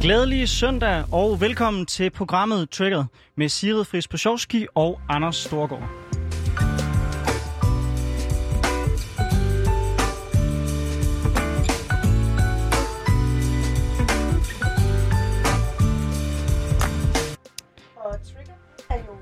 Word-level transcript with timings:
Glædelig 0.00 0.48
søndag 0.48 1.04
og 1.12 1.40
velkommen 1.40 1.86
til 1.86 2.10
programmet 2.10 2.70
Triggered 2.70 3.04
med 3.36 3.48
Sigrid 3.48 3.84
Friis 3.84 4.08
Pachowski 4.08 4.66
og 4.74 5.00
Anders 5.08 5.36
Storgård. 5.36 5.82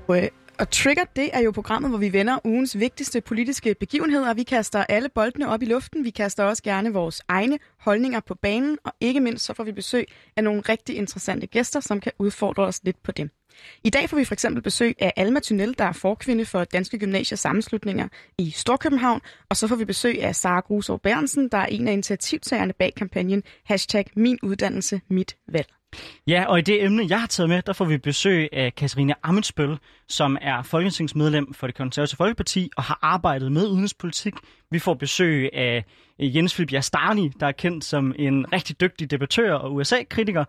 Øh, 0.09 0.27
og 0.59 0.69
Trigger, 0.69 1.03
det 1.15 1.29
er 1.33 1.39
jo 1.39 1.51
programmet, 1.51 1.91
hvor 1.91 1.97
vi 1.97 2.13
vender 2.13 2.37
ugens 2.43 2.79
vigtigste 2.79 3.21
politiske 3.21 3.75
begivenheder. 3.79 4.33
Vi 4.33 4.43
kaster 4.43 4.83
alle 4.89 5.09
boldene 5.09 5.49
op 5.49 5.61
i 5.61 5.65
luften. 5.65 6.05
Vi 6.05 6.09
kaster 6.09 6.43
også 6.43 6.63
gerne 6.63 6.93
vores 6.93 7.21
egne 7.27 7.59
holdninger 7.79 8.19
på 8.19 8.35
banen. 8.35 8.77
Og 8.83 8.93
ikke 8.99 9.19
mindst 9.19 9.45
så 9.45 9.53
får 9.53 9.63
vi 9.63 9.71
besøg 9.71 10.05
af 10.35 10.43
nogle 10.43 10.61
rigtig 10.61 10.95
interessante 10.95 11.47
gæster, 11.47 11.79
som 11.79 11.99
kan 11.99 12.11
udfordre 12.19 12.63
os 12.63 12.79
lidt 12.83 13.03
på 13.03 13.11
dem. 13.11 13.29
I 13.83 13.89
dag 13.89 14.09
får 14.09 14.17
vi 14.17 14.25
for 14.25 14.33
eksempel 14.33 14.63
besøg 14.63 14.95
af 14.99 15.13
Alma 15.15 15.39
Tunnel, 15.39 15.75
der 15.77 15.85
er 15.85 15.91
forkvinde 15.91 16.45
for 16.45 16.63
Danske 16.63 16.99
Gymnasiers 16.99 17.39
sammenslutninger 17.39 18.07
i 18.37 18.51
Storkøbenhavn. 18.51 19.21
Og 19.49 19.57
så 19.57 19.67
får 19.67 19.75
vi 19.75 19.85
besøg 19.85 20.23
af 20.23 20.35
Sara 20.35 20.59
Grusov 20.59 20.99
Bernsen, 20.99 21.49
der 21.49 21.57
er 21.57 21.65
en 21.65 21.87
af 21.87 21.93
initiativtagerne 21.93 22.73
bag 22.73 22.93
kampagnen 22.97 23.43
Hashtag 23.65 24.05
Min 24.15 24.39
Uddannelse, 24.43 25.01
Mit 25.09 25.35
Valg. 25.47 25.78
Ja, 26.27 26.45
og 26.45 26.59
i 26.59 26.61
det 26.61 26.83
emne, 26.83 27.05
jeg 27.09 27.19
har 27.19 27.27
taget 27.27 27.49
med, 27.49 27.61
der 27.61 27.73
får 27.73 27.85
vi 27.85 27.97
besøg 27.97 28.49
af 28.53 28.75
Katarina 28.75 29.13
Amensbøl, 29.23 29.77
som 30.07 30.37
er 30.41 30.63
folketingsmedlem 30.63 31.53
for 31.53 31.67
det 31.67 31.75
konservative 31.75 32.17
Folkeparti 32.17 32.69
og 32.77 32.83
har 32.83 32.99
arbejdet 33.01 33.51
med 33.51 33.67
udenrigspolitik. 33.67 34.33
Vi 34.71 34.79
får 34.79 34.93
besøg 34.93 35.49
af 35.53 35.85
Jens 36.19 36.53
Philip 36.53 36.73
Jastani, 36.73 37.29
der 37.39 37.47
er 37.47 37.51
kendt 37.51 37.85
som 37.85 38.13
en 38.19 38.53
rigtig 38.53 38.81
dygtig 38.81 39.11
debattør 39.11 39.53
og 39.53 39.75
USA-kritiker. 39.75 40.45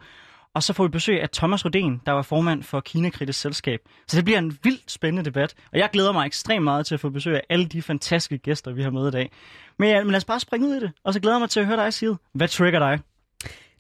Og 0.55 0.63
så 0.63 0.73
får 0.73 0.85
vi 0.85 0.89
besøg 0.89 1.23
af 1.23 1.31
Thomas 1.31 1.65
Rodén, 1.65 2.03
der 2.07 2.13
var 2.13 2.23
formand 2.23 2.63
for 2.63 2.81
Kina-kritisk 2.81 3.41
selskab. 3.41 3.81
Så 4.09 4.17
det 4.17 4.25
bliver 4.25 4.39
en 4.39 4.59
vildt 4.63 4.91
spændende 4.91 5.25
debat, 5.25 5.55
og 5.73 5.79
jeg 5.79 5.89
glæder 5.93 6.13
mig 6.13 6.27
ekstremt 6.27 6.65
meget 6.65 6.87
til 6.87 6.95
at 6.95 7.01
få 7.01 7.11
besøg 7.11 7.35
af 7.35 7.43
alle 7.49 7.67
de 7.67 7.83
fantastiske 7.83 8.39
gæster, 8.39 8.73
vi 8.73 8.83
har 8.83 8.91
med 8.91 9.09
i 9.09 9.11
dag. 9.11 9.31
Men, 9.79 9.89
ja, 9.89 10.03
men 10.05 10.11
lad 10.11 10.17
os 10.17 10.25
bare 10.25 10.41
springe 10.41 10.69
ud 10.69 10.75
i 10.75 10.81
det, 10.81 10.93
og 11.05 11.15
så 11.15 11.21
glæder 11.21 11.37
jeg 11.37 11.41
mig 11.41 11.51
til 11.51 11.61
at 11.61 11.67
høre 11.67 11.77
dig, 11.77 11.95
sige, 11.95 12.17
Hvad 12.35 12.49
trigger 12.49 12.79
dig? 12.79 12.99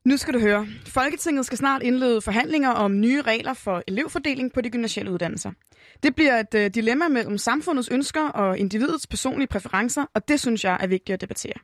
Nu 0.05 0.17
skal 0.17 0.35
du 0.35 0.39
høre. 0.39 0.67
Folketinget 0.87 1.47
skal 1.47 1.59
snart 1.59 1.83
indlede 1.83 2.21
forhandlinger 2.21 2.71
om 2.71 3.01
nye 3.01 3.23
regler 3.23 3.55
for 3.55 3.83
elevfordeling 3.87 4.53
på 4.53 4.61
de 4.61 4.71
gymnasiale 4.71 5.13
uddannelser. 5.13 5.51
Det 6.03 6.15
bliver 6.15 6.41
et 6.41 6.55
øh, 6.55 6.71
dilemma 6.75 7.09
mellem 7.09 7.39
samfundets 7.39 7.89
ønsker 7.89 8.29
og 8.29 8.59
individets 8.59 9.07
personlige 9.07 9.49
præferencer, 9.49 10.05
og 10.15 10.29
det 10.29 10.41
synes 10.41 10.65
jeg 10.65 10.77
er 10.81 10.87
vigtigt 10.87 11.15
at 11.15 11.21
debattere. 11.21 11.55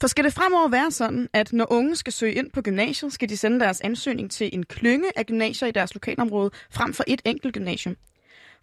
For 0.00 0.06
skal 0.06 0.24
det 0.24 0.32
fremover 0.32 0.68
være 0.68 0.90
sådan, 0.90 1.28
at 1.32 1.52
når 1.52 1.72
unge 1.72 1.96
skal 1.96 2.12
søge 2.12 2.32
ind 2.32 2.50
på 2.50 2.62
gymnasiet, 2.62 3.12
skal 3.12 3.28
de 3.28 3.36
sende 3.36 3.60
deres 3.60 3.80
ansøgning 3.80 4.30
til 4.30 4.50
en 4.52 4.62
klynge 4.66 5.06
af 5.16 5.26
gymnasier 5.26 5.68
i 5.68 5.72
deres 5.72 5.94
lokalområde 5.94 6.50
frem 6.70 6.94
for 6.94 7.04
et 7.06 7.22
enkelt 7.24 7.54
gymnasium? 7.54 7.96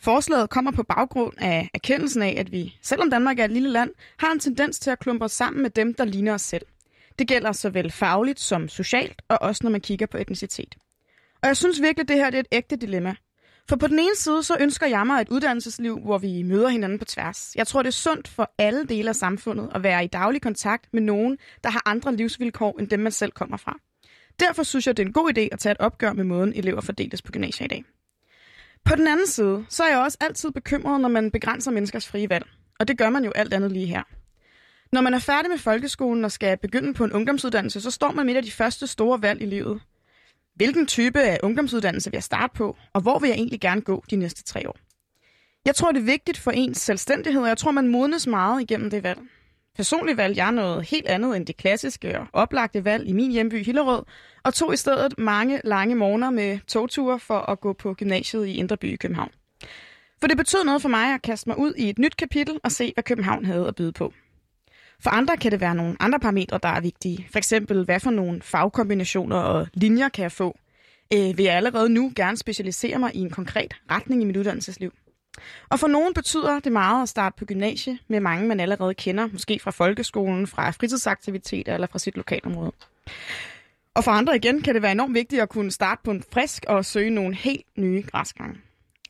Forslaget 0.01 0.49
kommer 0.49 0.71
på 0.71 0.83
baggrund 0.83 1.33
af 1.37 1.69
erkendelsen 1.73 2.21
af, 2.21 2.35
at 2.37 2.51
vi, 2.51 2.77
selvom 2.81 3.09
Danmark 3.09 3.39
er 3.39 3.45
et 3.45 3.51
lille 3.51 3.69
land, 3.69 3.91
har 4.17 4.31
en 4.31 4.39
tendens 4.39 4.79
til 4.79 4.89
at 4.89 4.99
klumpe 4.99 5.25
os 5.25 5.31
sammen 5.31 5.61
med 5.61 5.69
dem, 5.69 5.93
der 5.93 6.05
ligner 6.05 6.33
os 6.33 6.41
selv. 6.41 6.65
Det 7.19 7.27
gælder 7.27 7.51
såvel 7.51 7.91
fagligt 7.91 8.39
som 8.39 8.69
socialt, 8.69 9.21
og 9.27 9.41
også 9.41 9.63
når 9.63 9.71
man 9.71 9.81
kigger 9.81 10.05
på 10.05 10.17
etnicitet. 10.17 10.75
Og 11.41 11.47
jeg 11.47 11.57
synes 11.57 11.81
virkelig, 11.81 12.03
at 12.03 12.07
det 12.07 12.15
her 12.15 12.29
det 12.29 12.37
er 12.37 12.41
et 12.41 12.47
ægte 12.51 12.75
dilemma. 12.75 13.15
For 13.69 13.75
på 13.75 13.87
den 13.87 13.99
ene 13.99 14.15
side, 14.15 14.43
så 14.43 14.57
ønsker 14.59 14.87
jeg 14.87 15.07
mig 15.07 15.21
et 15.21 15.29
uddannelsesliv, 15.29 15.99
hvor 15.99 16.17
vi 16.17 16.43
møder 16.43 16.67
hinanden 16.69 16.99
på 16.99 17.05
tværs. 17.05 17.51
Jeg 17.55 17.67
tror, 17.67 17.81
det 17.81 17.87
er 17.87 17.91
sundt 17.91 18.27
for 18.27 18.51
alle 18.57 18.85
dele 18.85 19.09
af 19.09 19.15
samfundet 19.15 19.71
at 19.75 19.83
være 19.83 20.03
i 20.03 20.07
daglig 20.07 20.41
kontakt 20.41 20.87
med 20.93 21.01
nogen, 21.01 21.37
der 21.63 21.69
har 21.69 21.81
andre 21.85 22.15
livsvilkår, 22.15 22.79
end 22.79 22.87
dem 22.87 22.99
man 22.99 23.11
selv 23.11 23.31
kommer 23.31 23.57
fra. 23.57 23.79
Derfor 24.39 24.63
synes 24.63 24.87
jeg, 24.87 24.97
det 24.97 25.03
er 25.03 25.07
en 25.07 25.13
god 25.13 25.31
idé 25.37 25.47
at 25.51 25.59
tage 25.59 25.71
et 25.71 25.79
opgør 25.79 26.13
med 26.13 26.23
måden, 26.23 26.53
elever 26.55 26.81
fordeles 26.81 27.21
på 27.21 27.31
gymnasiet 27.31 27.65
i 27.65 27.67
dag. 27.67 27.83
På 28.85 28.95
den 28.95 29.07
anden 29.07 29.27
side, 29.27 29.65
så 29.69 29.83
er 29.83 29.89
jeg 29.89 29.99
også 29.99 30.17
altid 30.21 30.51
bekymret, 30.51 31.01
når 31.01 31.09
man 31.09 31.31
begrænser 31.31 31.71
menneskers 31.71 32.07
frie 32.07 32.29
valg. 32.29 32.45
Og 32.79 32.87
det 32.87 32.97
gør 32.97 33.09
man 33.09 33.23
jo 33.23 33.31
alt 33.35 33.53
andet 33.53 33.71
lige 33.71 33.85
her. 33.85 34.03
Når 34.91 35.01
man 35.01 35.13
er 35.13 35.19
færdig 35.19 35.51
med 35.51 35.57
folkeskolen 35.57 36.25
og 36.25 36.31
skal 36.31 36.57
begynde 36.57 36.93
på 36.93 37.03
en 37.03 37.13
ungdomsuddannelse, 37.13 37.81
så 37.81 37.91
står 37.91 38.11
man 38.11 38.25
midt 38.25 38.37
af 38.37 38.43
de 38.43 38.51
første 38.51 38.87
store 38.87 39.21
valg 39.21 39.41
i 39.41 39.45
livet. 39.45 39.81
Hvilken 40.55 40.87
type 40.87 41.19
af 41.21 41.39
ungdomsuddannelse 41.43 42.11
vil 42.11 42.15
jeg 42.15 42.23
starte 42.23 42.53
på, 42.55 42.77
og 42.93 43.01
hvor 43.01 43.19
vil 43.19 43.27
jeg 43.27 43.37
egentlig 43.37 43.61
gerne 43.61 43.81
gå 43.81 44.03
de 44.09 44.15
næste 44.15 44.43
tre 44.43 44.69
år? 44.69 44.77
Jeg 45.65 45.75
tror, 45.75 45.91
det 45.91 45.99
er 45.99 46.05
vigtigt 46.05 46.37
for 46.37 46.51
ens 46.51 46.77
selvstændighed, 46.77 47.41
og 47.41 47.47
jeg 47.47 47.57
tror, 47.57 47.71
man 47.71 47.87
modnes 47.87 48.27
meget 48.27 48.61
igennem 48.61 48.89
det 48.89 49.03
valg. 49.03 49.19
Personligt 49.75 50.17
valgte 50.17 50.43
jeg 50.43 50.51
noget 50.51 50.83
helt 50.83 51.07
andet 51.07 51.35
end 51.35 51.45
det 51.45 51.57
klassiske 51.57 52.19
og 52.19 52.27
oplagte 52.33 52.85
valg 52.85 53.07
i 53.07 53.13
min 53.13 53.31
hjemby 53.31 53.65
Hillerød, 53.65 54.03
og 54.43 54.53
tog 54.53 54.73
i 54.73 54.77
stedet 54.77 55.17
mange 55.17 55.61
lange 55.63 55.95
morgener 55.95 56.29
med 56.29 56.59
togture 56.67 57.19
for 57.19 57.39
at 57.39 57.59
gå 57.59 57.73
på 57.73 57.93
gymnasiet 57.93 58.47
i 58.47 58.53
Indreby 58.53 58.93
i 58.93 58.95
København. 58.95 59.31
For 60.19 60.27
det 60.27 60.37
betød 60.37 60.63
noget 60.63 60.81
for 60.81 60.89
mig 60.89 61.13
at 61.13 61.21
kaste 61.21 61.49
mig 61.49 61.57
ud 61.57 61.73
i 61.77 61.89
et 61.89 61.99
nyt 61.99 62.17
kapitel 62.17 62.59
og 62.63 62.71
se, 62.71 62.91
hvad 62.93 63.03
København 63.03 63.45
havde 63.45 63.67
at 63.67 63.75
byde 63.75 63.91
på. 63.91 64.13
For 65.03 65.09
andre 65.09 65.37
kan 65.37 65.51
det 65.51 65.61
være 65.61 65.75
nogle 65.75 65.95
andre 65.99 66.19
parametre, 66.19 66.59
der 66.63 66.69
er 66.69 66.81
vigtige. 66.81 67.27
For 67.31 67.37
eksempel, 67.37 67.85
hvad 67.85 67.99
for 67.99 68.11
nogle 68.11 68.41
fagkombinationer 68.41 69.37
og 69.37 69.67
linjer 69.73 70.09
kan 70.09 70.23
jeg 70.23 70.31
få? 70.31 70.57
Øh, 71.13 71.37
vil 71.37 71.45
jeg 71.45 71.55
allerede 71.55 71.89
nu 71.89 72.11
gerne 72.15 72.37
specialisere 72.37 72.99
mig 72.99 73.15
i 73.15 73.19
en 73.19 73.29
konkret 73.29 73.73
retning 73.91 74.21
i 74.21 74.25
mit 74.25 74.37
uddannelsesliv? 74.37 74.93
Og 75.69 75.79
for 75.79 75.87
nogen 75.87 76.13
betyder 76.13 76.59
det 76.59 76.71
meget 76.71 77.03
at 77.03 77.09
starte 77.09 77.35
på 77.37 77.45
gymnasie 77.45 77.99
med 78.07 78.19
mange, 78.19 78.47
man 78.47 78.59
allerede 78.59 78.93
kender, 78.93 79.27
måske 79.33 79.59
fra 79.59 79.71
folkeskolen, 79.71 80.47
fra 80.47 80.71
fritidsaktiviteter 80.71 81.73
eller 81.73 81.87
fra 81.87 81.99
sit 81.99 82.17
lokalområde. 82.17 82.71
Og 83.93 84.03
for 84.03 84.11
andre 84.11 84.35
igen 84.35 84.61
kan 84.61 84.73
det 84.73 84.81
være 84.81 84.91
enormt 84.91 85.13
vigtigt 85.13 85.41
at 85.41 85.49
kunne 85.49 85.71
starte 85.71 86.01
på 86.03 86.11
en 86.11 86.23
frisk 86.33 86.65
og 86.67 86.85
søge 86.85 87.09
nogle 87.09 87.35
helt 87.35 87.65
nye 87.77 88.03
græsgange. 88.11 88.55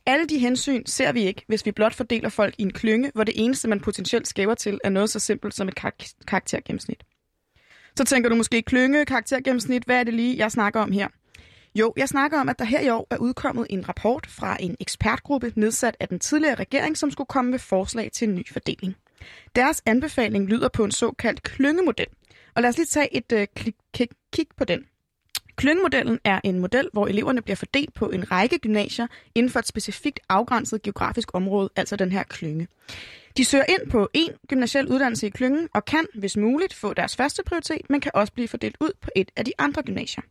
Alle 0.09 0.25
de 0.25 0.40
hensyn 0.40 0.86
ser 0.86 1.12
vi 1.12 1.22
ikke, 1.24 1.44
hvis 1.47 1.66
vi 1.66 1.72
blot 1.72 1.94
fordeler 1.94 2.30
folk 2.30 2.56
i 2.58 2.62
en 2.62 2.74
klynge, 2.74 3.12
hvor 3.16 3.24
det 3.24 3.34
eneste, 3.38 3.68
man 3.68 3.80
potentielt 3.80 4.28
skæver 4.28 4.53
til, 4.53 4.80
er 4.84 4.90
noget 4.90 5.09
så 5.09 5.20
simpelt 5.20 5.53
som 5.53 5.68
et 5.68 5.75
kar- 5.75 6.14
karaktergennemsnit. 6.28 7.03
Så 7.97 8.03
tænker 8.03 8.30
du 8.30 8.36
måske 8.36 8.62
klynge, 8.62 9.06
karaktergennemsnit, 9.06 9.84
hvad 9.84 10.00
er 10.00 10.03
det 10.03 10.14
lige, 10.14 10.38
jeg 10.38 10.52
snakker 10.52 10.80
om 10.80 10.92
her? 10.92 11.08
Jo, 11.75 11.94
jeg 11.97 12.09
snakker 12.09 12.40
om, 12.40 12.50
at 12.50 12.59
der 12.59 12.66
her 12.66 12.80
i 12.80 12.90
år 12.90 13.08
er 13.09 13.18
udkommet 13.18 13.68
en 13.70 13.90
rapport 13.90 14.28
fra 14.28 14.58
en 14.59 14.75
ekspertgruppe 14.80 15.53
nedsat 15.56 15.97
af 16.00 16.08
den 16.08 16.20
tidligere 16.20 16.56
regering, 16.56 16.97
som 16.97 17.12
skulle 17.12 17.28
komme 17.28 17.52
med 17.52 17.59
forslag 17.59 18.09
til 18.12 18.30
en 18.30 18.36
ny 18.36 18.47
fordeling. 18.52 18.96
Deres 19.56 19.81
anbefaling 19.86 20.46
lyder 20.46 20.70
på 20.70 20.84
en 20.84 20.91
såkaldt 20.91 21.44
klyngemodel. 21.44 22.08
Og 22.56 22.62
lad 22.62 22.70
os 22.70 22.78
lige 22.78 22.86
tage 22.86 23.16
et 23.16 23.31
øh, 23.31 23.47
klik, 23.56 23.76
kig, 23.94 24.08
kig 24.34 24.47
på 24.58 24.66
den. 24.66 24.86
Klyngemodellen 25.59 26.20
er 26.24 26.40
en 26.44 26.59
model, 26.59 26.90
hvor 26.94 27.08
eleverne 27.08 27.42
bliver 27.42 27.56
fordelt 27.56 27.94
på 27.94 28.09
en 28.09 28.31
række 28.31 28.59
gymnasier 28.59 29.08
inden 29.36 29.52
for 29.52 29.59
et 29.59 29.68
specifikt 29.68 30.20
afgrænset 30.30 30.81
geografisk 30.81 31.30
område, 31.34 31.70
altså 31.75 31.96
den 31.96 32.12
her 32.12 32.24
klynge. 32.24 32.68
De 33.38 33.46
søger 33.46 33.66
ind 33.70 33.92
på 33.92 34.09
en 34.14 34.30
gymnasiel 34.47 34.88
uddannelse 34.88 35.28
i 35.28 35.30
klyngen 35.30 35.70
og 35.74 35.86
kan, 35.86 36.06
hvis 36.16 36.38
muligt, 36.38 36.74
få 36.74 36.94
deres 36.94 37.16
første 37.16 37.44
prioritet, 37.46 37.90
men 37.90 38.02
kan 38.02 38.12
også 38.14 38.34
blive 38.34 38.47
fordelt 38.47 38.78
ud 38.80 38.92
på 39.02 39.09
et 39.16 39.31
af 39.36 39.46
de 39.46 39.52
andre 39.58 39.84
gymnasier. 39.84 40.24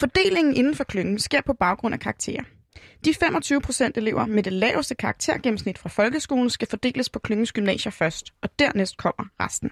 Fordelingen 0.00 0.56
inden 0.56 0.74
for 0.74 0.84
klyngen 0.84 1.18
sker 1.18 1.40
på 1.40 1.52
baggrund 1.52 1.94
af 1.94 2.00
karakterer. 2.00 2.42
De 3.04 3.14
25 3.14 3.60
procent 3.60 3.96
elever 3.96 4.26
med 4.26 4.42
det 4.42 4.52
laveste 4.52 4.94
karaktergennemsnit 4.94 5.78
fra 5.78 5.88
folkeskolen 5.88 6.50
skal 6.50 6.68
fordeles 6.68 7.08
på 7.08 7.18
klyngens 7.18 7.52
gymnasier 7.52 7.92
først, 7.92 8.32
og 8.42 8.58
dernæst 8.58 8.96
kommer 8.96 9.24
resten. 9.40 9.70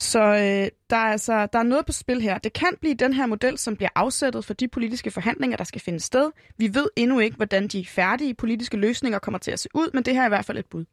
Så 0.00 0.20
øh, 0.20 0.70
der, 0.90 0.96
er 0.96 1.10
altså, 1.10 1.46
der 1.52 1.58
er 1.58 1.62
noget 1.62 1.86
på 1.86 1.92
spil 1.92 2.20
her. 2.20 2.38
Det 2.38 2.52
kan 2.52 2.76
blive 2.80 2.94
den 2.94 3.12
her 3.12 3.26
model, 3.26 3.58
som 3.58 3.76
bliver 3.76 3.90
afsættet 3.94 4.44
for 4.44 4.54
de 4.54 4.68
politiske 4.68 5.10
forhandlinger, 5.10 5.56
der 5.56 5.64
skal 5.64 5.80
finde 5.80 6.00
sted. 6.00 6.30
Vi 6.56 6.74
ved 6.74 6.86
endnu 6.96 7.18
ikke, 7.18 7.36
hvordan 7.36 7.68
de 7.68 7.86
færdige 7.86 8.34
politiske 8.34 8.76
løsninger 8.76 9.18
kommer 9.18 9.38
til 9.38 9.50
at 9.50 9.60
se 9.60 9.68
ud, 9.74 9.90
men 9.94 10.02
det 10.02 10.14
her 10.14 10.22
er 10.22 10.26
i 10.26 10.28
hvert 10.28 10.44
fald 10.44 10.58
et 10.58 10.66
bud. 10.66 10.84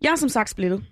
Jeg 0.00 0.10
er 0.10 0.16
som 0.16 0.28
sagt 0.28 0.50
splittet. 0.50 0.84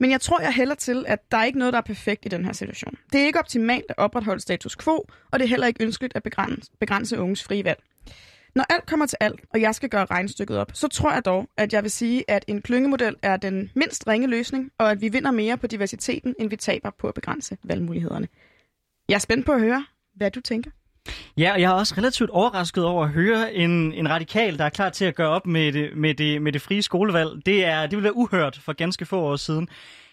Men 0.00 0.10
jeg 0.10 0.20
tror, 0.20 0.40
jeg 0.40 0.52
hælder 0.52 0.74
til, 0.74 1.04
at 1.08 1.30
der 1.30 1.38
er 1.38 1.44
ikke 1.44 1.58
noget, 1.58 1.72
der 1.72 1.78
er 1.78 1.82
perfekt 1.82 2.26
i 2.26 2.28
den 2.28 2.44
her 2.44 2.52
situation. 2.52 2.94
Det 3.12 3.20
er 3.20 3.26
ikke 3.26 3.38
optimalt 3.38 3.84
at 3.88 3.98
opretholde 3.98 4.40
status 4.40 4.76
quo, 4.76 5.06
og 5.30 5.38
det 5.38 5.44
er 5.44 5.48
heller 5.48 5.66
ikke 5.66 5.84
ønskeligt 5.84 6.16
at 6.16 6.22
begrænse, 6.22 6.70
begrænse 6.80 7.18
unges 7.18 7.44
frie 7.44 7.64
valg. 7.64 7.82
Når 8.58 8.64
alt 8.70 8.86
kommer 8.86 9.06
til 9.06 9.16
alt, 9.20 9.40
og 9.54 9.60
jeg 9.60 9.74
skal 9.74 9.88
gøre 9.88 10.04
regnstykket 10.04 10.58
op, 10.58 10.70
så 10.74 10.88
tror 10.88 11.12
jeg 11.12 11.24
dog, 11.24 11.48
at 11.56 11.72
jeg 11.72 11.82
vil 11.82 11.90
sige, 11.90 12.30
at 12.30 12.44
en 12.48 12.62
klyngemodel 12.62 13.16
er 13.22 13.36
den 13.36 13.70
mindst 13.74 14.06
ringe 14.06 14.28
løsning, 14.28 14.70
og 14.78 14.90
at 14.90 15.00
vi 15.00 15.08
vinder 15.08 15.30
mere 15.30 15.56
på 15.56 15.66
diversiteten, 15.66 16.34
end 16.38 16.50
vi 16.50 16.56
taber 16.56 16.90
på 16.98 17.08
at 17.08 17.14
begrænse 17.14 17.56
valgmulighederne. 17.64 18.28
Jeg 19.08 19.14
er 19.14 19.18
spændt 19.18 19.46
på 19.46 19.52
at 19.52 19.60
høre, 19.60 19.84
hvad 20.16 20.30
du 20.30 20.40
tænker. 20.40 20.70
Ja, 21.36 21.52
og 21.52 21.60
jeg 21.60 21.70
er 21.70 21.74
også 21.74 21.94
relativt 21.98 22.30
overrasket 22.30 22.84
over 22.84 23.04
at 23.04 23.10
høre 23.10 23.54
en, 23.54 23.92
en 23.92 24.10
radikal, 24.10 24.58
der 24.58 24.64
er 24.64 24.70
klar 24.70 24.88
til 24.88 25.04
at 25.04 25.14
gøre 25.14 25.28
op 25.28 25.46
med 25.46 25.72
det, 25.72 25.96
med 25.96 26.14
det, 26.14 26.42
med 26.42 26.52
det 26.52 26.62
frie 26.62 26.82
skolevalg. 26.82 27.46
Det, 27.46 27.64
er, 27.64 27.82
det 27.82 27.90
ville 27.90 28.04
være 28.04 28.16
uhørt 28.16 28.60
for 28.64 28.72
ganske 28.72 29.06
få 29.06 29.20
år 29.20 29.36
siden. 29.36 29.68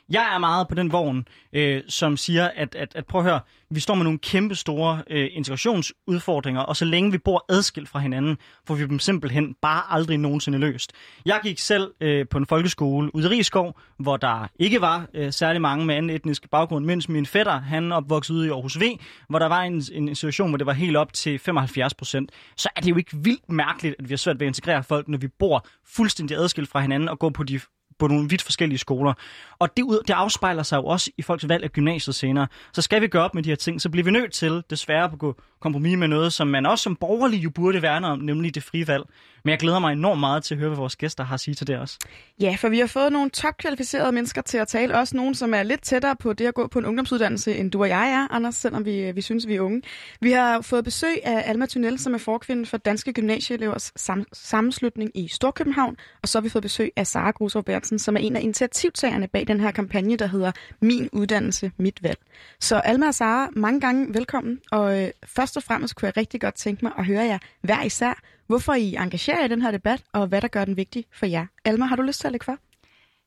Jeg 0.09 0.35
er 0.35 0.37
meget 0.37 0.67
på 0.67 0.75
den 0.75 0.91
vogn, 0.91 1.27
øh, 1.53 1.81
som 1.87 2.17
siger, 2.17 2.49
at, 2.55 2.75
at, 2.75 2.95
at 2.95 3.05
prøv 3.05 3.21
at 3.21 3.27
høre, 3.27 3.39
vi 3.69 3.79
står 3.79 3.95
med 3.95 4.03
nogle 4.03 4.19
kæmpe 4.19 4.55
store 4.55 5.03
øh, 5.09 5.29
integrationsudfordringer, 5.31 6.61
og 6.61 6.75
så 6.75 6.85
længe 6.85 7.11
vi 7.11 7.17
bor 7.17 7.45
adskilt 7.49 7.89
fra 7.89 7.99
hinanden, 7.99 8.37
får 8.67 8.75
vi 8.75 8.87
dem 8.87 8.99
simpelthen 8.99 9.55
bare 9.61 9.81
aldrig 9.89 10.17
nogensinde 10.17 10.57
løst. 10.57 10.93
Jeg 11.25 11.39
gik 11.43 11.59
selv 11.59 11.93
øh, 12.01 12.27
på 12.27 12.37
en 12.37 12.45
folkeskole 12.45 13.15
ude 13.15 13.25
i 13.25 13.29
Rigskov, 13.29 13.79
hvor 13.99 14.17
der 14.17 14.47
ikke 14.59 14.81
var 14.81 15.07
øh, 15.13 15.33
særlig 15.33 15.61
mange 15.61 15.85
med 15.85 15.95
anden 15.95 16.09
etnisk 16.09 16.49
baggrund, 16.49 16.85
mens 16.85 17.09
min 17.09 17.25
fætter, 17.25 17.59
han 17.59 17.91
opvoksede 17.91 18.37
ude 18.37 18.47
i 18.47 18.49
Aarhus 18.49 18.79
V, 18.79 18.83
hvor 19.29 19.39
der 19.39 19.47
var 19.47 19.61
en, 19.61 19.83
en 19.93 20.15
situation, 20.15 20.49
hvor 20.49 20.57
det 20.57 20.67
var 20.67 20.73
helt 20.73 20.97
op 20.97 21.13
til 21.13 21.39
75 21.39 21.93
procent. 21.93 22.31
Så 22.57 22.69
er 22.75 22.81
det 22.81 22.89
jo 22.89 22.97
ikke 22.97 23.17
vildt 23.17 23.49
mærkeligt, 23.49 23.95
at 23.99 24.09
vi 24.09 24.13
har 24.13 24.17
svært 24.17 24.39
ved 24.39 24.47
at 24.47 24.49
integrere 24.49 24.83
folk, 24.83 25.07
når 25.07 25.17
vi 25.17 25.27
bor 25.27 25.67
fuldstændig 25.85 26.37
adskilt 26.37 26.69
fra 26.69 26.79
hinanden 26.79 27.09
og 27.09 27.19
går 27.19 27.29
på 27.29 27.43
de 27.43 27.59
på 27.99 28.07
nogle 28.07 28.29
vidt 28.29 28.41
forskellige 28.41 28.79
skoler. 28.79 29.13
Og 29.59 29.77
det, 29.77 29.83
ud, 29.83 29.99
det 30.07 30.13
afspejler 30.13 30.63
sig 30.63 30.77
jo 30.77 30.85
også 30.85 31.11
i 31.17 31.21
folks 31.21 31.49
valg 31.49 31.63
af 31.63 31.71
gymnasiet 31.71 32.15
senere. 32.15 32.47
Så 32.73 32.81
skal 32.81 33.01
vi 33.01 33.07
gøre 33.07 33.23
op 33.23 33.35
med 33.35 33.43
de 33.43 33.49
her 33.49 33.55
ting, 33.55 33.81
så 33.81 33.89
bliver 33.89 34.03
vi 34.05 34.11
nødt 34.11 34.33
til 34.33 34.63
desværre 34.69 35.03
at 35.03 35.19
gå 35.19 35.35
kompromis 35.61 35.97
med 35.97 36.07
noget, 36.07 36.33
som 36.33 36.47
man 36.47 36.65
også 36.65 36.83
som 36.83 36.95
borgerlig 36.95 37.43
jo 37.43 37.49
burde 37.49 37.81
værne 37.81 38.07
om, 38.07 38.19
nemlig 38.19 38.55
det 38.55 38.63
frie 38.63 38.87
valg. 38.87 39.03
Men 39.43 39.49
jeg 39.49 39.59
glæder 39.59 39.79
mig 39.79 39.93
enormt 39.93 40.19
meget 40.19 40.43
til 40.43 40.55
at 40.55 40.59
høre, 40.59 40.69
hvad 40.69 40.77
vores 40.77 40.95
gæster 40.95 41.23
har 41.23 41.33
at 41.33 41.39
sige 41.39 41.55
til 41.55 41.67
det 41.67 41.77
også. 41.77 41.97
Ja, 42.41 42.55
for 42.59 42.69
vi 42.69 42.79
har 42.79 42.87
fået 42.87 43.11
nogle 43.11 43.29
topkvalificerede 43.29 44.11
mennesker 44.11 44.41
til 44.41 44.57
at 44.57 44.67
tale. 44.67 44.97
Også 44.97 45.17
nogen, 45.17 45.35
som 45.35 45.53
er 45.53 45.63
lidt 45.63 45.81
tættere 45.81 46.15
på 46.15 46.33
det 46.33 46.45
at 46.45 46.53
gå 46.53 46.67
på 46.67 46.79
en 46.79 46.85
ungdomsuddannelse, 46.85 47.55
end 47.55 47.71
du 47.71 47.81
og 47.81 47.89
jeg 47.89 48.11
er, 48.11 48.27
Anders, 48.31 48.55
selvom 48.55 48.85
vi, 48.85 49.11
vi 49.11 49.21
synes, 49.21 49.47
vi 49.47 49.55
er 49.55 49.61
unge. 49.61 49.81
Vi 50.21 50.31
har 50.31 50.61
fået 50.61 50.83
besøg 50.83 51.15
af 51.23 51.43
Alma 51.49 51.65
Tunnel, 51.65 51.99
som 51.99 52.13
er 52.13 52.17
forkvinde 52.17 52.65
for 52.65 52.77
Danske 52.77 53.13
Gymnasieelevers 53.13 53.91
sam- 53.99 54.25
sammenslutning 54.33 55.11
i 55.15 55.27
Storkøbenhavn. 55.27 55.95
Og 56.21 56.29
så 56.29 56.37
har 56.37 56.43
vi 56.43 56.49
fået 56.49 56.61
besøg 56.61 56.91
af 56.95 57.07
Sara 57.07 57.31
Grusov 57.31 57.63
Bertsen, 57.85 57.99
som 57.99 58.15
er 58.15 58.19
en 58.19 58.35
af 58.35 58.41
initiativtagerne 58.41 59.27
bag 59.27 59.47
den 59.47 59.59
her 59.59 59.71
kampagne, 59.71 60.17
der 60.17 60.27
hedder 60.27 60.51
Min 60.81 61.09
Uddannelse, 61.13 61.71
Mit 61.77 62.03
Valg. 62.03 62.17
Så 62.59 62.75
Alma 62.75 63.07
og 63.07 63.15
Sara, 63.15 63.49
mange 63.55 63.79
gange 63.79 64.13
velkommen. 64.13 64.61
Og 64.71 65.01
øh, 65.03 65.09
først 65.25 65.57
og 65.57 65.63
fremmest 65.63 65.95
kunne 65.95 66.07
jeg 66.07 66.17
rigtig 66.17 66.41
godt 66.41 66.55
tænke 66.55 66.85
mig 66.85 66.91
at 66.97 67.05
høre 67.05 67.23
jer 67.23 67.37
hver 67.61 67.83
især, 67.83 68.21
hvorfor 68.47 68.73
I 68.73 68.95
engagerer 68.95 69.37
jer 69.37 69.45
i 69.45 69.47
den 69.47 69.61
her 69.61 69.71
debat, 69.71 70.03
og 70.13 70.27
hvad 70.27 70.41
der 70.41 70.47
gør 70.47 70.65
den 70.65 70.77
vigtig 70.77 71.05
for 71.11 71.25
jer. 71.25 71.45
Alma, 71.65 71.85
har 71.85 71.95
du 71.95 72.01
lyst 72.01 72.19
til 72.19 72.27
at 72.27 72.31
lægge 72.31 72.43
for? 72.43 72.57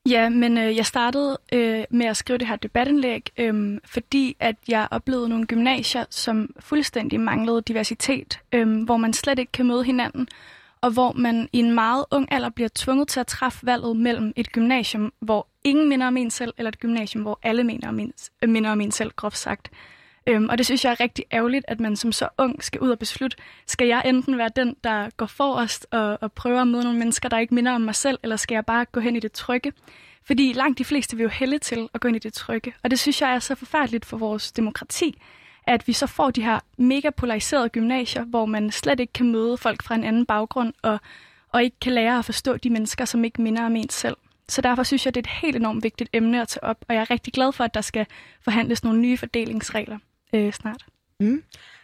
Ja, 0.09 0.29
men 0.29 0.59
øh, 0.59 0.77
jeg 0.77 0.87
startede 0.87 1.39
øh, 1.53 1.85
med 1.91 2.07
at 2.07 2.17
skrive 2.17 2.39
det 2.39 2.49
her 2.49 2.57
debatindlæg, 2.57 3.31
øh, 3.39 3.79
fordi 3.85 4.37
at 4.41 4.57
jeg 4.69 4.89
oplevede 4.91 5.29
nogle 5.29 5.47
gymnasier, 5.47 6.05
som 6.11 6.55
fuldstændig 6.61 7.21
manglede 7.21 7.63
diversitet, 7.63 8.41
øh, 8.53 8.83
hvor 8.85 8.97
man 8.97 9.13
slet 9.13 9.39
ikke 9.39 9.53
kan 9.53 9.67
møde 9.67 9.85
hinanden, 9.85 10.29
og 10.81 10.91
hvor 10.91 11.13
man 11.13 11.49
i 11.53 11.59
en 11.59 11.75
meget 11.75 12.05
ung 12.11 12.33
alder 12.33 12.49
bliver 12.49 12.69
tvunget 12.75 13.09
til 13.09 13.21
at 13.21 13.27
træffe 13.27 13.67
valget 13.67 13.97
mellem 13.97 14.33
et 14.37 14.53
gymnasium, 14.53 15.13
hvor 15.21 15.47
ingen 15.65 15.89
minder 15.89 16.07
om 16.07 16.17
en 16.17 16.31
selv, 16.31 16.55
eller 16.59 16.69
et 16.69 16.79
gymnasium, 16.79 17.23
hvor 17.23 17.39
alle 17.43 17.65
minder 17.65 17.89
om 17.89 17.99
en, 17.99 18.13
øh, 18.43 18.49
minder 18.49 18.71
om 18.71 18.81
en 18.81 18.91
selv, 18.91 19.11
groft 19.17 19.39
sagt. 19.39 19.71
Øhm, 20.27 20.49
og 20.49 20.59
det 20.59 20.67
synes 20.67 20.85
jeg 20.85 20.91
er 20.91 21.01
rigtig 21.01 21.25
ærgerligt, 21.33 21.65
at 21.69 21.81
man 21.81 21.97
som 21.97 22.13
så 22.13 22.29
ung 22.39 22.65
skal 22.65 22.81
ud 22.81 22.91
og 22.91 22.99
beslutte, 22.99 23.37
skal 23.67 23.87
jeg 23.87 24.03
enten 24.05 24.39
være 24.39 24.51
den, 24.57 24.77
der 24.85 25.11
går 25.17 25.27
forrest 25.27 25.87
og, 25.91 26.19
og 26.21 26.33
prøver 26.33 26.61
at 26.61 26.69
møde 26.69 26.83
nogle 26.85 26.99
mennesker, 26.99 27.29
der 27.29 27.39
ikke 27.39 27.55
minder 27.55 27.73
om 27.73 27.81
mig 27.81 27.95
selv, 27.95 28.19
eller 28.23 28.37
skal 28.37 28.55
jeg 28.55 28.67
bare 28.67 28.85
gå 28.85 29.01
hen 29.01 29.17
i 29.17 29.21
det 29.21 29.33
trygge? 29.33 29.73
Fordi 30.25 30.53
langt 30.53 30.79
de 30.79 30.85
fleste 30.85 31.17
vil 31.17 31.23
jo 31.23 31.29
hælde 31.29 31.59
til 31.59 31.89
at 31.95 32.01
gå 32.01 32.09
ind 32.09 32.17
i 32.17 32.19
det 32.19 32.33
trygge. 32.33 32.75
Og 32.83 32.91
det 32.91 32.99
synes 32.99 33.23
jeg 33.23 33.35
er 33.35 33.39
så 33.39 33.55
forfærdeligt 33.55 34.05
for 34.05 34.17
vores 34.17 34.53
demokrati, 34.53 35.23
at 35.69 35.89
vi 35.89 35.93
så 35.93 36.07
får 36.07 36.31
de 36.31 36.43
her 36.43 36.61
mega 36.79 37.11
polariserede 37.11 37.69
gymnasier, 37.69 38.25
hvor 38.25 38.47
man 38.47 38.71
slet 38.71 39.01
ikke 39.01 39.13
kan 39.13 39.33
møde 39.33 39.57
folk 39.57 39.83
fra 39.83 39.95
en 39.95 40.05
anden 40.05 40.27
baggrund, 40.27 40.73
og, 40.83 41.01
og 41.53 41.63
ikke 41.63 41.77
kan 41.81 41.93
lære 41.93 42.19
at 42.19 42.25
forstå 42.25 42.57
de 42.57 42.71
mennesker, 42.71 43.05
som 43.05 43.25
ikke 43.25 43.43
minder 43.43 43.67
om 43.67 43.77
en 43.77 43.89
selv. 43.89 44.17
Så 44.49 44.61
derfor 44.61 44.83
synes 44.83 45.07
jeg, 45.07 45.15
det 45.15 45.27
er 45.27 45.31
et 45.31 45.41
helt 45.43 45.57
enormt 45.57 45.85
vigtigt 45.85 46.11
emne 46.13 46.43
at 46.43 46.49
tage 46.49 46.65
op, 46.65 46.85
og 46.89 46.95
jeg 46.95 47.01
er 47.01 47.11
rigtig 47.11 47.33
glad 47.33 47.53
for, 47.53 47.65
at 47.65 47.75
der 47.75 47.81
skal 47.81 48.07
forhandles 48.41 48.85
nogle 48.85 49.01
nye 49.01 49.17
fordelingsregler 49.17 49.99
øh, 50.35 50.53
snart. 50.53 50.87
Mm. 51.21 51.43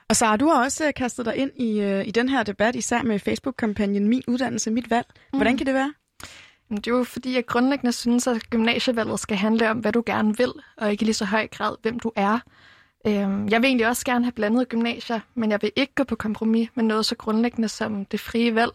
Og 0.09 0.17
så 0.17 0.27
har 0.27 0.37
du 0.37 0.51
også 0.51 0.87
øh, 0.87 0.95
kastet 0.95 1.27
dig 1.27 1.37
ind 1.37 1.51
i, 1.57 1.81
øh, 1.81 2.07
i 2.07 2.11
den 2.11 2.29
her 2.29 2.43
debat, 2.43 2.77
især 2.77 3.03
med 3.03 3.19
Facebook-kampagnen 3.19 4.09
Min 4.09 4.23
Uddannelse, 4.29 4.71
Mit 4.71 4.91
Valg. 4.91 5.07
Hvordan 5.31 5.53
mm. 5.53 5.59
kan 5.59 5.67
det 5.67 5.75
være? 5.75 5.95
Det 6.71 6.87
er 6.87 6.91
jo 6.91 7.05
fordi, 7.05 7.35
jeg 7.35 7.47
grundlæggende 7.47 7.93
synes, 7.93 8.27
at 8.27 8.51
gymnasievalget 8.51 9.21
skal 9.21 9.37
handle 9.37 9.71
om, 9.71 9.79
hvad 9.79 9.93
du 9.93 10.03
gerne 10.07 10.37
vil, 10.37 10.53
og 10.77 10.91
ikke 10.91 11.05
lige 11.05 11.15
så 11.15 11.25
høj 11.25 11.47
grad, 11.47 11.77
hvem 11.83 11.99
du 11.99 12.13
er. 12.17 12.39
Øhm, 13.07 13.49
jeg 13.49 13.63
vil 13.63 13.69
egentlig 13.69 13.87
også 13.87 14.05
gerne 14.05 14.25
have 14.25 14.33
blandet 14.33 14.69
gymnasier, 14.69 15.21
men 15.35 15.51
jeg 15.51 15.63
vil 15.63 15.73
ikke 15.77 15.95
gå 15.95 16.05
på 16.05 16.17
kompromis 16.17 16.69
med 16.75 16.85
noget 16.85 17.07
så 17.07 17.17
grundlæggende 17.17 17.69
som 17.69 18.05
det 18.05 18.21
frie 18.21 18.55
valg. 18.55 18.73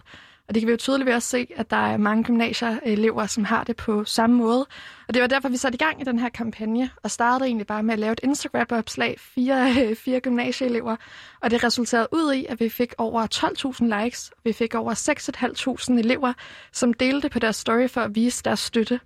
Og 0.48 0.56
det 0.56 0.62
kan 0.62 0.68
vi 0.68 0.72
jo 0.72 0.78
tydeligt 0.78 1.10
også 1.10 1.30
se, 1.30 1.48
at 1.56 1.70
der 1.72 1.78
er 1.78 1.98
mange 1.98 2.24
gymnasieelever, 2.24 3.26
som 3.26 3.44
har 3.44 3.64
det 3.64 3.76
på 3.76 4.06
samme 4.06 4.36
måde. 4.36 4.68
Og 5.08 5.14
det 5.14 5.22
var 5.22 5.28
derfor, 5.28 5.50
vi 5.50 5.58
satte 5.58 5.76
i 5.76 5.78
gang 5.78 6.02
i 6.02 6.04
den 6.04 6.20
her 6.20 6.30
kampagne, 6.30 6.90
og 7.04 7.12
startede 7.12 7.48
egentlig 7.48 7.68
bare 7.68 7.84
med 7.84 7.94
at 7.94 8.00
lave 8.00 8.12
et 8.12 8.20
Instagram-opslag, 8.24 9.16
fire, 9.20 9.76
øh, 9.84 9.96
fire 9.96 10.20
gymnasieelever. 10.20 10.96
Og 11.42 11.52
det 11.52 11.64
resulterede 11.64 12.08
ud 12.12 12.34
i, 12.34 12.46
at 12.46 12.60
vi 12.60 12.70
fik 12.70 12.94
over 12.98 13.28
12.000 13.28 14.04
likes, 14.04 14.30
og 14.30 14.42
vi 14.44 14.54
fik 14.54 14.76
over 14.76 14.94
6.500 15.94 16.00
elever, 16.00 16.34
som 16.72 16.94
delte 16.94 17.30
på 17.30 17.40
deres 17.40 17.56
story 17.56 17.88
for 17.88 18.02
at 18.02 18.16
vise 18.16 18.44
deres 18.44 18.60
støtte. 18.60 19.00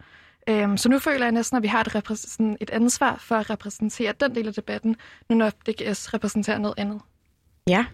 Øhm, 0.49 0.77
så 0.77 0.89
nu 0.89 0.99
føler 0.99 1.25
jeg 1.25 1.31
næsten, 1.31 1.57
at 1.57 1.63
vi 1.63 1.67
har 1.67 1.83
et, 1.97 2.57
et 2.61 2.69
ansvar 2.69 3.15
for 3.15 3.35
at 3.35 3.49
repræsentere 3.49 4.13
den 4.19 4.35
del 4.35 4.47
af 4.47 4.53
debatten, 4.53 4.95
nu 5.29 5.35
når 5.35 5.49
DGS 5.49 6.13
repræsenterer 6.13 6.57
noget 6.57 6.75
andet. 6.77 7.01
Ja, 7.69 7.85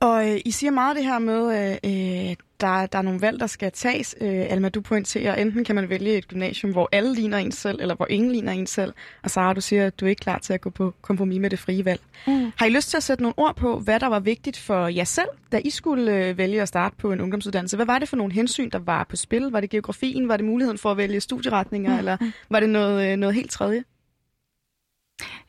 og 0.00 0.30
øh, 0.30 0.40
I 0.44 0.50
siger 0.50 0.70
meget 0.70 0.96
det 0.96 1.04
her 1.04 1.18
med, 1.18 1.42
øh, 1.58 1.70
øh, 1.70 2.36
der, 2.60 2.86
der 2.86 2.98
er 2.98 3.02
nogle 3.02 3.20
valg, 3.20 3.40
der 3.40 3.46
skal 3.46 3.72
tages. 3.72 4.14
Øh, 4.20 4.46
Alma, 4.50 4.68
du 4.68 4.80
pointerer, 4.80 5.34
enten 5.34 5.64
kan 5.64 5.74
man 5.74 5.88
vælge 5.88 6.16
et 6.16 6.28
gymnasium, 6.28 6.72
hvor 6.72 6.88
alle 6.92 7.14
ligner 7.14 7.38
en 7.38 7.52
selv, 7.52 7.80
eller 7.80 7.94
hvor 7.94 8.06
ingen 8.10 8.32
ligner 8.32 8.52
en 8.52 8.66
selv. 8.66 8.92
Og 9.22 9.30
Sara, 9.30 9.52
du 9.52 9.60
siger, 9.60 9.86
at 9.86 10.00
du 10.00 10.04
er 10.04 10.08
ikke 10.08 10.20
klar 10.20 10.38
til 10.38 10.52
at 10.52 10.60
gå 10.60 10.70
på 10.70 10.94
kompromis 11.02 11.40
med 11.40 11.50
det 11.50 11.58
frie 11.58 11.84
valg. 11.84 12.00
Mm. 12.26 12.52
Har 12.56 12.66
I 12.66 12.70
lyst 12.70 12.90
til 12.90 12.96
at 12.96 13.02
sætte 13.02 13.22
nogle 13.22 13.38
ord 13.38 13.56
på, 13.56 13.78
hvad 13.78 14.00
der 14.00 14.06
var 14.06 14.20
vigtigt 14.20 14.58
for 14.58 14.88
jer 14.88 15.04
selv, 15.04 15.28
da 15.52 15.60
I 15.64 15.70
skulle 15.70 16.12
øh, 16.12 16.38
vælge 16.38 16.62
at 16.62 16.68
starte 16.68 16.96
på 16.96 17.12
en 17.12 17.20
ungdomsuddannelse? 17.20 17.76
Hvad 17.76 17.86
var 17.86 17.98
det 17.98 18.08
for 18.08 18.16
nogle 18.16 18.32
hensyn, 18.32 18.70
der 18.70 18.78
var 18.78 19.04
på 19.04 19.16
spil? 19.16 19.42
Var 19.42 19.60
det 19.60 19.70
geografien? 19.70 20.28
Var 20.28 20.36
det 20.36 20.46
muligheden 20.46 20.78
for 20.78 20.90
at 20.90 20.96
vælge 20.96 21.20
studieretninger? 21.20 21.92
Mm. 21.92 21.98
Eller 21.98 22.16
var 22.50 22.60
det 22.60 22.68
noget, 22.68 23.12
øh, 23.12 23.16
noget 23.16 23.34
helt 23.34 23.50
tredje? 23.50 23.84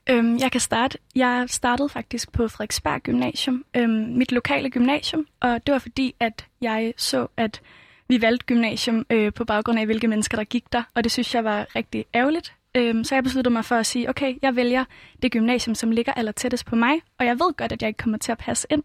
Øhm, 0.10 0.38
jeg 0.38 0.52
kan 0.52 0.62
starte. 0.62 0.98
Jeg 1.16 1.46
startede 1.48 1.90
faktisk 1.90 2.32
på 2.32 2.48
Frederiksberg 2.48 3.02
Gymnasium, 3.02 3.66
øhm, 3.76 3.92
mit 3.92 4.32
lokale 4.32 4.70
gymnasium, 4.70 5.28
og 5.40 5.68
det 5.68 5.74
var 5.74 5.80
fordi, 5.80 6.16
at 6.20 6.46
jeg 6.62 6.94
så, 6.98 7.28
at 7.38 7.62
vi 8.08 8.22
valgte 8.22 8.46
gymnasium 8.46 9.06
øh, 9.10 9.34
på 9.34 9.46
baggrund 9.46 9.80
af, 9.80 9.86
hvilke 9.86 10.08
mennesker 10.08 10.38
der 10.38 10.44
gik 10.44 10.74
der, 10.74 10.84
og 10.96 11.04
det 11.04 11.12
synes 11.12 11.36
jeg 11.36 11.44
var 11.44 11.76
rigtig 11.76 12.06
ærgerligt. 12.16 12.54
Øhm, 12.76 13.04
så 13.04 13.16
jeg 13.16 13.24
besluttede 13.24 13.54
mig 13.54 13.66
for 13.66 13.76
at 13.76 13.86
sige, 13.86 14.10
okay, 14.10 14.36
jeg 14.42 14.56
vælger 14.56 14.86
det 15.22 15.32
gymnasium, 15.32 15.76
som 15.76 15.92
ligger 15.92 16.14
aller 16.14 16.32
tættest 16.32 16.66
på 16.66 16.76
mig, 16.76 17.02
og 17.20 17.26
jeg 17.26 17.40
ved 17.40 17.54
godt, 17.58 17.72
at 17.72 17.82
jeg 17.82 17.88
ikke 17.88 17.98
kommer 17.98 18.18
til 18.18 18.32
at 18.32 18.38
passe 18.38 18.68
ind, 18.70 18.84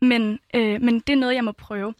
men, 0.00 0.38
øh, 0.54 0.82
men 0.82 1.00
det 1.00 1.12
er 1.12 1.16
noget, 1.16 1.34
jeg 1.34 1.44
må 1.44 1.52
prøve. 1.52 1.94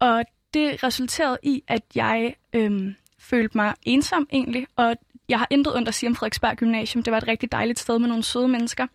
Og 0.00 0.24
det 0.54 0.84
resulterede 0.84 1.38
i, 1.42 1.62
at 1.68 1.82
jeg 1.94 2.34
øh, 2.52 2.94
følte 3.18 3.56
mig 3.56 3.74
ensom 3.82 4.28
egentlig, 4.32 4.66
og 4.76 4.96
jeg 5.28 5.38
har 5.38 5.46
intet 5.50 5.76
ondt 5.76 5.88
at 5.88 5.94
sige 5.94 6.08
om 6.08 6.14
Frederiksberg 6.16 6.56
Gymnasium. 6.56 7.02
Det 7.02 7.10
var 7.10 7.18
et 7.18 7.28
rigtig 7.28 7.52
dejligt 7.52 7.78
sted 7.78 7.98
med 7.98 8.08
nogle 8.08 8.22
søde 8.22 8.48
mennesker. 8.48 8.86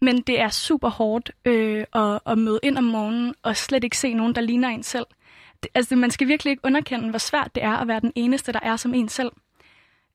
Men 0.00 0.20
det 0.20 0.40
er 0.40 0.48
super 0.48 0.88
hårdt 0.88 1.30
øh, 1.44 1.84
at, 1.94 2.20
at 2.26 2.38
møde 2.38 2.60
ind 2.62 2.78
om 2.78 2.84
morgenen 2.84 3.34
og 3.42 3.56
slet 3.56 3.84
ikke 3.84 3.98
se 3.98 4.14
nogen, 4.14 4.34
der 4.34 4.40
ligner 4.40 4.68
en 4.68 4.82
selv. 4.82 5.06
Det, 5.62 5.70
altså, 5.74 5.96
man 5.96 6.10
skal 6.10 6.28
virkelig 6.28 6.50
ikke 6.50 6.64
underkende, 6.64 7.10
hvor 7.10 7.18
svært 7.18 7.54
det 7.54 7.62
er 7.62 7.76
at 7.76 7.88
være 7.88 8.00
den 8.00 8.12
eneste, 8.14 8.52
der 8.52 8.60
er 8.62 8.76
som 8.76 8.94
en 8.94 9.08
selv. 9.08 9.32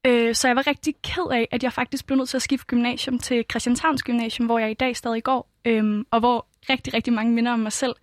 Øh, 0.07 0.35
så 0.35 0.47
jeg 0.47 0.55
var 0.55 0.67
rigtig 0.67 0.95
ked 1.03 1.31
af, 1.31 1.47
at 1.51 1.63
jeg 1.63 1.73
faktisk 1.73 2.05
blev 2.05 2.17
nødt 2.17 2.29
til 2.29 2.37
at 2.37 2.41
skifte 2.41 2.65
gymnasium 2.65 3.19
til 3.19 3.45
Christianshavns 3.51 4.03
Gymnasium, 4.03 4.45
hvor 4.45 4.59
jeg 4.59 4.71
i 4.71 4.73
dag 4.73 4.95
stadig 4.95 5.23
går, 5.23 5.49
øh, 5.65 6.05
og 6.11 6.19
hvor 6.19 6.45
rigtig, 6.69 6.93
rigtig 6.93 7.13
mange 7.13 7.33
minder 7.33 7.51
om 7.51 7.59
mig 7.59 7.71
selv. 7.71 7.95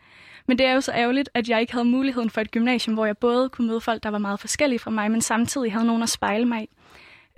Men 0.47 0.59
det 0.59 0.66
er 0.66 0.73
jo 0.73 0.81
så 0.81 0.92
ærgerligt, 0.92 1.28
at 1.35 1.49
jeg 1.49 1.61
ikke 1.61 1.73
havde 1.73 1.85
muligheden 1.85 2.31
for 2.31 2.40
et 2.40 2.50
gymnasium, 2.50 2.95
hvor 2.95 3.07
jeg 3.07 3.19
både 3.19 3.49
kunne 3.49 3.69
møde 3.69 3.81
folk, 3.81 4.02
der 4.02 4.09
var 4.09 4.19
meget 4.19 4.40
forskellige 4.40 4.78
fra 4.78 4.90
mig, 4.90 5.11
men 5.11 5.21
samtidig 5.21 5.73
havde 5.73 5.87
nogen 5.87 6.02
at 6.02 6.09
spejle 6.09 6.45
mig 6.45 6.62
i. 6.62 6.69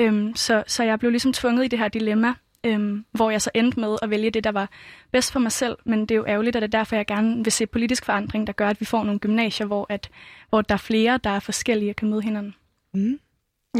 Øhm, 0.00 0.34
så, 0.36 0.64
så 0.66 0.82
jeg 0.82 0.98
blev 0.98 1.10
ligesom 1.10 1.32
tvunget 1.32 1.64
i 1.64 1.68
det 1.68 1.78
her 1.78 1.88
dilemma, 1.88 2.34
øhm, 2.64 3.04
hvor 3.12 3.30
jeg 3.30 3.42
så 3.42 3.50
endte 3.54 3.80
med 3.80 3.96
at 4.02 4.10
vælge 4.10 4.30
det, 4.30 4.44
der 4.44 4.52
var 4.52 4.70
bedst 5.12 5.32
for 5.32 5.40
mig 5.40 5.52
selv. 5.52 5.76
Men 5.84 6.00
det 6.00 6.10
er 6.10 6.16
jo 6.16 6.24
ærgerligt, 6.26 6.56
og 6.56 6.62
det 6.62 6.74
er 6.74 6.78
derfor, 6.78 6.96
jeg 6.96 7.06
gerne 7.06 7.44
vil 7.44 7.52
se 7.52 7.66
politisk 7.66 8.04
forandring, 8.04 8.46
der 8.46 8.52
gør, 8.52 8.68
at 8.68 8.80
vi 8.80 8.84
får 8.84 9.04
nogle 9.04 9.18
gymnasier, 9.20 9.66
hvor, 9.66 9.86
at, 9.88 10.10
hvor 10.48 10.62
der 10.62 10.74
er 10.74 10.78
flere, 10.78 11.20
der 11.24 11.30
er 11.30 11.40
forskellige 11.40 11.90
og 11.90 11.96
kan 11.96 12.10
møde 12.10 12.22
hinanden. 12.22 12.54
Mm. 12.94 13.20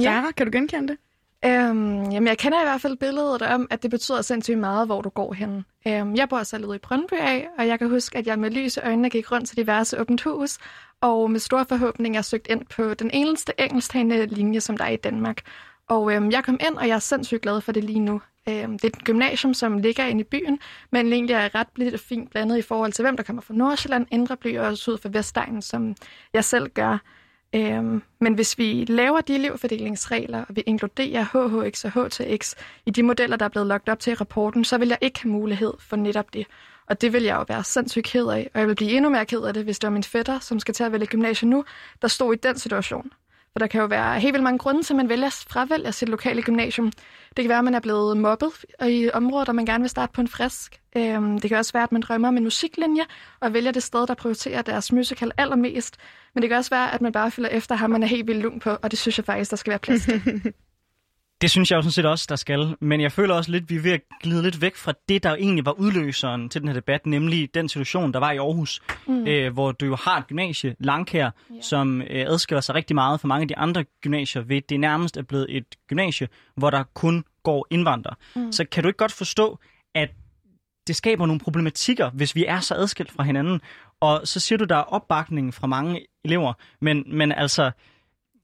Ja, 0.00 0.24
kan 0.36 0.46
du 0.46 0.52
genkende 0.52 0.88
det? 0.88 0.98
Øhm, 1.44 2.10
jamen, 2.10 2.26
jeg 2.26 2.38
kender 2.38 2.60
i 2.60 2.64
hvert 2.64 2.80
fald 2.80 2.96
billedet 2.96 3.42
om, 3.42 3.66
at 3.70 3.82
det 3.82 3.90
betyder 3.90 4.22
sindssygt 4.22 4.58
meget, 4.58 4.86
hvor 4.86 5.02
du 5.02 5.08
går 5.08 5.32
hen. 5.32 5.64
Øhm, 5.88 6.14
jeg 6.14 6.28
bor 6.28 6.42
selv 6.42 6.66
ude 6.66 6.76
i 6.76 6.78
Brøndby 6.78 7.14
af, 7.14 7.48
og 7.58 7.68
jeg 7.68 7.78
kan 7.78 7.90
huske, 7.90 8.18
at 8.18 8.26
jeg 8.26 8.38
med 8.38 8.50
lys 8.50 8.76
i 8.76 8.80
øjnene 8.80 9.10
gik 9.10 9.32
rundt 9.32 9.48
til 9.48 9.56
diverse 9.56 10.00
åbent 10.00 10.22
hus, 10.22 10.58
og 11.00 11.30
med 11.30 11.40
store 11.40 11.64
forhåbninger 11.68 12.22
søgt 12.22 12.46
ind 12.50 12.66
på 12.76 12.94
den 12.94 13.10
eneste 13.10 13.52
engelsktalende 13.58 14.26
linje, 14.26 14.60
som 14.60 14.76
der 14.76 14.84
er 14.84 14.88
i 14.88 14.96
Danmark. 14.96 15.42
Og 15.88 16.12
øhm, 16.12 16.30
jeg 16.30 16.44
kom 16.44 16.58
ind, 16.68 16.76
og 16.76 16.88
jeg 16.88 16.94
er 16.94 16.98
sindssygt 16.98 17.42
glad 17.42 17.60
for 17.60 17.72
det 17.72 17.84
lige 17.84 18.00
nu. 18.00 18.20
Øhm, 18.48 18.78
det 18.78 18.84
er 18.84 18.98
et 18.98 19.04
gymnasium, 19.04 19.54
som 19.54 19.78
ligger 19.78 20.06
inde 20.06 20.20
i 20.20 20.24
byen, 20.24 20.58
men 20.92 21.12
egentlig 21.12 21.34
er 21.34 21.54
ret 21.54 21.68
blidt 21.74 21.94
og 21.94 22.00
fint 22.00 22.30
blandet 22.30 22.58
i 22.58 22.62
forhold 22.62 22.92
til, 22.92 23.02
hvem 23.02 23.16
der 23.16 23.24
kommer 23.24 23.42
fra 23.42 23.54
Nordsjælland, 23.54 24.06
Indre 24.10 24.36
By 24.36 24.58
og 24.58 24.66
også 24.66 24.90
ud 24.90 24.98
fra 24.98 25.08
Vestegnen, 25.12 25.62
som 25.62 25.94
jeg 26.32 26.44
selv 26.44 26.68
gør. 26.68 26.98
Øhm, 27.54 28.02
men 28.20 28.34
hvis 28.34 28.58
vi 28.58 28.84
laver 28.88 29.20
de 29.20 29.34
elevfordelingsregler, 29.34 30.44
og 30.48 30.56
vi 30.56 30.60
inkluderer 30.60 31.24
HHX 31.24 31.84
og 31.84 31.90
HTX 31.90 32.54
i 32.86 32.90
de 32.90 33.02
modeller, 33.02 33.36
der 33.36 33.44
er 33.44 33.48
blevet 33.48 33.66
lagt 33.66 33.88
op 33.88 34.00
til 34.00 34.10
i 34.10 34.14
rapporten, 34.14 34.64
så 34.64 34.78
vil 34.78 34.88
jeg 34.88 34.98
ikke 35.00 35.22
have 35.22 35.32
mulighed 35.32 35.72
for 35.78 35.96
netop 35.96 36.34
det. 36.34 36.46
Og 36.86 37.00
det 37.00 37.12
vil 37.12 37.22
jeg 37.22 37.36
jo 37.36 37.44
være 37.48 37.64
sindssygt 37.64 38.04
ked 38.04 38.26
af, 38.26 38.50
og 38.54 38.60
jeg 38.60 38.68
vil 38.68 38.74
blive 38.74 38.90
endnu 38.90 39.10
mere 39.10 39.26
ked 39.26 39.40
af 39.40 39.54
det, 39.54 39.64
hvis 39.64 39.78
det 39.78 39.86
var 39.86 39.92
min 39.92 40.02
fætter, 40.02 40.38
som 40.38 40.60
skal 40.60 40.74
til 40.74 40.84
at 40.84 40.92
vælge 40.92 41.06
gymnasiet 41.06 41.48
nu, 41.48 41.64
der 42.02 42.08
stod 42.08 42.34
i 42.34 42.36
den 42.36 42.58
situation. 42.58 43.10
For 43.58 43.60
der 43.60 43.66
kan 43.66 43.80
jo 43.80 43.86
være 43.86 44.20
helt 44.20 44.32
vildt 44.32 44.44
mange 44.44 44.58
grunde 44.58 44.82
til, 44.82 44.92
at 44.92 44.96
man 44.96 45.08
vælger 45.08 45.44
fravælger 45.50 45.90
sit 45.90 46.08
lokale 46.08 46.42
gymnasium. 46.42 46.92
Det 47.36 47.44
kan 47.44 47.48
være, 47.48 47.58
at 47.58 47.64
man 47.64 47.74
er 47.74 47.80
blevet 47.80 48.16
mobbet 48.16 48.50
i 48.88 49.10
områder, 49.14 49.44
der 49.44 49.52
man 49.52 49.66
gerne 49.66 49.82
vil 49.82 49.90
starte 49.90 50.12
på 50.12 50.20
en 50.20 50.28
frisk. 50.28 50.80
Øhm, 50.96 51.38
det 51.38 51.50
kan 51.50 51.58
også 51.58 51.72
være, 51.72 51.82
at 51.82 51.92
man 51.92 52.00
drømmer 52.00 52.28
om 52.28 52.36
en 52.36 52.44
musiklinje 52.44 53.02
og 53.40 53.54
vælger 53.54 53.72
det 53.72 53.82
sted, 53.82 54.06
der 54.06 54.14
prioriterer 54.14 54.62
deres 54.62 54.92
musical 54.92 55.32
allermest. 55.38 55.96
Men 56.34 56.42
det 56.42 56.50
kan 56.50 56.58
også 56.58 56.70
være, 56.70 56.94
at 56.94 57.00
man 57.00 57.12
bare 57.12 57.30
følger 57.30 57.50
efter 57.50 57.74
ham, 57.74 57.90
man 57.90 58.02
er 58.02 58.06
helt 58.06 58.26
vildt 58.26 58.42
lung 58.42 58.60
på, 58.60 58.70
og 58.82 58.90
det 58.90 58.98
synes 58.98 59.18
jeg 59.18 59.24
faktisk, 59.24 59.50
der 59.50 59.56
skal 59.56 59.70
være 59.70 59.78
plads 59.78 60.02
til. 60.02 60.22
Det 61.40 61.50
synes 61.50 61.70
jeg 61.70 61.76
jo 61.76 61.82
sådan 61.82 61.92
set 61.92 62.06
også, 62.06 62.26
der 62.28 62.36
skal. 62.36 62.76
Men 62.80 63.00
jeg 63.00 63.12
føler 63.12 63.34
også 63.34 63.50
lidt, 63.50 63.62
at 63.62 63.70
vi 63.70 63.76
er 63.76 63.80
ved 63.80 63.92
at 63.92 64.00
glide 64.22 64.42
lidt 64.42 64.60
væk 64.60 64.76
fra 64.76 64.92
det, 65.08 65.22
der 65.22 65.34
egentlig 65.34 65.64
var 65.64 65.72
udløseren 65.72 66.48
til 66.48 66.60
den 66.60 66.68
her 66.68 66.74
debat, 66.74 67.06
nemlig 67.06 67.54
den 67.54 67.68
situation, 67.68 68.12
der 68.12 68.18
var 68.18 68.32
i 68.32 68.36
Aarhus, 68.36 68.80
mm. 69.06 69.26
øh, 69.26 69.52
hvor 69.52 69.72
du 69.72 69.86
jo 69.86 69.96
har 69.96 70.18
et 70.18 70.26
gymnasie, 70.26 70.76
Langkær, 70.80 71.30
yeah. 71.52 71.62
som 71.62 72.02
øh, 72.02 72.06
adskiller 72.10 72.60
sig 72.60 72.74
rigtig 72.74 72.94
meget 72.94 73.20
fra 73.20 73.28
mange 73.28 73.42
af 73.42 73.48
de 73.48 73.56
andre 73.56 73.84
gymnasier 74.00 74.42
ved, 74.42 74.62
det 74.68 74.80
nærmest 74.80 75.16
er 75.16 75.22
blevet 75.22 75.56
et 75.56 75.64
gymnasie, 75.88 76.28
hvor 76.56 76.70
der 76.70 76.82
kun 76.94 77.24
går 77.42 77.66
indvandrere. 77.70 78.14
Mm. 78.36 78.52
Så 78.52 78.64
kan 78.64 78.82
du 78.82 78.88
ikke 78.88 78.98
godt 78.98 79.12
forstå, 79.12 79.58
at 79.94 80.10
det 80.86 80.96
skaber 80.96 81.26
nogle 81.26 81.40
problematikker, 81.40 82.10
hvis 82.10 82.34
vi 82.34 82.44
er 82.44 82.60
så 82.60 82.74
adskilt 82.74 83.12
fra 83.12 83.22
hinanden. 83.22 83.60
Og 84.00 84.20
så 84.24 84.40
siger 84.40 84.58
du, 84.58 84.64
der 84.64 84.76
er 84.76 84.82
opbakning 84.82 85.54
fra 85.54 85.66
mange 85.66 86.06
elever, 86.24 86.52
men, 86.80 87.04
men 87.06 87.32
altså, 87.32 87.70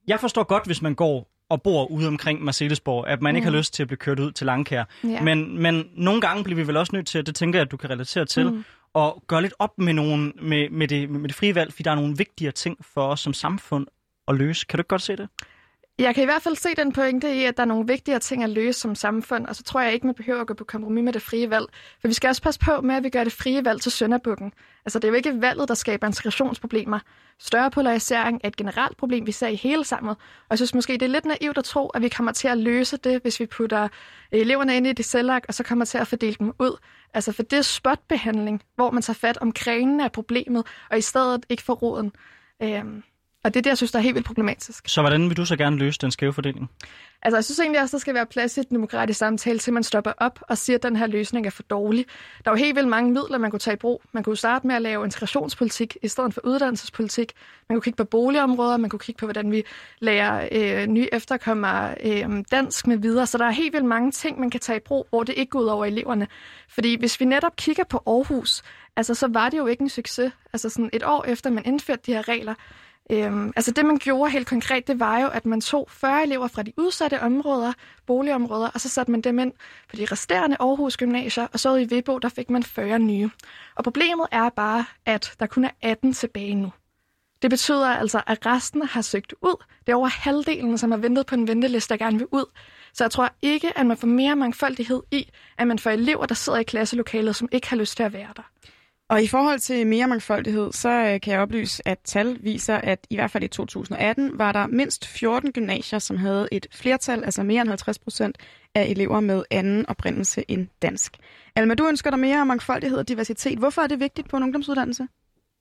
jeg 0.06 0.20
forstår 0.20 0.42
godt, 0.42 0.66
hvis 0.66 0.82
man 0.82 0.94
går 0.94 1.33
og 1.54 1.62
bor 1.62 1.86
ude 1.86 2.08
omkring 2.08 2.44
Marcellesborg, 2.44 3.08
at 3.08 3.22
man 3.22 3.32
mm. 3.32 3.36
ikke 3.36 3.46
har 3.46 3.50
mm. 3.50 3.56
lyst 3.56 3.74
til 3.74 3.82
at 3.82 3.86
blive 3.86 3.98
kørt 3.98 4.20
ud 4.20 4.32
til 4.32 4.46
Langkær. 4.46 4.84
Ja. 5.04 5.20
Men, 5.20 5.62
men 5.62 5.84
nogle 5.96 6.20
gange 6.20 6.44
bliver 6.44 6.56
vi 6.56 6.66
vel 6.66 6.76
også 6.76 6.90
nødt 6.96 7.06
til, 7.06 7.18
at 7.18 7.26
det 7.26 7.34
tænker 7.34 7.58
jeg, 7.58 7.64
at 7.64 7.70
du 7.70 7.76
kan 7.76 7.90
relatere 7.90 8.24
til, 8.24 8.50
mm. 8.50 8.64
og 8.94 9.22
gøre 9.26 9.42
lidt 9.42 9.54
op 9.58 9.78
med, 9.78 9.92
nogen, 9.92 10.32
med, 10.42 10.70
med, 10.70 10.88
det, 10.88 11.10
med 11.10 11.28
det 11.28 11.34
frie 11.34 11.54
valg, 11.54 11.72
fordi 11.72 11.82
der 11.82 11.90
er 11.90 11.94
nogle 11.94 12.16
vigtigere 12.16 12.52
ting 12.52 12.76
for 12.94 13.06
os 13.06 13.20
som 13.20 13.32
samfund 13.32 13.86
at 14.28 14.34
løse. 14.34 14.66
Kan 14.66 14.76
du 14.76 14.80
ikke 14.80 14.88
godt 14.88 15.02
se 15.02 15.16
det? 15.16 15.28
Jeg 15.98 16.14
kan 16.14 16.22
i 16.22 16.24
hvert 16.24 16.42
fald 16.42 16.56
se 16.56 16.68
den 16.76 16.92
pointe 16.92 17.36
i, 17.36 17.44
at 17.44 17.56
der 17.56 17.62
er 17.62 17.66
nogle 17.66 17.86
vigtigere 17.86 18.18
ting 18.18 18.44
at 18.44 18.50
løse 18.50 18.80
som 18.80 18.94
samfund, 18.94 19.46
og 19.46 19.56
så 19.56 19.62
tror 19.62 19.80
jeg 19.80 19.92
ikke, 19.92 20.06
man 20.06 20.14
behøver 20.14 20.40
at 20.40 20.46
gå 20.46 20.54
på 20.54 20.64
kompromis 20.64 21.04
med 21.04 21.12
det 21.12 21.22
frie 21.22 21.50
valg. 21.50 21.66
For 22.00 22.08
vi 22.08 22.14
skal 22.14 22.28
også 22.28 22.42
passe 22.42 22.60
på 22.60 22.80
med, 22.80 22.94
at 22.94 23.04
vi 23.04 23.08
gør 23.08 23.24
det 23.24 23.32
frie 23.32 23.64
valg 23.64 23.80
til 23.80 23.92
sønderbukken. 23.92 24.52
Altså, 24.84 24.98
det 24.98 25.04
er 25.04 25.08
jo 25.08 25.14
ikke 25.14 25.40
valget, 25.40 25.68
der 25.68 25.74
skaber 25.74 26.06
integrationsproblemer. 26.06 26.98
Større 27.38 27.70
polarisering 27.70 28.40
er 28.44 28.48
et 28.48 28.56
generelt 28.56 28.96
problem, 28.96 29.26
vi 29.26 29.32
ser 29.32 29.48
i 29.48 29.54
hele 29.54 29.84
samfundet. 29.84 30.16
Og 30.16 30.46
jeg 30.50 30.58
synes 30.58 30.74
måske, 30.74 30.92
det 30.92 31.02
er 31.02 31.06
lidt 31.06 31.24
naivt 31.24 31.58
at 31.58 31.64
tro, 31.64 31.88
at 31.88 32.02
vi 32.02 32.08
kommer 32.08 32.32
til 32.32 32.48
at 32.48 32.58
løse 32.58 32.96
det, 32.96 33.22
hvis 33.22 33.40
vi 33.40 33.46
putter 33.46 33.82
øh, 33.82 33.88
eleverne 34.40 34.76
ind 34.76 34.86
i 34.86 34.92
det 34.92 35.04
cellark, 35.04 35.44
og 35.48 35.54
så 35.54 35.62
kommer 35.64 35.84
til 35.84 35.98
at 35.98 36.06
fordele 36.06 36.36
dem 36.38 36.52
ud. 36.58 36.78
Altså, 37.14 37.32
for 37.32 37.42
det 37.42 37.58
er 37.58 37.62
spotbehandling, 37.62 38.62
hvor 38.74 38.90
man 38.90 39.02
tager 39.02 39.14
fat 39.14 39.38
om 39.38 39.52
grenene 39.52 40.04
af 40.04 40.12
problemet, 40.12 40.66
og 40.90 40.98
i 40.98 41.00
stedet 41.00 41.46
ikke 41.48 41.62
for 41.62 41.74
roden. 41.74 42.12
Øhm, 42.62 43.02
og 43.44 43.54
det 43.54 43.60
er 43.60 43.62
det, 43.62 43.70
jeg 43.70 43.76
synes, 43.76 43.92
der 43.92 43.98
er 43.98 44.02
helt 44.02 44.14
vildt 44.14 44.26
problematisk. 44.26 44.88
Så 44.88 45.00
hvordan 45.00 45.28
vil 45.28 45.36
du 45.36 45.44
så 45.44 45.56
gerne 45.56 45.76
løse 45.76 45.98
den 46.00 46.10
skæve 46.10 46.32
fordeling? 46.32 46.70
Altså, 47.22 47.36
jeg 47.36 47.44
synes 47.44 47.58
egentlig 47.58 47.80
også, 47.80 47.96
der 47.96 48.00
skal 48.00 48.14
være 48.14 48.26
plads 48.26 48.56
i 48.56 48.60
et 48.60 48.70
demokratisk 48.70 49.18
samtale, 49.18 49.58
til 49.58 49.72
man 49.72 49.82
stopper 49.82 50.12
op 50.18 50.40
og 50.48 50.58
siger, 50.58 50.76
at 50.76 50.82
den 50.82 50.96
her 50.96 51.06
løsning 51.06 51.46
er 51.46 51.50
for 51.50 51.62
dårlig. 51.62 52.06
Der 52.44 52.50
er 52.50 52.54
jo 52.54 52.64
helt 52.64 52.76
vildt 52.76 52.88
mange 52.88 53.12
midler, 53.12 53.38
man 53.38 53.50
kunne 53.50 53.60
tage 53.60 53.74
i 53.74 53.76
brug. 53.76 54.02
Man 54.12 54.22
kunne 54.22 54.36
starte 54.36 54.66
med 54.66 54.74
at 54.74 54.82
lave 54.82 55.04
integrationspolitik 55.04 55.96
i 56.02 56.08
stedet 56.08 56.34
for 56.34 56.40
uddannelsespolitik. 56.44 57.32
Man 57.68 57.76
kunne 57.76 57.82
kigge 57.82 57.96
på 57.96 58.04
boligområder, 58.04 58.76
man 58.76 58.90
kunne 58.90 59.00
kigge 59.00 59.18
på, 59.18 59.26
hvordan 59.26 59.50
vi 59.50 59.64
lærer 60.00 60.48
øh, 60.52 60.86
nye 60.86 61.08
efterkommere 61.12 61.94
øh, 62.04 62.44
dansk 62.50 62.86
med 62.86 62.96
videre. 62.96 63.26
Så 63.26 63.38
der 63.38 63.44
er 63.44 63.50
helt 63.50 63.72
vildt 63.72 63.86
mange 63.86 64.10
ting, 64.10 64.40
man 64.40 64.50
kan 64.50 64.60
tage 64.60 64.76
i 64.76 64.80
brug, 64.86 65.06
hvor 65.10 65.22
det 65.22 65.34
ikke 65.36 65.50
går 65.50 65.60
ud 65.60 65.66
over 65.66 65.84
eleverne. 65.84 66.26
Fordi 66.68 66.98
hvis 66.98 67.20
vi 67.20 67.24
netop 67.24 67.56
kigger 67.56 67.84
på 67.84 68.02
Aarhus, 68.06 68.62
altså, 68.96 69.14
så 69.14 69.28
var 69.28 69.48
det 69.48 69.58
jo 69.58 69.66
ikke 69.66 69.82
en 69.82 69.88
succes. 69.88 70.32
Altså 70.52 70.68
sådan 70.68 70.90
et 70.92 71.02
år 71.04 71.24
efter, 71.24 71.50
man 71.50 71.64
indførte 71.66 72.02
de 72.06 72.12
her 72.12 72.28
regler, 72.28 72.54
Øhm, 73.10 73.52
altså 73.56 73.70
det, 73.70 73.86
man 73.86 73.98
gjorde 73.98 74.30
helt 74.30 74.46
konkret, 74.46 74.86
det 74.88 75.00
var 75.00 75.18
jo, 75.18 75.28
at 75.28 75.46
man 75.46 75.60
tog 75.60 75.88
40 75.90 76.22
elever 76.22 76.48
fra 76.48 76.62
de 76.62 76.72
udsatte 76.76 77.20
områder, 77.20 77.72
boligområder, 78.06 78.70
og 78.74 78.80
så 78.80 78.88
satte 78.88 79.12
man 79.12 79.20
dem 79.20 79.38
ind 79.38 79.52
på 79.90 79.96
de 79.96 80.06
resterende 80.12 80.56
Aarhus 80.60 80.96
Gymnasier, 80.96 81.46
og 81.52 81.60
så 81.60 81.76
i 81.76 81.84
Vibo, 81.84 82.18
der 82.18 82.28
fik 82.28 82.50
man 82.50 82.62
40 82.62 82.98
nye. 82.98 83.30
Og 83.74 83.84
problemet 83.84 84.26
er 84.32 84.48
bare, 84.48 84.84
at 85.06 85.32
der 85.40 85.46
kun 85.46 85.64
er 85.64 85.70
18 85.82 86.12
tilbage 86.12 86.54
nu. 86.54 86.72
Det 87.42 87.50
betyder 87.50 87.88
altså, 87.88 88.22
at 88.26 88.46
resten 88.46 88.82
har 88.82 89.02
søgt 89.02 89.34
ud. 89.42 89.64
Det 89.86 89.92
er 89.92 89.96
over 89.96 90.08
halvdelen, 90.08 90.78
som 90.78 90.90
har 90.90 90.98
ventet 90.98 91.26
på 91.26 91.34
en 91.34 91.48
venteliste, 91.48 91.94
der 91.94 92.04
gerne 92.04 92.18
vil 92.18 92.26
ud. 92.32 92.44
Så 92.92 93.04
jeg 93.04 93.10
tror 93.10 93.30
ikke, 93.42 93.78
at 93.78 93.86
man 93.86 93.96
får 93.96 94.06
mere 94.06 94.36
mangfoldighed 94.36 95.02
i, 95.10 95.30
at 95.58 95.66
man 95.66 95.78
får 95.78 95.90
elever, 95.90 96.26
der 96.26 96.34
sidder 96.34 96.58
i 96.58 96.62
klasselokalet, 96.62 97.36
som 97.36 97.48
ikke 97.52 97.68
har 97.68 97.76
lyst 97.76 97.96
til 97.96 98.02
at 98.02 98.12
være 98.12 98.28
der. 98.36 98.42
Og 99.08 99.22
i 99.22 99.26
forhold 99.26 99.58
til 99.58 99.86
mere 99.86 100.08
mangfoldighed, 100.08 100.72
så 100.72 100.88
øh, 100.88 101.20
kan 101.20 101.32
jeg 101.32 101.40
oplyse, 101.40 101.88
at 101.88 101.98
tal 102.04 102.38
viser, 102.42 102.76
at 102.76 103.06
i 103.10 103.14
hvert 103.14 103.30
fald 103.30 103.44
i 103.44 103.48
2018 103.48 104.38
var 104.38 104.52
der 104.52 104.66
mindst 104.66 105.06
14 105.06 105.52
gymnasier, 105.52 105.98
som 105.98 106.16
havde 106.16 106.48
et 106.52 106.66
flertal, 106.72 107.24
altså 107.24 107.42
mere 107.42 107.60
end 107.60 107.68
50 107.68 107.98
procent 107.98 108.38
af 108.74 108.84
elever 108.84 109.20
med 109.20 109.44
anden 109.50 109.86
oprindelse 109.88 110.44
end 110.48 110.68
dansk. 110.82 111.16
Alma, 111.56 111.74
du 111.74 111.86
ønsker 111.88 112.10
dig 112.10 112.18
mere 112.18 112.46
mangfoldighed 112.46 112.98
og 112.98 113.08
diversitet. 113.08 113.58
Hvorfor 113.58 113.82
er 113.82 113.86
det 113.86 114.00
vigtigt 114.00 114.28
på 114.28 114.36
en 114.36 114.42
ungdomsuddannelse? 114.42 115.08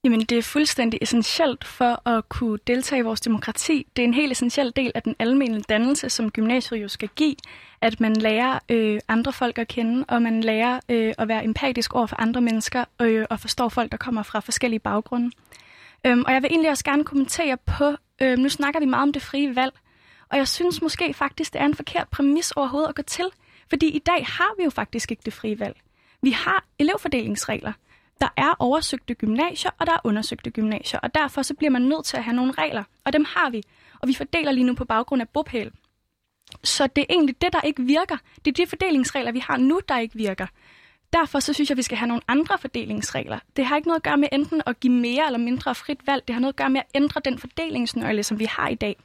Jamen, 0.06 0.20
det 0.20 0.38
er 0.38 0.42
fuldstændig 0.42 1.00
essentielt 1.02 1.64
for 1.64 2.10
at 2.10 2.30
kunne 2.30 2.60
deltage 2.68 3.00
i 3.00 3.02
vores 3.02 3.22
demokrati. 3.22 3.88
Det 3.96 4.04
er 4.04 4.08
en 4.08 4.14
helt 4.14 4.32
essentiel 4.32 4.74
del 4.76 4.92
af 4.96 5.04
den 5.04 5.16
almindelige 5.20 5.66
dannelse, 5.70 6.10
som 6.10 6.32
gymnasiet 6.32 6.82
jo 6.82 6.88
skal 6.88 7.10
give, 7.16 7.36
at 7.82 8.00
man 8.00 8.16
lærer 8.16 8.60
øh, 8.70 9.00
andre 9.08 9.34
folk 9.34 9.58
at 9.58 9.68
kende, 9.68 10.06
og 10.08 10.22
man 10.22 10.42
lærer 10.42 10.80
øh, 10.90 11.14
at 11.18 11.28
være 11.28 11.44
empatisk 11.44 11.94
over 11.94 12.08
for 12.08 12.22
andre 12.22 12.42
mennesker, 12.42 12.86
øh, 13.02 13.26
og 13.30 13.40
forstår 13.40 13.70
folk, 13.70 13.92
der 13.92 13.98
kommer 13.98 14.24
fra 14.24 14.40
forskellige 14.40 14.80
baggrunde. 14.80 15.32
Øhm, 16.06 16.24
og 16.28 16.34
jeg 16.34 16.42
vil 16.42 16.52
egentlig 16.52 16.72
også 16.72 16.84
gerne 16.84 17.04
kommentere 17.04 17.58
på, 17.58 17.96
øh, 18.22 18.38
nu 18.38 18.50
snakker 18.50 18.80
vi 18.80 18.86
meget 18.86 19.04
om 19.04 19.14
det 19.14 19.22
frie 19.22 19.56
valg, 19.56 19.74
og 20.30 20.38
jeg 20.38 20.48
synes 20.48 20.82
måske 20.82 21.14
faktisk, 21.14 21.54
det 21.54 21.62
er 21.62 21.66
en 21.66 21.76
forkert 21.76 22.08
præmis 22.10 22.52
overhovedet 22.52 22.90
at 22.90 22.96
gå 22.96 23.02
til, 23.02 23.26
fordi 23.70 23.88
i 23.88 24.00
dag 24.00 24.26
har 24.26 24.58
vi 24.58 24.64
jo 24.64 24.70
faktisk 24.70 25.12
ikke 25.12 25.24
det 25.26 25.34
frie 25.34 25.60
valg. 25.60 25.76
Vi 26.22 26.32
har 26.32 26.66
elevfordelingsregler, 26.80 27.74
der 28.22 28.30
er 28.38 28.56
oversøgte 28.60 29.14
gymnasier, 29.14 29.72
og 29.80 29.88
der 29.88 29.94
er 29.94 30.00
undersøgte 30.04 30.52
gymnasier, 30.52 31.00
og 31.00 31.16
derfor 31.16 31.42
så 31.42 31.54
bliver 31.54 31.72
man 31.72 31.82
nødt 31.82 32.06
til 32.06 32.18
at 32.18 32.24
have 32.24 32.36
nogle 32.36 32.52
regler, 32.52 32.84
og 33.06 33.14
dem 33.14 33.26
har 33.28 33.50
vi. 33.50 33.64
Og 34.00 34.08
vi 34.08 34.14
fordeler 34.14 34.52
lige 34.52 34.64
nu 34.64 34.76
på 34.76 34.86
baggrund 34.86 35.22
af 35.22 35.30
bopæl. 35.30 35.72
Så 36.64 36.88
det 36.88 37.02
er 37.02 37.06
egentlig 37.10 37.42
det, 37.42 37.54
der 37.54 37.62
ikke 37.62 37.84
virker. 37.84 38.18
Det 38.46 38.52
er 38.52 38.66
de 38.66 38.70
fordelingsregler, 38.70 39.32
vi 39.32 39.40
har 39.40 39.58
nu, 39.58 39.80
der 39.90 39.98
ikke 39.98 40.16
virker. 40.16 40.48
Derfor 41.14 41.40
så 41.40 41.54
synes 41.54 41.70
jeg, 41.70 41.74
at 41.74 41.78
vi 41.78 41.82
skal 41.82 41.98
have 41.98 42.08
nogle 42.08 42.22
andre 42.28 42.58
fordelingsregler. 42.58 43.40
Det 43.56 43.66
har 43.66 43.76
ikke 43.76 43.88
noget 43.88 44.00
at 44.00 44.04
gøre 44.04 44.18
med 44.18 44.28
enten 44.32 44.62
at 44.66 44.80
give 44.80 44.94
mere 44.94 45.26
eller 45.26 45.40
mindre 45.40 45.76
frit 45.76 46.08
valg. 46.08 46.24
Det 46.28 46.34
har 46.34 46.40
noget 46.40 46.54
at 46.54 46.58
gøre 46.58 46.70
med 46.70 46.80
at 46.80 46.88
ændre 46.96 47.22
den 47.26 47.40
fordelingsnøgle, 47.40 48.24
som 48.24 48.40
vi 48.40 48.46
har 48.46 48.68
i 48.68 48.76
dag. 48.76 48.96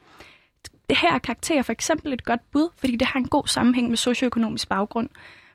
Det 0.90 0.98
her 0.98 1.14
er 1.14 1.18
karakter 1.18 1.62
for 1.62 1.72
eksempel 1.72 2.12
et 2.12 2.24
godt 2.24 2.50
bud, 2.50 2.68
fordi 2.76 2.96
det 2.96 3.06
har 3.06 3.20
en 3.20 3.28
god 3.28 3.46
sammenhæng 3.46 3.88
med 3.88 3.96
socioøkonomisk 3.96 4.68
baggrund. 4.68 5.08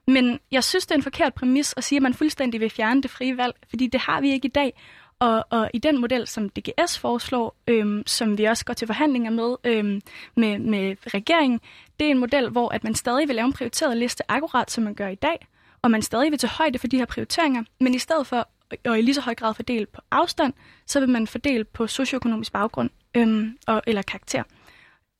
Men 0.07 0.39
jeg 0.51 0.63
synes, 0.63 0.85
det 0.85 0.91
er 0.91 0.95
en 0.95 1.03
forkert 1.03 1.33
præmis 1.33 1.73
at 1.77 1.83
sige, 1.83 1.97
at 1.97 2.03
man 2.03 2.13
fuldstændig 2.13 2.61
vil 2.61 2.69
fjerne 2.69 3.01
det 3.01 3.11
frie 3.11 3.37
valg, 3.37 3.55
fordi 3.69 3.87
det 3.87 3.99
har 3.99 4.21
vi 4.21 4.31
ikke 4.31 4.45
i 4.45 4.51
dag. 4.51 4.73
Og, 5.19 5.45
og 5.49 5.69
i 5.73 5.77
den 5.77 6.01
model, 6.01 6.27
som 6.27 6.49
DGS 6.49 6.99
foreslår, 6.99 7.55
øhm, 7.67 8.03
som 8.05 8.37
vi 8.37 8.43
også 8.43 8.65
går 8.65 8.73
til 8.73 8.87
forhandlinger 8.87 9.31
med, 9.31 9.55
øhm, 9.63 10.01
med, 10.35 10.59
med 10.59 10.95
regeringen, 11.13 11.59
det 11.99 12.07
er 12.07 12.11
en 12.11 12.19
model, 12.19 12.49
hvor 12.49 12.69
at 12.69 12.83
man 12.83 12.95
stadig 12.95 13.27
vil 13.27 13.35
lave 13.35 13.45
en 13.45 13.53
prioriteret 13.53 13.97
liste 13.97 14.31
akkurat, 14.31 14.71
som 14.71 14.83
man 14.83 14.93
gør 14.93 15.07
i 15.07 15.15
dag, 15.15 15.47
og 15.81 15.91
man 15.91 16.01
stadig 16.01 16.31
vil 16.31 16.39
tage 16.39 16.51
højde 16.51 16.79
for 16.79 16.87
de 16.87 16.97
her 16.97 17.05
prioriteringer, 17.05 17.63
men 17.79 17.95
i 17.95 17.99
stedet 17.99 18.27
for 18.27 18.49
og 18.85 18.99
i 18.99 19.01
lige 19.01 19.15
så 19.15 19.21
høj 19.21 19.35
grad 19.35 19.53
fordele 19.53 19.85
på 19.85 20.01
afstand, 20.11 20.53
så 20.85 20.99
vil 20.99 21.09
man 21.09 21.27
fordele 21.27 21.63
på 21.63 21.87
socioøkonomisk 21.87 22.51
baggrund 22.51 22.89
øhm, 23.15 23.57
og, 23.67 23.81
eller 23.87 24.01
karakter. 24.01 24.43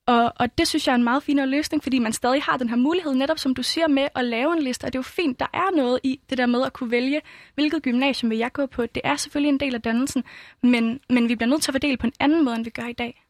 Og, 0.06 0.34
og 0.36 0.58
det 0.58 0.68
synes 0.68 0.88
jeg 0.88 0.94
er 0.94 0.98
en 0.98 1.04
meget 1.04 1.24
finere 1.24 1.48
løsning, 1.48 1.84
fordi 1.84 2.00
man 2.00 2.14
stadig 2.14 2.44
har 2.44 2.58
den 2.58 2.70
her 2.70 2.76
mulighed, 2.76 3.14
netop 3.14 3.40
som 3.40 3.56
du 3.56 3.64
siger, 3.64 3.88
med 3.88 4.08
at 4.16 4.26
lave 4.26 4.54
en 4.54 4.64
liste. 4.64 4.86
Og 4.86 4.94
det 4.94 4.96
er 4.96 5.00
jo 5.00 5.04
fint, 5.04 5.40
der 5.40 5.46
er 5.54 5.76
noget 5.76 6.00
i 6.04 6.20
det 6.30 6.38
der 6.38 6.46
med 6.46 6.66
at 6.66 6.74
kunne 6.74 6.92
vælge, 6.92 7.22
hvilket 7.56 7.84
gymnasium 7.84 8.30
vil 8.30 8.38
jeg 8.38 8.54
gå 8.54 8.66
på. 8.66 8.86
Det 8.86 9.02
er 9.04 9.16
selvfølgelig 9.16 9.50
en 9.50 9.60
del 9.60 9.76
af 9.76 9.82
dannelsen, 9.82 10.24
men, 10.64 11.00
men 11.10 11.30
vi 11.30 11.36
bliver 11.36 11.50
nødt 11.50 11.62
til 11.62 11.72
at 11.72 11.74
fordele 11.74 11.98
på 11.98 12.08
en 12.08 12.14
anden 12.20 12.46
måde, 12.46 12.56
end 12.56 12.64
vi 12.64 12.70
gør 12.70 12.88
i 12.88 12.94
dag. 12.94 13.24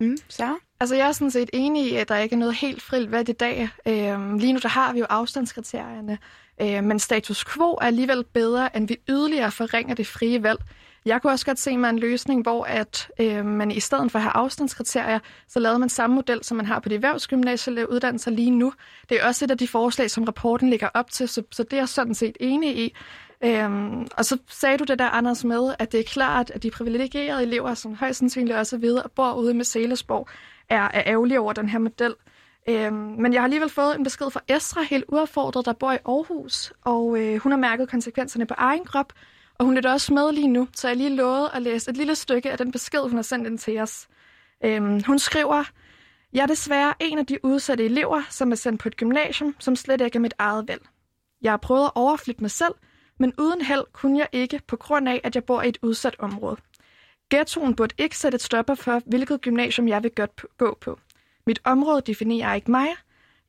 Mm, 0.00 0.16
så? 0.28 0.56
Altså, 0.80 0.96
jeg 0.96 1.08
er 1.08 1.12
sådan 1.12 1.30
set 1.30 1.50
enig 1.52 1.92
i, 1.92 1.94
at 1.94 2.08
der 2.08 2.16
ikke 2.16 2.34
er 2.34 2.38
noget 2.38 2.54
helt 2.54 2.82
frit 2.82 3.10
valg 3.10 3.28
i 3.28 3.32
dag. 3.32 3.68
Øhm, 3.86 4.38
lige 4.38 4.52
nu 4.52 4.58
der 4.62 4.68
har 4.68 4.92
vi 4.92 4.98
jo 4.98 5.06
afstandskriterierne, 5.08 6.18
øh, 6.60 6.84
men 6.84 6.98
status 6.98 7.44
quo 7.44 7.72
er 7.72 7.86
alligevel 7.86 8.24
bedre, 8.24 8.76
end 8.76 8.88
vi 8.88 8.96
yderligere 9.08 9.50
forringer 9.50 9.94
det 9.94 10.06
frie 10.06 10.42
valg. 10.42 10.60
Jeg 11.04 11.22
kunne 11.22 11.32
også 11.32 11.46
godt 11.46 11.58
se 11.58 11.76
mig 11.76 11.90
en 11.90 11.98
løsning, 11.98 12.42
hvor 12.42 12.64
at 12.64 13.08
øh, 13.20 13.46
man 13.46 13.70
i 13.70 13.80
stedet 13.80 14.12
for 14.12 14.18
at 14.18 14.22
have 14.22 14.32
afstandskriterier, 14.32 15.18
så 15.48 15.60
lavede 15.60 15.78
man 15.78 15.88
samme 15.88 16.16
model, 16.16 16.44
som 16.44 16.56
man 16.56 16.66
har 16.66 16.80
på 16.80 16.88
de 16.88 16.94
erhvervsgymnasiale 16.94 17.90
uddannelser 17.90 18.30
lige 18.30 18.50
nu. 18.50 18.72
Det 19.08 19.20
er 19.20 19.26
også 19.26 19.44
et 19.44 19.50
af 19.50 19.58
de 19.58 19.68
forslag, 19.68 20.10
som 20.10 20.24
rapporten 20.24 20.70
ligger 20.70 20.88
op 20.94 21.10
til, 21.10 21.28
så, 21.28 21.42
så 21.50 21.62
det 21.62 21.72
er 21.72 21.76
jeg 21.76 21.88
sådan 21.88 22.14
set 22.14 22.36
enig 22.40 22.78
i. 22.78 22.94
Øhm, 23.44 24.06
og 24.16 24.24
så 24.24 24.38
sagde 24.48 24.78
du 24.78 24.84
det 24.84 24.98
der, 24.98 25.08
Anders, 25.08 25.44
med, 25.44 25.74
at 25.78 25.92
det 25.92 26.00
er 26.00 26.04
klart, 26.04 26.50
at 26.50 26.62
de 26.62 26.70
privilegerede 26.70 27.42
elever, 27.42 27.74
som 27.74 27.94
højst 27.94 28.18
sandsynligt 28.18 28.56
også 28.56 28.78
ved 28.78 28.96
og 28.96 29.10
bor 29.10 29.32
ude 29.32 29.54
med 29.54 29.64
Sælesborg, 29.64 30.28
er, 30.68 30.82
er 30.82 31.02
ærgerlige 31.06 31.40
over 31.40 31.52
den 31.52 31.68
her 31.68 31.78
model. 31.78 32.14
Øhm, 32.68 32.94
men 32.94 33.32
jeg 33.32 33.40
har 33.40 33.44
alligevel 33.44 33.68
fået 33.68 33.96
en 33.96 34.04
besked 34.04 34.30
fra 34.30 34.40
Esra, 34.48 34.82
helt 34.82 35.04
uaffordret, 35.08 35.66
der 35.66 35.72
bor 35.72 35.92
i 35.92 35.98
Aarhus, 36.06 36.72
og 36.84 37.18
øh, 37.20 37.36
hun 37.36 37.52
har 37.52 37.58
mærket 37.58 37.88
konsekvenserne 37.88 38.46
på 38.46 38.54
egen 38.58 38.84
krop, 38.84 39.12
og 39.60 39.66
hun 39.66 39.76
er 39.76 39.92
også 39.92 40.14
med 40.14 40.32
lige 40.32 40.48
nu, 40.48 40.68
så 40.74 40.88
jeg 40.88 40.96
lige 40.96 41.16
lovet 41.16 41.50
at 41.54 41.62
læse 41.62 41.90
et 41.90 41.96
lille 41.96 42.14
stykke 42.14 42.50
af 42.50 42.58
den 42.58 42.72
besked, 42.72 43.00
hun 43.00 43.14
har 43.14 43.22
sendt 43.22 43.46
ind 43.46 43.58
til 43.58 43.78
os. 43.78 44.08
Øhm, 44.64 45.02
hun 45.02 45.18
skriver, 45.18 45.64
jeg 46.32 46.42
er 46.42 46.46
desværre 46.46 46.94
en 47.00 47.18
af 47.18 47.26
de 47.26 47.44
udsatte 47.44 47.84
elever, 47.84 48.22
som 48.30 48.52
er 48.52 48.56
sendt 48.56 48.80
på 48.80 48.88
et 48.88 48.96
gymnasium, 48.96 49.56
som 49.58 49.76
slet 49.76 50.00
ikke 50.00 50.16
er 50.16 50.20
mit 50.20 50.34
eget 50.38 50.68
valg. 50.68 50.82
Jeg 51.42 51.52
har 51.52 51.56
prøvet 51.56 51.84
at 51.84 51.90
overflytte 51.94 52.40
mig 52.40 52.50
selv, 52.50 52.74
men 53.18 53.32
uden 53.38 53.60
held 53.60 53.84
kunne 53.92 54.18
jeg 54.18 54.28
ikke, 54.32 54.60
på 54.66 54.76
grund 54.76 55.08
af, 55.08 55.20
at 55.24 55.34
jeg 55.34 55.44
bor 55.44 55.62
i 55.62 55.68
et 55.68 55.78
udsat 55.82 56.16
område. 56.18 56.56
Ghettoen 57.30 57.76
burde 57.76 57.94
ikke 57.98 58.18
sætte 58.18 58.36
et 58.36 58.42
stopper 58.42 58.74
for, 58.74 59.02
hvilket 59.06 59.40
gymnasium 59.40 59.88
jeg 59.88 60.02
vil 60.02 60.10
godt 60.10 60.44
gå 60.58 60.78
på. 60.80 60.98
Mit 61.46 61.60
område 61.64 62.00
definerer 62.00 62.54
ikke 62.54 62.70
mig. 62.70 62.88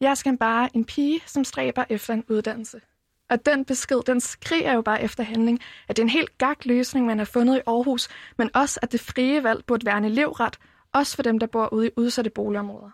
Jeg 0.01 0.17
skal 0.17 0.37
bare 0.37 0.69
en 0.73 0.85
pige, 0.85 1.21
som 1.25 1.43
stræber 1.43 1.83
efter 1.89 2.13
en 2.13 2.23
uddannelse. 2.29 2.81
Og 3.31 3.45
den 3.45 3.65
besked, 3.65 4.01
den 4.07 4.19
skriger 4.19 4.73
jo 4.73 4.81
bare 4.81 5.03
efter 5.03 5.23
handling, 5.23 5.59
at 5.87 5.97
det 5.97 6.01
er 6.01 6.05
en 6.05 6.09
helt 6.09 6.37
gak 6.37 6.65
løsning, 6.65 7.05
man 7.05 7.17
har 7.17 7.25
fundet 7.25 7.57
i 7.57 7.61
Aarhus, 7.67 8.07
men 8.37 8.49
også, 8.53 8.79
at 8.83 8.91
det 8.91 8.99
frie 8.99 9.43
valg 9.43 9.65
burde 9.65 9.85
være 9.85 9.97
en 9.97 10.05
elevret, 10.05 10.57
også 10.93 11.15
for 11.15 11.23
dem, 11.23 11.39
der 11.39 11.47
bor 11.47 11.73
ude 11.73 11.87
i 11.87 11.89
udsatte 11.97 12.29
boligområder. 12.29 12.89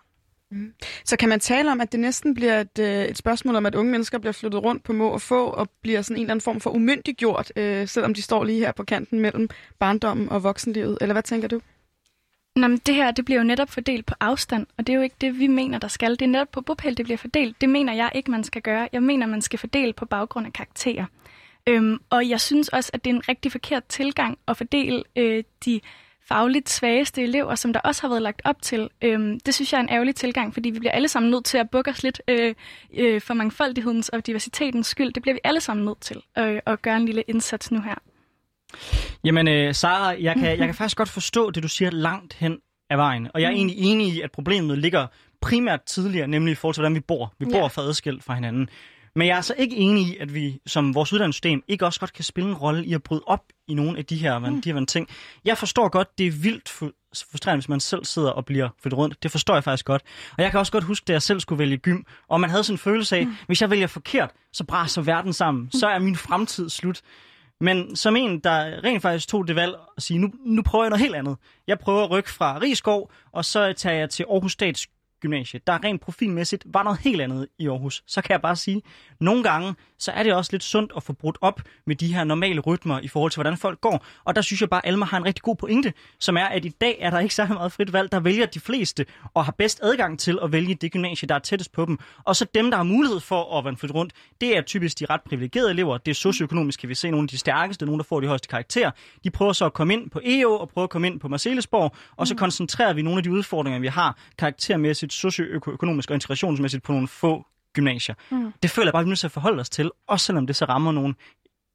Mm. 0.50 0.72
Så 1.04 1.16
kan 1.16 1.28
man 1.28 1.40
tale 1.40 1.70
om, 1.70 1.80
at 1.80 1.92
det 1.92 2.00
næsten 2.00 2.34
bliver 2.34 2.60
et, 2.60 2.78
øh, 2.78 3.04
et 3.04 3.18
spørgsmål 3.18 3.56
om, 3.56 3.66
at 3.66 3.74
unge 3.74 3.90
mennesker 3.90 4.18
bliver 4.18 4.32
flyttet 4.32 4.62
rundt 4.62 4.84
på 4.84 4.92
må 4.92 5.08
og 5.08 5.20
få, 5.20 5.46
og 5.46 5.70
bliver 5.82 6.02
sådan 6.02 6.16
en 6.16 6.22
eller 6.22 6.30
anden 6.30 6.42
form 6.42 6.60
for 6.60 6.70
umyndiggjort, 6.70 7.52
øh, 7.56 7.88
selvom 7.88 8.14
de 8.14 8.22
står 8.22 8.44
lige 8.44 8.58
her 8.58 8.72
på 8.72 8.84
kanten 8.84 9.20
mellem 9.20 9.48
barndommen 9.78 10.28
og 10.28 10.42
voksenlivet? 10.42 10.98
Eller 11.00 11.12
hvad 11.12 11.22
tænker 11.22 11.48
du? 11.48 11.60
Nå, 12.58 12.68
men 12.68 12.78
det 12.86 12.94
her 12.94 13.10
det 13.10 13.24
bliver 13.24 13.40
jo 13.40 13.44
netop 13.44 13.70
fordelt 13.70 14.06
på 14.06 14.14
afstand, 14.20 14.66
og 14.78 14.86
det 14.86 14.92
er 14.92 14.96
jo 14.96 15.02
ikke 15.02 15.16
det, 15.20 15.38
vi 15.38 15.46
mener, 15.46 15.78
der 15.78 15.88
skal. 15.88 16.10
Det 16.10 16.22
er 16.22 16.26
netop 16.26 16.50
på 16.52 16.60
bopæl, 16.60 16.96
det 16.96 17.04
bliver 17.04 17.18
fordelt. 17.18 17.60
Det 17.60 17.68
mener 17.68 17.92
jeg 17.92 18.10
ikke, 18.14 18.30
man 18.30 18.44
skal 18.44 18.62
gøre. 18.62 18.88
Jeg 18.92 19.02
mener, 19.02 19.26
man 19.26 19.42
skal 19.42 19.58
fordele 19.58 19.92
på 19.92 20.06
baggrund 20.06 20.46
af 20.46 20.52
karakterer. 20.52 21.04
Øhm, 21.66 21.98
og 22.10 22.28
jeg 22.28 22.40
synes 22.40 22.68
også, 22.68 22.90
at 22.94 23.04
det 23.04 23.10
er 23.10 23.14
en 23.14 23.28
rigtig 23.28 23.52
forkert 23.52 23.84
tilgang 23.84 24.38
at 24.48 24.56
fordele 24.56 25.04
øh, 25.16 25.44
de 25.64 25.80
fagligt 26.28 26.70
svageste 26.70 27.22
elever, 27.22 27.54
som 27.54 27.72
der 27.72 27.80
også 27.80 28.02
har 28.02 28.08
været 28.08 28.22
lagt 28.22 28.42
op 28.44 28.62
til. 28.62 28.88
Øhm, 29.02 29.40
det 29.40 29.54
synes 29.54 29.72
jeg 29.72 29.78
er 29.78 29.82
en 29.82 29.88
ærgerlig 29.88 30.14
tilgang, 30.14 30.54
fordi 30.54 30.70
vi 30.70 30.78
bliver 30.78 30.92
alle 30.92 31.08
sammen 31.08 31.30
nødt 31.30 31.44
til 31.44 31.58
at 31.58 31.70
bukke 31.70 31.90
os 31.90 32.02
lidt 32.02 32.22
øh, 32.28 32.54
øh, 32.94 33.20
for 33.20 33.34
mangfoldighedens 33.34 34.08
og 34.08 34.26
diversitetens 34.26 34.86
skyld. 34.86 35.12
Det 35.12 35.22
bliver 35.22 35.34
vi 35.34 35.40
alle 35.44 35.60
sammen 35.60 35.86
nødt 35.86 36.00
til 36.00 36.22
øh, 36.38 36.60
at 36.66 36.82
gøre 36.82 36.96
en 36.96 37.06
lille 37.06 37.22
indsats 37.22 37.70
nu 37.70 37.80
her. 37.80 37.94
Jamen, 39.24 39.48
øh, 39.48 39.74
Sara, 39.74 40.14
jeg 40.20 40.34
kan, 40.34 40.48
jeg 40.48 40.58
kan 40.58 40.74
faktisk 40.74 40.96
godt 40.96 41.08
forstå 41.08 41.50
det, 41.50 41.62
du 41.62 41.68
siger 41.68 41.90
langt 41.90 42.34
hen 42.34 42.58
af 42.90 42.98
vejen. 42.98 43.28
Og 43.34 43.40
jeg 43.40 43.46
er 43.46 43.50
mm. 43.50 43.56
egentlig 43.56 43.78
enig 43.78 44.06
i, 44.06 44.20
at 44.20 44.30
problemet 44.30 44.78
ligger 44.78 45.06
primært 45.40 45.82
tidligere, 45.82 46.26
nemlig 46.28 46.52
i 46.52 46.54
forhold 46.54 46.74
til, 46.74 46.80
hvordan 46.80 46.94
vi 46.94 47.00
bor. 47.00 47.32
Vi 47.38 47.44
bor 47.44 47.58
ja. 47.58 47.66
for 47.66 47.82
adskilt 47.82 48.24
fra 48.24 48.34
hinanden. 48.34 48.68
Men 49.16 49.28
jeg 49.28 49.36
er 49.36 49.40
så 49.40 49.54
ikke 49.58 49.76
enig 49.76 50.06
i, 50.06 50.16
at 50.16 50.34
vi 50.34 50.60
som 50.66 50.94
vores 50.94 51.12
uddannelsessystem 51.12 51.62
ikke 51.68 51.86
også 51.86 52.00
godt 52.00 52.12
kan 52.12 52.24
spille 52.24 52.50
en 52.50 52.56
rolle 52.56 52.86
i 52.86 52.94
at 52.94 53.02
bryde 53.02 53.22
op 53.26 53.44
i 53.68 53.74
nogle 53.74 53.98
af 53.98 54.04
de 54.04 54.16
her, 54.16 54.38
mm. 54.38 54.62
de 54.62 54.72
her 54.72 54.84
ting. 54.84 55.08
Jeg 55.44 55.58
forstår 55.58 55.88
godt, 55.88 56.18
det 56.18 56.26
er 56.26 56.30
vildt 56.30 56.68
frustrerende, 56.68 57.60
hvis 57.60 57.68
man 57.68 57.80
selv 57.80 58.04
sidder 58.04 58.30
og 58.30 58.44
bliver 58.44 58.68
flyttet 58.82 58.98
rundt. 58.98 59.22
Det 59.22 59.30
forstår 59.30 59.54
jeg 59.54 59.64
faktisk 59.64 59.84
godt. 59.84 60.02
Og 60.36 60.42
jeg 60.42 60.50
kan 60.50 60.60
også 60.60 60.72
godt 60.72 60.84
huske, 60.84 61.04
da 61.04 61.12
jeg 61.12 61.22
selv 61.22 61.40
skulle 61.40 61.58
vælge 61.58 61.76
gym, 61.76 62.02
og 62.28 62.40
man 62.40 62.50
havde 62.50 62.64
sådan 62.64 62.74
en 62.74 62.78
følelse 62.78 63.16
af, 63.16 63.26
mm. 63.26 63.36
hvis 63.46 63.62
jeg 63.62 63.70
vælger 63.70 63.86
forkert, 63.86 64.30
så 64.52 64.64
braser 64.64 65.02
verden 65.02 65.32
sammen. 65.32 65.64
Mm. 65.64 65.70
Så 65.70 65.88
er 65.88 65.98
min 65.98 66.16
fremtid 66.16 66.68
slut. 66.68 67.00
Men 67.60 67.96
som 67.96 68.16
en, 68.16 68.38
der 68.38 68.84
rent 68.84 69.02
faktisk 69.02 69.28
tog 69.28 69.48
det 69.48 69.56
valg 69.56 69.74
at 69.96 70.02
sige, 70.02 70.18
nu, 70.18 70.30
nu 70.44 70.62
prøver 70.62 70.84
jeg 70.84 70.90
noget 70.90 71.02
helt 71.02 71.14
andet. 71.14 71.36
Jeg 71.66 71.78
prøver 71.78 72.04
at 72.04 72.10
rykke 72.10 72.30
fra 72.30 72.58
Rigskov, 72.58 73.12
og 73.32 73.44
så 73.44 73.72
tager 73.72 73.96
jeg 73.96 74.10
til 74.10 74.26
Aarhus 74.30 74.52
Stats 74.52 74.88
gymnasie, 75.20 75.60
der 75.66 75.84
rent 75.84 76.00
profilmæssigt 76.00 76.64
var 76.66 76.82
noget 76.82 76.98
helt 76.98 77.20
andet 77.20 77.48
i 77.58 77.68
Aarhus, 77.68 78.04
så 78.06 78.22
kan 78.22 78.32
jeg 78.32 78.42
bare 78.42 78.56
sige, 78.56 78.82
nogle 79.20 79.42
gange, 79.42 79.74
så 79.98 80.12
er 80.12 80.22
det 80.22 80.34
også 80.34 80.52
lidt 80.52 80.64
sundt 80.64 80.92
at 80.96 81.02
få 81.02 81.12
brudt 81.12 81.38
op 81.40 81.60
med 81.86 81.96
de 81.96 82.14
her 82.14 82.24
normale 82.24 82.60
rytmer 82.60 83.00
i 83.00 83.08
forhold 83.08 83.30
til, 83.30 83.36
hvordan 83.36 83.56
folk 83.56 83.80
går. 83.80 84.04
Og 84.24 84.36
der 84.36 84.42
synes 84.42 84.60
jeg 84.60 84.70
bare, 84.70 84.86
at 84.86 84.92
Alma 84.92 85.04
har 85.04 85.16
en 85.16 85.24
rigtig 85.24 85.42
god 85.42 85.56
pointe, 85.56 85.92
som 86.18 86.36
er, 86.36 86.44
at 86.44 86.64
i 86.64 86.68
dag 86.68 86.98
er 87.00 87.10
der 87.10 87.18
ikke 87.18 87.34
særlig 87.34 87.54
meget 87.54 87.72
frit 87.72 87.92
valg. 87.92 88.12
Der 88.12 88.20
vælger 88.20 88.46
de 88.46 88.60
fleste 88.60 89.06
og 89.34 89.44
har 89.44 89.52
bedst 89.52 89.80
adgang 89.82 90.18
til 90.18 90.38
at 90.42 90.52
vælge 90.52 90.74
det 90.74 90.92
gymnasie, 90.92 91.28
der 91.28 91.34
er 91.34 91.38
tættest 91.38 91.72
på 91.72 91.84
dem. 91.84 91.98
Og 92.24 92.36
så 92.36 92.46
dem, 92.54 92.70
der 92.70 92.76
har 92.76 92.84
mulighed 92.84 93.20
for 93.20 93.58
at 93.58 93.64
være 93.64 93.76
flyttet 93.76 93.94
rundt, 93.94 94.12
det 94.40 94.56
er 94.56 94.62
typisk 94.62 94.98
de 94.98 95.06
ret 95.10 95.20
privilegerede 95.22 95.70
elever. 95.70 95.98
Det 95.98 96.10
er 96.10 96.14
socioøkonomisk, 96.14 96.80
kan 96.80 96.88
vi 96.88 96.94
se 96.94 97.10
nogle 97.10 97.24
af 97.24 97.28
de 97.28 97.38
stærkeste, 97.38 97.86
nogle, 97.86 97.98
der 97.98 98.04
får 98.04 98.20
de 98.20 98.26
højeste 98.26 98.48
karakterer. 98.48 98.90
De 99.24 99.30
prøver 99.30 99.52
så 99.52 99.66
at 99.66 99.72
komme 99.72 99.94
ind 99.94 100.10
på 100.10 100.20
EO 100.24 100.52
og 100.52 100.68
prøve 100.68 100.82
at 100.82 100.90
komme 100.90 101.06
ind 101.06 101.20
på 101.20 101.28
Marcellesborg, 101.28 101.96
og 102.16 102.26
så 102.26 102.34
mm. 102.34 102.38
koncentrerer 102.38 102.92
vi 102.92 103.02
nogle 103.02 103.18
af 103.18 103.22
de 103.22 103.30
udfordringer, 103.30 103.80
vi 103.80 103.86
har 103.86 104.18
karaktermæssigt, 104.38 105.12
socioøkonomisk 105.12 106.10
og 106.10 106.14
integrationsmæssigt 106.14 106.82
på 106.82 106.92
nogle 106.92 107.08
få 107.08 107.46
gymnasier. 107.78 108.14
Mm. 108.30 108.52
Det 108.62 108.70
føler 108.70 108.86
jeg 108.86 108.92
bare, 108.92 109.00
at 109.00 109.04
vi 109.04 109.08
er 109.08 109.10
nødt 109.10 109.18
til 109.18 109.26
at 109.26 109.32
forholde 109.32 109.60
os 109.60 109.70
til, 109.70 109.90
også 110.06 110.26
selvom 110.26 110.46
det 110.46 110.56
så 110.56 110.64
rammer 110.64 110.92
nogle 110.92 111.14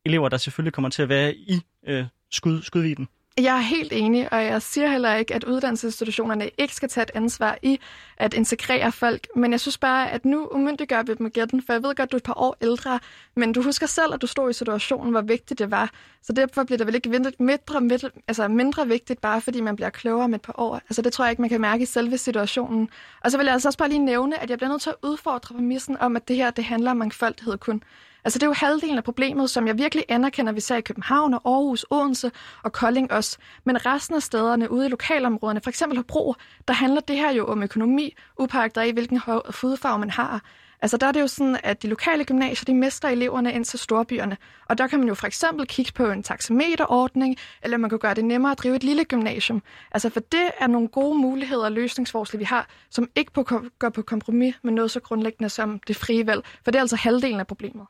elever, 0.06 0.30
der 0.30 0.38
selvfølgelig 0.38 0.74
kommer 0.74 0.90
til 0.90 1.02
at 1.02 1.10
være 1.10 1.36
i 1.36 1.62
øh, 1.88 2.06
skud, 2.32 2.62
skudviden. 2.62 3.08
Jeg 3.38 3.56
er 3.58 3.62
helt 3.62 3.94
enig, 3.94 4.34
og 4.34 4.46
jeg 4.46 4.62
siger 4.62 4.88
heller 4.88 5.16
ikke, 5.16 5.34
at 5.34 5.44
uddannelsesinstitutionerne 5.44 6.50
ikke 6.58 6.76
skal 6.76 6.90
tage 6.90 7.04
et 7.04 7.12
ansvar 7.14 7.58
i 7.62 7.80
at 8.18 8.34
integrere 8.34 8.92
folk. 8.92 9.28
Men 9.36 9.52
jeg 9.52 9.60
synes 9.60 9.78
bare, 9.78 10.12
at 10.12 10.26
nu 10.26 10.48
umyndiggør 10.52 11.04
vi 11.04 11.14
dem 11.14 11.26
igen, 11.26 11.64
for 11.66 11.74
jeg 11.74 11.84
ved 11.84 11.96
godt, 11.96 12.12
du 12.12 12.16
er 12.16 12.20
et 12.20 12.24
par 12.24 12.40
år 12.40 12.58
ældre, 12.62 13.00
men 13.36 13.54
du 13.54 13.62
husker 13.62 13.88
selv, 13.88 14.14
at 14.14 14.22
du 14.22 14.28
stod 14.28 14.50
i 14.50 14.54
situationen, 14.54 15.12
hvor 15.12 15.22
vigtigt 15.22 15.60
det 15.60 15.72
var. 15.72 15.92
Så 16.22 16.34
derfor 16.34 16.64
bliver 16.64 16.78
det 16.78 16.88
vel 16.88 16.96
ikke 16.96 17.10
mindre, 17.10 17.32
mindre, 17.40 18.10
altså 18.28 18.48
mindre 18.48 18.88
vigtigt, 18.88 19.22
bare 19.22 19.42
fordi 19.42 19.62
man 19.62 19.76
bliver 19.76 19.90
klogere 19.90 20.30
med 20.30 20.36
et 20.36 20.42
par 20.42 20.56
år. 20.58 20.76
Altså 20.76 21.02
det 21.02 21.14
tror 21.14 21.26
jeg 21.26 21.32
ikke, 21.32 21.42
man 21.42 21.50
kan 21.50 21.62
mærke 21.62 21.84
i 21.84 21.86
selve 21.86 22.18
situationen. 22.18 22.90
Og 23.24 23.32
så 23.32 23.38
vil 23.38 23.46
jeg 23.46 23.54
altså 23.54 23.70
også 23.70 23.78
bare 23.78 23.90
lige 23.90 24.06
nævne, 24.06 24.40
at 24.40 24.50
jeg 24.50 24.58
bliver 24.58 24.70
nødt 24.70 24.82
til 24.82 24.90
at 24.90 24.96
udfordre 25.04 25.56
præmissen 25.56 25.98
om, 25.98 26.16
at 26.16 26.28
det 26.28 26.36
her 26.36 26.52
det 26.52 26.64
handler 26.64 26.92
om 26.92 26.98
mangfoldighed 26.98 27.58
kun. 27.58 27.84
Altså 28.26 28.40
det 28.40 28.44
er 28.44 28.48
jo 28.48 28.54
halvdelen 28.54 28.98
af 28.98 29.04
problemet, 29.04 29.50
som 29.50 29.68
jeg 29.68 29.78
virkelig 29.78 30.06
anerkender, 30.10 30.52
vi 30.52 30.62
ser 30.62 30.76
i 30.76 30.82
København 30.82 31.34
og 31.34 31.42
Aarhus, 31.46 31.86
Odense 31.90 32.32
og 32.64 32.72
Kolding 32.72 33.12
også. 33.12 33.38
Men 33.64 33.86
resten 33.86 34.16
af 34.16 34.24
stederne 34.24 34.72
ude 34.72 34.86
i 34.86 34.90
lokalområderne, 34.90 35.62
for 35.64 35.70
eksempel 35.70 35.98
Hobro, 35.98 36.36
der 36.68 36.74
handler 36.74 37.02
det 37.02 37.16
her 37.16 37.32
jo 37.32 37.46
om 37.46 37.64
økonomi, 37.64 38.16
upagt 38.40 38.78
af 38.78 38.94
hvilken 38.94 39.22
fodfarve 39.52 40.00
man 40.00 40.10
har. 40.10 40.42
Altså 40.82 40.98
der 40.98 41.08
er 41.08 41.12
det 41.12 41.22
jo 41.22 41.28
sådan, 41.28 41.58
at 41.64 41.84
de 41.84 41.88
lokale 41.88 42.26
gymnasier, 42.26 42.66
de 42.66 42.74
mister 42.74 43.08
eleverne 43.08 43.54
ind 43.54 43.66
til 43.66 43.80
storbyerne. 43.80 44.38
Og 44.70 44.78
der 44.78 44.88
kan 44.88 45.00
man 45.00 45.08
jo 45.08 45.14
for 45.14 45.28
eksempel 45.28 45.68
kigge 45.68 45.92
på 45.96 46.06
en 46.06 46.24
taxameterordning, 46.24 47.38
eller 47.62 47.78
man 47.78 47.90
kan 47.90 48.00
gøre 48.00 48.14
det 48.14 48.26
nemmere 48.26 48.52
at 48.52 48.58
drive 48.58 48.76
et 48.76 48.84
lille 48.84 49.06
gymnasium. 49.06 49.62
Altså 49.92 50.10
for 50.10 50.20
det 50.20 50.52
er 50.60 50.68
nogle 50.68 50.88
gode 50.88 51.18
muligheder 51.18 51.66
og 51.66 51.72
løsningsforslag, 51.72 52.40
vi 52.40 52.46
har, 52.46 52.68
som 52.90 53.10
ikke 53.16 53.32
på, 53.32 53.44
går 53.80 53.90
på 53.90 54.02
kompromis 54.02 54.56
med 54.64 54.74
noget 54.74 54.92
så 54.92 55.00
grundlæggende 55.00 55.50
som 55.50 55.80
det 55.88 55.96
frie 55.96 56.28
valg. 56.28 56.42
For 56.64 56.72
det 56.72 56.76
er 56.76 56.82
altså 56.82 56.96
halvdelen 56.96 57.40
af 57.40 57.48
problemet. 57.48 57.88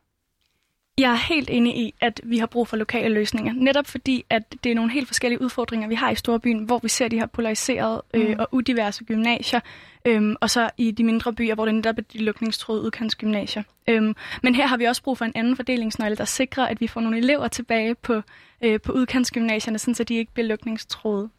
Jeg 0.98 1.12
er 1.12 1.16
helt 1.34 1.50
enig 1.50 1.78
i, 1.78 1.94
at 2.02 2.22
vi 2.24 2.38
har 2.38 2.46
brug 2.46 2.68
for 2.68 2.78
lokale 2.78 3.14
løsninger. 3.14 3.54
Netop 3.54 3.88
fordi, 3.88 4.26
at 4.30 4.56
det 4.64 4.72
er 4.72 4.76
nogle 4.76 4.92
helt 4.92 5.08
forskellige 5.08 5.42
udfordringer, 5.42 5.88
vi 5.88 5.96
har 5.96 6.12
i 6.12 6.16
Storbyen, 6.16 6.64
hvor 6.64 6.80
vi 6.84 6.90
ser 6.90 7.08
de 7.08 7.20
her 7.20 7.26
polariserede 7.26 8.04
øh, 8.14 8.30
mm. 8.30 8.36
og 8.40 8.48
udiverse 8.52 9.04
gymnasier, 9.04 9.60
øhm, 10.06 10.36
og 10.42 10.50
så 10.50 10.70
i 10.78 10.92
de 10.92 11.04
mindre 11.04 11.34
byer, 11.34 11.56
hvor 11.56 11.66
det 11.66 11.76
netop 11.76 11.98
er 11.98 12.02
de 12.02 12.18
lukningstråde 12.18 12.82
udkantsgymnasier. 12.82 13.64
Øhm, 13.88 14.16
men 14.44 14.56
her 14.56 14.68
har 14.68 14.78
vi 14.78 14.86
også 14.86 15.04
brug 15.04 15.18
for 15.18 15.26
en 15.26 15.32
anden 15.36 15.56
fordelingsnøgle, 15.56 16.16
der 16.16 16.26
sikrer, 16.26 16.66
at 16.66 16.82
vi 16.82 16.88
får 16.88 17.02
nogle 17.02 17.18
elever 17.18 17.48
tilbage 17.48 17.96
på, 17.96 18.22
øh, 18.62 18.82
på 18.82 18.92
udkantsgymnasierne, 18.92 19.80
så 19.80 20.04
de 20.04 20.16
ikke 20.16 20.34
bliver 20.34 20.48
lukningstråde. 20.48 21.30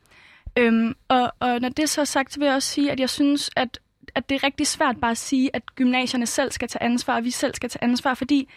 Øhm, 0.57 0.95
og, 1.09 1.33
og 1.41 1.61
når 1.61 1.69
det 1.69 1.89
så 1.89 2.01
er 2.01 2.05
sagt, 2.05 2.33
så 2.33 2.41
vil 2.41 2.47
jeg 2.47 2.55
også 2.55 2.69
sige, 2.69 2.93
at 2.93 3.01
jeg 3.01 3.11
synes, 3.11 3.51
at, 3.57 3.79
at 4.15 4.29
det 4.29 4.35
er 4.35 4.45
rigtig 4.45 4.67
svært 4.67 4.97
bare 5.01 5.11
at 5.11 5.19
sige, 5.19 5.51
at 5.53 5.75
gymnasierne 5.75 6.27
selv 6.27 6.53
skal 6.53 6.69
tage 6.69 6.83
ansvar, 6.83 7.17
og 7.17 7.25
vi 7.25 7.31
selv 7.31 7.55
skal 7.55 7.71
tage 7.71 7.85
ansvar, 7.85 8.15
fordi 8.15 8.49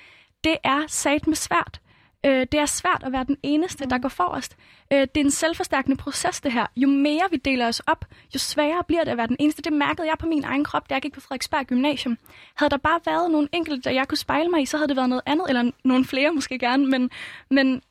det 0.48 0.58
er 0.64 0.84
sat 0.88 1.28
med 1.28 1.36
svært. 1.36 1.82
Øh, 2.26 2.48
det 2.52 2.54
er 2.54 2.66
svært 2.66 3.04
at 3.04 3.12
være 3.12 3.24
den 3.24 3.38
eneste, 3.44 3.86
der 3.90 3.98
mm. 3.98 4.02
går 4.02 4.10
forrest. 4.10 4.58
Øh, 4.94 5.00
det 5.00 5.18
er 5.18 5.26
en 5.26 5.32
selvforstærkende 5.32 5.98
proces, 5.98 6.42
det 6.42 6.52
her. 6.52 6.66
Jo 6.76 6.88
mere 6.88 7.24
vi 7.32 7.38
deler 7.38 7.68
os 7.68 7.80
op, 7.80 8.06
jo 8.34 8.40
sværere 8.40 8.84
bliver 8.88 9.04
det 9.04 9.12
at 9.12 9.18
være 9.18 9.28
den 9.28 9.36
eneste. 9.40 9.62
Det 9.62 9.74
mærkede 9.74 10.08
jeg 10.08 10.18
på 10.20 10.26
min 10.26 10.44
egen 10.44 10.64
krop, 10.64 10.90
da 10.90 10.94
jeg 10.94 11.02
gik 11.02 11.14
på 11.14 11.22
Frederiksberg 11.22 11.66
Gymnasium. 11.66 12.18
Havde 12.56 12.70
der 12.70 12.78
bare 12.78 13.00
været 13.06 13.32
nogle 13.32 13.48
enkelte, 13.52 13.82
der 13.82 13.92
jeg 13.92 14.08
kunne 14.08 14.18
spejle 14.18 14.50
mig 14.50 14.62
i, 14.62 14.66
så 14.66 14.78
havde 14.78 14.88
det 14.88 14.98
været 14.98 15.10
noget 15.10 15.24
andet, 15.26 15.46
eller 15.50 15.72
nogle 15.84 16.06
flere 16.06 16.32
måske 16.32 16.60
gerne, 16.60 16.88
men, 16.88 17.10
men 17.50 17.82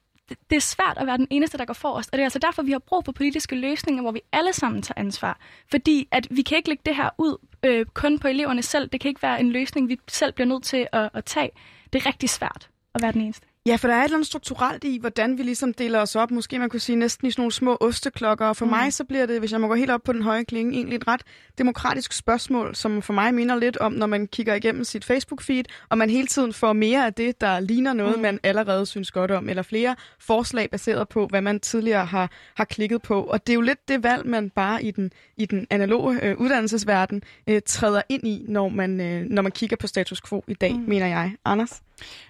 det 0.51 0.57
er 0.57 0.61
svært 0.61 0.97
at 0.97 1.07
være 1.07 1.17
den 1.17 1.27
eneste, 1.31 1.59
der 1.59 1.65
går 1.65 1.75
forrest. 1.75 2.09
Og 2.13 2.13
det 2.13 2.23
er 2.23 2.27
altså 2.27 2.39
derfor, 2.39 2.63
vi 2.63 2.73
har 2.73 2.79
brug 2.79 3.05
for 3.05 3.13
politiske 3.13 3.57
løsninger, 3.57 4.03
hvor 4.03 4.13
vi 4.13 4.21
alle 4.33 4.53
sammen 4.53 4.83
tager 4.83 5.01
ansvar. 5.01 5.39
Fordi 5.71 6.09
at 6.11 6.27
vi 6.31 6.43
kan 6.43 6.57
ikke 6.57 6.69
lægge 6.69 6.83
det 6.87 6.97
her 6.97 7.11
ud 7.19 7.37
øh, 7.63 7.87
kun 7.95 8.19
på 8.19 8.29
eleverne 8.29 8.63
selv. 8.63 8.89
Det 8.89 9.01
kan 9.01 9.09
ikke 9.09 9.23
være 9.23 9.41
en 9.41 9.51
løsning, 9.51 9.89
vi 9.89 9.99
selv 10.09 10.33
bliver 10.33 10.49
nødt 10.49 10.63
til 10.65 10.87
at, 10.93 11.11
at 11.15 11.25
tage 11.25 11.51
det 11.97 12.03
er 12.03 12.07
rigtig 12.07 12.31
svært 12.31 12.71
at 12.95 13.03
være 13.03 13.13
den 13.13 13.21
eneste. 13.21 13.47
Ja, 13.67 13.77
for 13.77 13.89
der 13.89 13.95
er 13.95 14.01
et 14.01 14.05
eller 14.05 14.17
andet 14.17 14.27
strukturelt 14.27 14.85
i, 14.85 14.99
hvordan 15.01 15.39
vi 15.39 15.43
ligesom 15.43 15.75
deler 15.75 16.01
os 16.01 16.17
op. 16.17 16.31
Måske 16.31 16.59
man 16.59 16.69
kunne 16.69 16.81
sige 16.81 16.97
næsten 16.97 17.27
i 17.27 17.31
sådan 17.31 17.41
nogle 17.41 17.53
små 17.53 17.77
osteklokker. 17.81 18.47
Og 18.47 18.57
for 18.57 18.65
mm. 18.65 18.71
mig 18.71 18.93
så 18.93 19.05
bliver 19.05 19.27
det, 19.27 19.39
hvis 19.39 19.53
jeg 19.53 19.61
må 19.61 19.69
gå 19.69 19.75
helt 19.75 19.91
op 19.91 20.03
på 20.03 20.13
den 20.13 20.23
høje 20.23 20.45
klinge, 20.45 20.75
egentlig 20.75 20.97
et 20.97 21.09
ret 21.09 21.21
demokratisk 21.59 22.13
spørgsmål, 22.13 22.75
som 22.75 23.03
for 23.03 23.13
mig 23.13 23.35
minder 23.35 23.57
lidt 23.57 23.77
om, 23.77 23.93
når 23.93 24.07
man 24.07 24.27
kigger 24.27 24.55
igennem 24.55 24.85
sit 24.85 25.11
Facebook-feed, 25.11 25.63
og 25.89 25.99
man 25.99 26.11
hele 26.11 26.27
tiden 26.27 26.53
får 26.53 26.73
mere 26.73 27.07
af 27.07 27.15
det, 27.15 27.41
der 27.41 27.61
ligner 27.61 27.93
noget, 27.93 28.17
mm. 28.17 28.23
man 28.23 28.41
allerede 28.43 28.87
synes 28.87 29.11
godt 29.11 29.31
om, 29.31 29.49
eller 29.49 29.63
flere 29.63 29.97
forslag 30.21 30.71
baseret 30.71 31.09
på, 31.09 31.27
hvad 31.27 31.41
man 31.41 31.61
tidligere 31.61 32.05
har, 32.05 32.31
har 32.55 32.65
klikket 32.65 33.03
på. 33.03 33.23
Og 33.23 33.47
det 33.47 33.53
er 33.53 33.55
jo 33.55 33.61
lidt 33.61 33.89
det 33.89 34.03
valg, 34.03 34.27
man 34.27 34.51
bare 34.51 34.85
i 34.85 34.91
den, 34.91 35.13
i 35.37 35.47
den 35.47 35.67
analoge 35.71 36.19
øh, 36.23 36.37
uddannelsesverden 36.41 37.23
øh, 37.47 37.63
træder 37.67 38.03
ind 38.09 38.27
i, 38.27 38.45
når 38.49 38.69
man, 38.69 39.01
øh, 39.01 39.25
når 39.31 39.43
man 39.43 39.53
kigger 39.53 39.77
på 39.77 39.87
status 39.87 40.21
quo 40.29 40.45
i 40.49 40.55
dag, 40.55 40.73
mm. 40.73 40.85
mener 40.89 41.07
jeg. 41.07 41.33
Anders? 41.45 41.83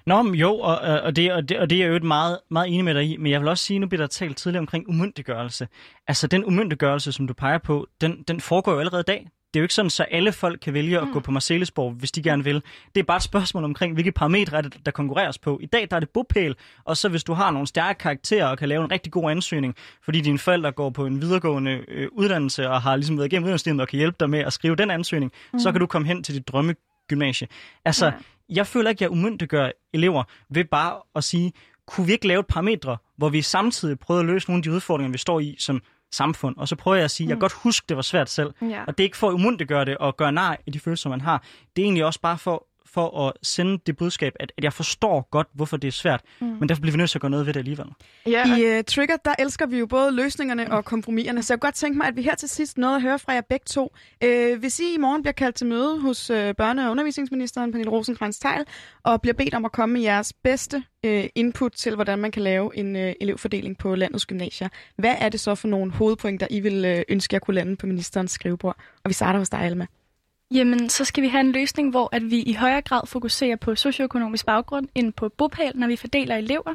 Nå, 0.07 0.23
men 0.23 0.35
jo, 0.35 0.59
og, 0.59 0.79
og, 0.79 1.17
det, 1.17 1.26
og, 1.33 1.49
det, 1.49 1.59
og 1.59 1.71
det 1.71 1.83
er 1.83 1.87
jeg 1.87 2.03
jo 2.03 2.07
meget, 2.07 2.39
meget 2.51 2.69
enig 2.69 2.85
med 2.85 2.95
dig 2.95 3.11
i, 3.11 3.17
men 3.17 3.33
jeg 3.33 3.41
vil 3.41 3.49
også 3.49 3.65
sige, 3.65 3.79
nu 3.79 3.87
bliver 3.87 4.03
der 4.03 4.07
talt 4.07 4.37
tidligere 4.37 4.61
omkring 4.61 4.89
umyndiggørelse. 4.89 5.69
Altså 6.09 6.27
den 6.27 6.45
umyndiggørelse, 6.45 7.13
som 7.13 7.27
du 7.27 7.35
peger 7.35 7.59
på, 7.59 7.87
den, 8.01 8.25
den 8.29 8.41
foregår 8.41 8.73
jo 8.73 8.79
allerede 8.79 9.01
i 9.01 9.11
dag. 9.11 9.29
Det 9.55 9.59
er 9.59 9.63
jo 9.63 9.65
ikke 9.65 9.75
sådan, 9.75 9.91
så 9.91 10.03
alle 10.03 10.33
folk 10.33 10.61
kan 10.61 10.75
vælge 10.75 10.99
at 10.99 11.07
mm. 11.07 11.13
gå 11.13 11.21
på 11.21 11.31
Marcellesborg, 11.31 11.93
hvis 11.93 12.13
de 12.13 12.23
gerne 12.23 12.45
vil. 12.45 12.63
Det 12.95 13.01
er 13.01 13.05
bare 13.05 13.17
et 13.17 13.23
spørgsmål 13.23 13.65
omkring, 13.65 13.95
hvilke 13.95 14.13
parametre 14.13 14.63
der, 14.63 14.69
der 14.87 14.91
konkurreres 14.91 15.39
på. 15.39 15.59
I 15.63 15.67
dag 15.67 15.87
der 15.91 15.97
er 15.97 16.01
det 16.01 16.11
bopæl, 16.11 16.55
og 16.85 16.97
så 16.97 17.09
hvis 17.09 17.25
du 17.25 17.33
har 17.33 17.51
nogle 17.51 17.67
stærke 17.67 17.99
karakterer 17.99 18.47
og 18.47 18.59
kan 18.59 18.69
lave 18.69 18.85
en 18.85 18.91
rigtig 18.91 19.13
god 19.13 19.31
ansøgning, 19.31 19.75
fordi 20.05 20.21
dine 20.21 20.39
forældre 20.39 20.73
går 20.73 20.91
på 20.91 21.07
en 21.07 21.21
videregående 21.21 21.85
øh, 21.89 22.09
uddannelse 22.13 22.69
og 22.69 22.83
har 22.83 22.97
ligesom 22.97 23.19
været 23.19 23.27
igennem 23.27 23.45
uddannelsen 23.45 23.81
og 23.81 23.89
kan 23.89 23.97
hjælpe 23.97 24.17
dig 24.21 24.31
med 24.31 24.39
at 24.39 24.53
skrive 24.53 24.77
den 24.77 24.91
ansøgning, 24.91 25.33
mm. 25.53 25.59
så 25.59 25.73
kan 25.73 25.81
du 25.81 25.87
komme 25.87 26.09
hen 26.09 26.23
til 26.23 26.35
dit 26.35 26.49
drømmegymnasie. 26.49 27.49
Altså, 27.85 28.07
ja 28.07 28.13
jeg 28.49 28.67
føler 28.67 28.91
ikke, 28.91 28.99
at 28.99 29.03
jeg 29.03 29.11
umyndiggør 29.11 29.71
elever 29.93 30.25
ved 30.51 30.65
bare 30.65 31.01
at 31.15 31.25
sige, 31.25 31.53
kunne 31.87 32.07
vi 32.07 32.13
ikke 32.13 32.29
lave 32.29 32.41
et 32.41 32.47
parametre, 32.47 32.97
hvor 33.17 33.29
vi 33.29 33.43
samtidig 33.43 33.99
prøver 33.99 34.21
at 34.21 34.27
løse 34.27 34.49
nogle 34.49 34.59
af 34.59 34.63
de 34.63 34.73
udfordringer, 34.73 35.13
vi 35.13 35.19
står 35.19 35.41
i 35.41 35.57
som 35.59 35.83
samfund. 36.13 36.57
Og 36.57 36.69
så 36.69 36.77
prøver 36.77 36.97
jeg 36.97 37.05
at 37.05 37.11
sige, 37.11 37.27
mm. 37.27 37.29
jeg 37.29 37.35
kan 37.35 37.41
godt 37.41 37.53
huske, 37.53 37.85
det 37.89 37.97
var 37.97 38.03
svært 38.03 38.31
selv. 38.31 38.55
Ja. 38.63 38.85
Og 38.87 38.99
det 38.99 39.05
er 39.05 39.07
ikke 39.07 39.17
for 39.17 39.29
at 39.29 39.33
umyndiggøre 39.33 39.85
det 39.85 39.97
og 39.99 40.17
gøre 40.17 40.33
nej 40.33 40.57
i 40.67 40.71
de 40.71 40.81
følelser, 40.81 41.11
man 41.11 41.21
har. 41.21 41.43
Det 41.77 41.83
er 41.83 41.87
egentlig 41.87 42.05
også 42.05 42.21
bare 42.21 42.39
for 42.39 42.67
for 42.87 43.27
at 43.27 43.33
sende 43.43 43.79
det 43.87 43.97
budskab, 43.97 44.33
at, 44.41 44.53
at 44.57 44.65
jeg 44.65 44.73
forstår 44.73 45.29
godt, 45.31 45.47
hvorfor 45.53 45.77
det 45.77 45.89
er 45.89 45.93
svært, 45.93 46.21
mm. 46.41 46.47
men 46.47 46.69
derfor 46.69 46.81
bliver 46.81 46.93
vi 46.93 46.99
nødt 46.99 47.11
til 47.11 47.19
at 47.19 47.23
gøre 47.23 47.31
noget 47.31 47.47
ved 47.47 47.55
det 47.55 47.61
alligevel. 47.61 47.87
Ja. 48.27 48.57
I 48.57 48.79
uh, 48.79 48.85
Trigger, 48.85 49.17
der 49.25 49.35
elsker 49.39 49.67
vi 49.67 49.79
jo 49.79 49.87
både 49.87 50.17
løsningerne 50.17 50.73
og 50.73 50.85
kompromiserne, 50.85 51.43
så 51.43 51.53
jeg 51.53 51.61
kunne 51.61 51.67
godt 51.67 51.75
tænke 51.75 51.99
mig, 51.99 52.07
at 52.07 52.17
vi 52.17 52.23
her 52.23 52.35
til 52.35 52.49
sidst 52.49 52.79
nåede 52.79 52.97
at 52.97 53.03
høre 53.03 53.19
fra 53.19 53.33
jer 53.33 53.41
begge 53.41 53.65
to. 53.67 53.95
Uh, 54.25 54.59
hvis 54.59 54.81
I 54.81 54.95
i 54.95 54.99
morgen 54.99 55.23
bliver 55.23 55.33
kaldt 55.33 55.57
til 55.57 55.67
møde 55.67 56.01
hos 56.01 56.31
uh, 56.31 56.37
børne- 56.37 56.85
og 56.85 56.91
undervisningsministeren, 56.91 57.73
Pernille 57.73 57.91
rosenkrantz 57.91 58.39
teil 58.39 58.65
og 59.03 59.23
bliver 59.23 59.35
bedt 59.35 59.55
om 59.55 59.65
at 59.65 59.73
komme 59.73 59.93
med 59.93 60.03
jeres 60.03 60.33
bedste 60.33 60.83
uh, 61.07 61.25
input 61.35 61.73
til, 61.73 61.95
hvordan 61.95 62.19
man 62.19 62.31
kan 62.31 62.43
lave 62.43 62.77
en 62.77 62.97
uh, 62.97 63.13
elevfordeling 63.21 63.79
på 63.79 63.95
landets 63.95 64.27
gymnasier, 64.27 64.69
hvad 64.97 65.15
er 65.19 65.29
det 65.29 65.41
så 65.41 65.55
for 65.55 65.69
nogle 65.69 65.93
hovedpointer, 65.93 66.47
I 66.51 66.61
vil 66.61 66.97
uh, 66.97 67.03
ønske, 67.09 67.37
at 67.37 67.43
kunne 67.43 67.55
lande 67.55 67.77
på 67.77 67.87
ministerens 67.87 68.31
skrivebord? 68.31 68.77
Og 69.05 69.09
vi 69.09 69.15
starter 69.15 69.39
hos 69.39 69.49
dig, 69.49 69.61
Alma. 69.61 69.87
Jamen, 70.51 70.89
så 70.89 71.05
skal 71.05 71.23
vi 71.23 71.29
have 71.29 71.41
en 71.41 71.53
løsning, 71.53 71.91
hvor 71.91 72.09
at 72.13 72.31
vi 72.31 72.43
i 72.43 72.55
højere 72.55 72.83
grad 72.83 73.07
fokuserer 73.07 73.57
på 73.57 73.75
socioøkonomisk 73.75 74.47
baggrund 74.47 74.89
end 74.95 75.13
på 75.13 75.29
bopæl, 75.29 75.73
når 75.75 75.87
vi 75.87 75.97
fordeler 75.97 76.37
elever. 76.37 76.75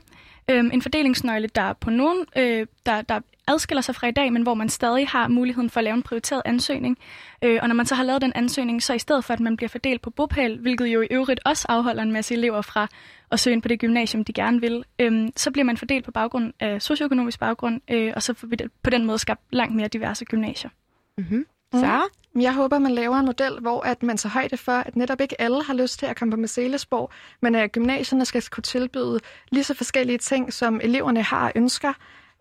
Øhm, 0.49 0.69
en 0.73 0.81
fordelingsnøgle, 0.81 1.47
der 1.47 1.73
på 1.73 1.89
nogen, 1.89 2.25
øh, 2.37 2.67
der, 2.85 3.01
der 3.01 3.19
adskiller 3.47 3.81
sig 3.81 3.95
fra 3.95 4.07
i 4.07 4.11
dag, 4.11 4.33
men 4.33 4.41
hvor 4.41 4.53
man 4.53 4.69
stadig 4.69 5.07
har 5.07 5.27
muligheden 5.27 5.69
for 5.69 5.79
at 5.79 5.83
lave 5.83 5.93
en 5.93 6.03
prioriteret 6.03 6.41
ansøgning. 6.45 6.97
Øh, 7.41 7.59
og 7.61 7.67
når 7.67 7.75
man 7.75 7.85
så 7.85 7.95
har 7.95 8.03
lavet 8.03 8.21
den 8.21 8.31
ansøgning, 8.35 8.83
så 8.83 8.93
i 8.93 8.99
stedet 8.99 9.25
for, 9.25 9.33
at 9.33 9.39
man 9.39 9.57
bliver 9.57 9.69
fordelt 9.69 10.01
på 10.01 10.09
bopæl, 10.09 10.59
hvilket 10.59 10.85
jo 10.85 11.01
i 11.01 11.07
øvrigt 11.11 11.39
også 11.45 11.65
afholder 11.69 12.03
en 12.03 12.11
masse 12.11 12.33
elever 12.33 12.61
fra 12.61 12.87
at 13.31 13.39
søge 13.39 13.53
ind 13.53 13.61
på 13.61 13.67
det 13.67 13.79
gymnasium, 13.79 14.23
de 14.25 14.33
gerne 14.33 14.61
vil, 14.61 14.83
øh, 14.99 15.29
så 15.37 15.51
bliver 15.51 15.65
man 15.65 15.77
fordelt 15.77 16.05
på 16.05 16.11
baggrund 16.11 16.53
af 16.59 16.81
socioøkonomisk 16.81 17.39
baggrund, 17.39 17.81
øh, 17.91 18.13
og 18.15 18.23
så 18.23 18.33
får 18.33 18.47
vi 18.47 18.57
på 18.83 18.89
den 18.89 19.05
måde 19.05 19.17
skabt 19.17 19.41
langt 19.51 19.75
mere 19.75 19.87
diverse 19.87 20.25
gymnasier. 20.25 20.69
Mm-hmm. 21.17 21.45
Så? 21.73 22.01
Mm. 22.33 22.41
Jeg 22.41 22.53
håber, 22.53 22.79
man 22.79 22.91
laver 22.91 23.17
en 23.17 23.25
model, 23.25 23.59
hvor 23.59 23.81
at 23.81 24.03
man 24.03 24.17
tager 24.17 24.33
højde 24.33 24.57
for, 24.57 24.71
at 24.71 24.95
netop 24.95 25.21
ikke 25.21 25.41
alle 25.41 25.63
har 25.63 25.73
lyst 25.73 25.99
til 25.99 26.05
at 26.05 26.15
komme 26.15 26.31
på 26.31 26.37
Marcellesborg, 26.37 27.11
men 27.41 27.55
at 27.55 27.71
gymnasierne 27.71 28.25
skal 28.25 28.43
kunne 28.51 28.63
tilbyde 28.63 29.19
lige 29.51 29.63
så 29.63 29.73
forskellige 29.73 30.17
ting, 30.17 30.53
som 30.53 30.79
eleverne 30.83 31.23
har 31.23 31.51
ønsker. 31.55 31.93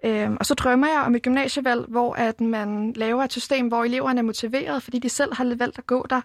Øhm, 0.04 0.36
og 0.40 0.46
så 0.46 0.54
drømmer 0.54 0.86
jeg 0.86 1.02
om 1.06 1.14
et 1.14 1.22
gymnasievalg, 1.22 1.84
hvor 1.88 2.14
at 2.14 2.40
man 2.40 2.92
laver 2.92 3.24
et 3.24 3.32
system, 3.32 3.68
hvor 3.68 3.84
eleverne 3.84 4.18
er 4.18 4.22
motiveret, 4.22 4.82
fordi 4.82 4.98
de 4.98 5.08
selv 5.08 5.34
har 5.34 5.54
valgt 5.58 5.78
at 5.78 5.86
gå 5.86 6.06
der. 6.10 6.20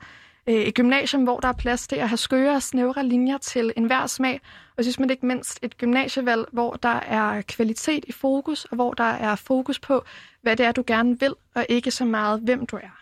Øh, 0.48 0.56
et 0.56 0.74
gymnasium, 0.74 1.24
hvor 1.24 1.40
der 1.40 1.48
er 1.48 1.54
plads 1.54 1.88
til 1.88 1.96
at 1.96 2.10
have 2.10 2.18
skøre 2.18 2.56
og 2.56 2.62
snævre 2.62 3.06
linjer 3.06 3.38
til 3.38 3.74
enhver 3.78 4.08
smag. 4.08 4.42
Og 4.78 4.84
synes 4.84 5.00
man 5.00 5.10
ikke 5.10 5.26
mindst 5.26 5.60
et 5.62 5.78
gymnasievalg, 5.78 6.46
hvor 6.52 6.72
der 6.84 7.00
er 7.00 7.42
kvalitet 7.42 8.06
i 8.08 8.12
fokus, 8.12 8.66
og 8.66 8.76
hvor 8.76 8.94
der 8.94 9.04
er 9.04 9.36
fokus 9.36 9.80
på, 9.80 10.04
hvad 10.46 10.56
det 10.56 10.66
er, 10.66 10.72
du 10.72 10.84
gerne 10.88 11.20
vil, 11.20 11.34
og 11.56 11.66
ikke 11.70 11.92
så 11.92 12.06
meget, 12.06 12.42
hvem 12.42 12.66
du 12.66 12.76
er. 12.76 13.02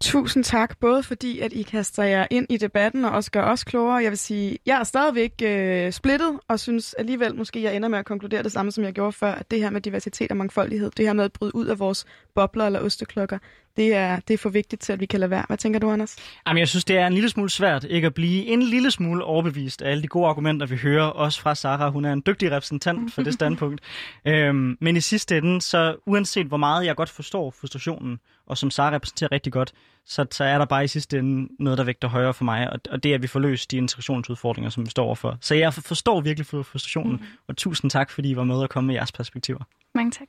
Tusind 0.00 0.44
tak, 0.44 0.78
både 0.78 1.02
fordi, 1.02 1.40
at 1.40 1.52
I 1.52 1.62
kaster 1.62 2.02
jer 2.02 2.26
ind 2.30 2.46
i 2.50 2.56
debatten 2.56 3.04
og 3.04 3.10
også 3.10 3.30
gør 3.30 3.42
os 3.42 3.64
klogere. 3.64 3.96
Jeg 3.96 4.10
vil 4.10 4.18
sige, 4.18 4.58
jeg 4.66 4.80
er 4.80 4.84
stadigvæk 4.84 5.32
øh, 5.42 5.92
splittet, 5.92 6.40
og 6.48 6.60
synes 6.60 6.94
alligevel 6.94 7.34
måske, 7.34 7.62
jeg 7.62 7.76
ender 7.76 7.88
med 7.88 7.98
at 7.98 8.04
konkludere 8.04 8.42
det 8.42 8.52
samme, 8.52 8.72
som 8.72 8.84
jeg 8.84 8.92
gjorde 8.92 9.12
før, 9.12 9.32
at 9.32 9.50
det 9.50 9.60
her 9.60 9.70
med 9.70 9.80
diversitet 9.80 10.30
og 10.30 10.36
mangfoldighed, 10.36 10.90
det 10.96 11.06
her 11.06 11.12
med 11.12 11.24
at 11.24 11.32
bryde 11.32 11.54
ud 11.54 11.66
af 11.66 11.78
vores 11.78 12.04
bobler 12.34 12.66
eller 12.66 12.80
osteklokker, 12.80 13.38
det 13.78 13.94
er, 13.94 14.20
det 14.20 14.34
er 14.34 14.38
for 14.38 14.48
vigtigt 14.48 14.82
til, 14.82 14.92
at 14.92 15.00
vi 15.00 15.06
kan 15.06 15.20
lade 15.20 15.30
være. 15.30 15.44
Hvad 15.46 15.56
tænker 15.56 15.80
du, 15.80 15.90
Anders? 15.90 16.16
Jamen, 16.46 16.58
jeg 16.58 16.68
synes, 16.68 16.84
det 16.84 16.96
er 16.96 17.06
en 17.06 17.12
lille 17.12 17.28
smule 17.28 17.50
svært 17.50 17.84
ikke 17.84 18.06
at 18.06 18.14
blive 18.14 18.46
en 18.46 18.62
lille 18.62 18.90
smule 18.90 19.24
overbevist 19.24 19.82
af 19.82 19.90
alle 19.90 20.02
de 20.02 20.08
gode 20.08 20.28
argumenter, 20.28 20.66
vi 20.66 20.76
hører, 20.76 21.04
også 21.04 21.40
fra 21.40 21.54
Sara. 21.54 21.90
Hun 21.90 22.04
er 22.04 22.12
en 22.12 22.22
dygtig 22.26 22.50
repræsentant 22.50 23.14
for 23.14 23.22
det 23.22 23.34
standpunkt. 23.40 23.80
øhm, 24.24 24.76
men 24.80 24.96
i 24.96 25.00
sidste 25.00 25.38
ende, 25.38 25.62
så 25.62 25.96
uanset 26.06 26.46
hvor 26.46 26.56
meget 26.56 26.86
jeg 26.86 26.96
godt 26.96 27.08
forstår 27.08 27.50
frustrationen, 27.60 28.18
og 28.46 28.58
som 28.58 28.70
Sara 28.70 28.94
repræsenterer 28.94 29.32
rigtig 29.32 29.52
godt, 29.52 29.72
så, 30.06 30.26
så 30.30 30.44
er 30.44 30.58
der 30.58 30.64
bare 30.64 30.84
i 30.84 30.88
sidste 30.88 31.18
ende 31.18 31.48
noget, 31.58 31.78
der 31.78 31.84
vægter 31.84 32.08
højere 32.08 32.34
for 32.34 32.44
mig, 32.44 32.70
og, 32.70 32.80
og 32.90 33.02
det 33.02 33.10
er, 33.10 33.14
at 33.14 33.22
vi 33.22 33.26
får 33.26 33.40
løst 33.40 33.70
de 33.70 33.76
integrationsudfordringer, 33.76 34.70
som 34.70 34.84
vi 34.84 34.90
står 34.90 35.04
overfor. 35.04 35.38
Så 35.40 35.54
jeg 35.54 35.74
forstår 35.74 36.20
virkelig 36.20 36.46
frustrationen, 36.46 37.12
mm. 37.12 37.26
og 37.48 37.56
tusind 37.56 37.90
tak, 37.90 38.10
fordi 38.10 38.30
I 38.30 38.36
var 38.36 38.44
med 38.44 38.56
og 38.56 38.70
komme 38.70 38.86
med 38.86 38.94
jeres 38.94 39.12
perspektiver. 39.12 39.60
Mange 39.94 40.10
tak. 40.10 40.28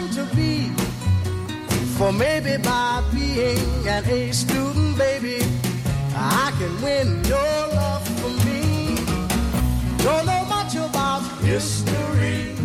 for 2.01 2.11
maybe 2.11 2.57
by 2.57 3.03
being 3.13 3.87
an 3.87 4.03
A 4.09 4.31
student, 4.31 4.97
baby, 4.97 5.37
I 6.15 6.51
can 6.57 6.73
win 6.81 7.23
your 7.25 7.57
love 7.77 8.03
for 8.17 8.31
me. 8.45 8.95
Don't 10.05 10.25
know 10.25 10.43
much 10.55 10.73
about 10.73 11.21
history, 11.43 12.55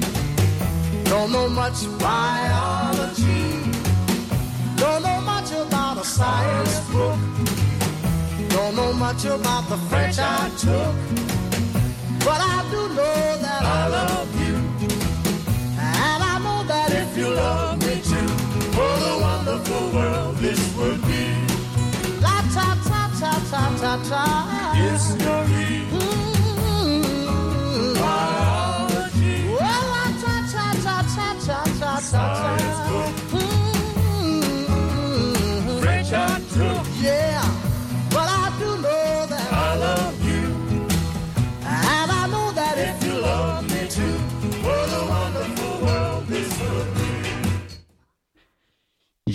don't 1.05 1.31
know 1.33 1.51
much 1.51 1.79
biology, 1.99 3.49
don't 4.83 5.03
know 5.07 5.20
much 5.33 5.51
about 5.53 5.99
a 5.99 6.05
science 6.05 6.81
book, 6.88 7.18
don't 8.49 8.75
know 8.75 8.92
much 8.94 9.27
about 9.27 9.68
the 9.68 9.77
French 9.90 10.18
I 10.18 10.49
took, 10.64 10.96
but 12.27 12.40
I 12.55 12.59
do 12.70 12.81
know 12.99 13.18
that 13.44 13.62
I 13.79 13.83
love 13.99 14.31
you, 14.44 14.55
and 15.79 16.20
I 16.33 16.38
know 16.44 16.61
that 16.72 16.88
if 17.03 17.18
you 17.18 17.29
love 17.35 17.65
of 19.57 19.64
the 19.64 19.97
world 19.97 20.37
this 20.37 20.61
would 20.77 21.01
be. 21.09 21.25
La 22.21 22.37
ta 22.55 22.69
ta 22.88 23.03
ta 23.21 23.33
ta 23.51 23.62
ta 23.81 23.92
ta. 24.09 24.25
History. 24.75 25.96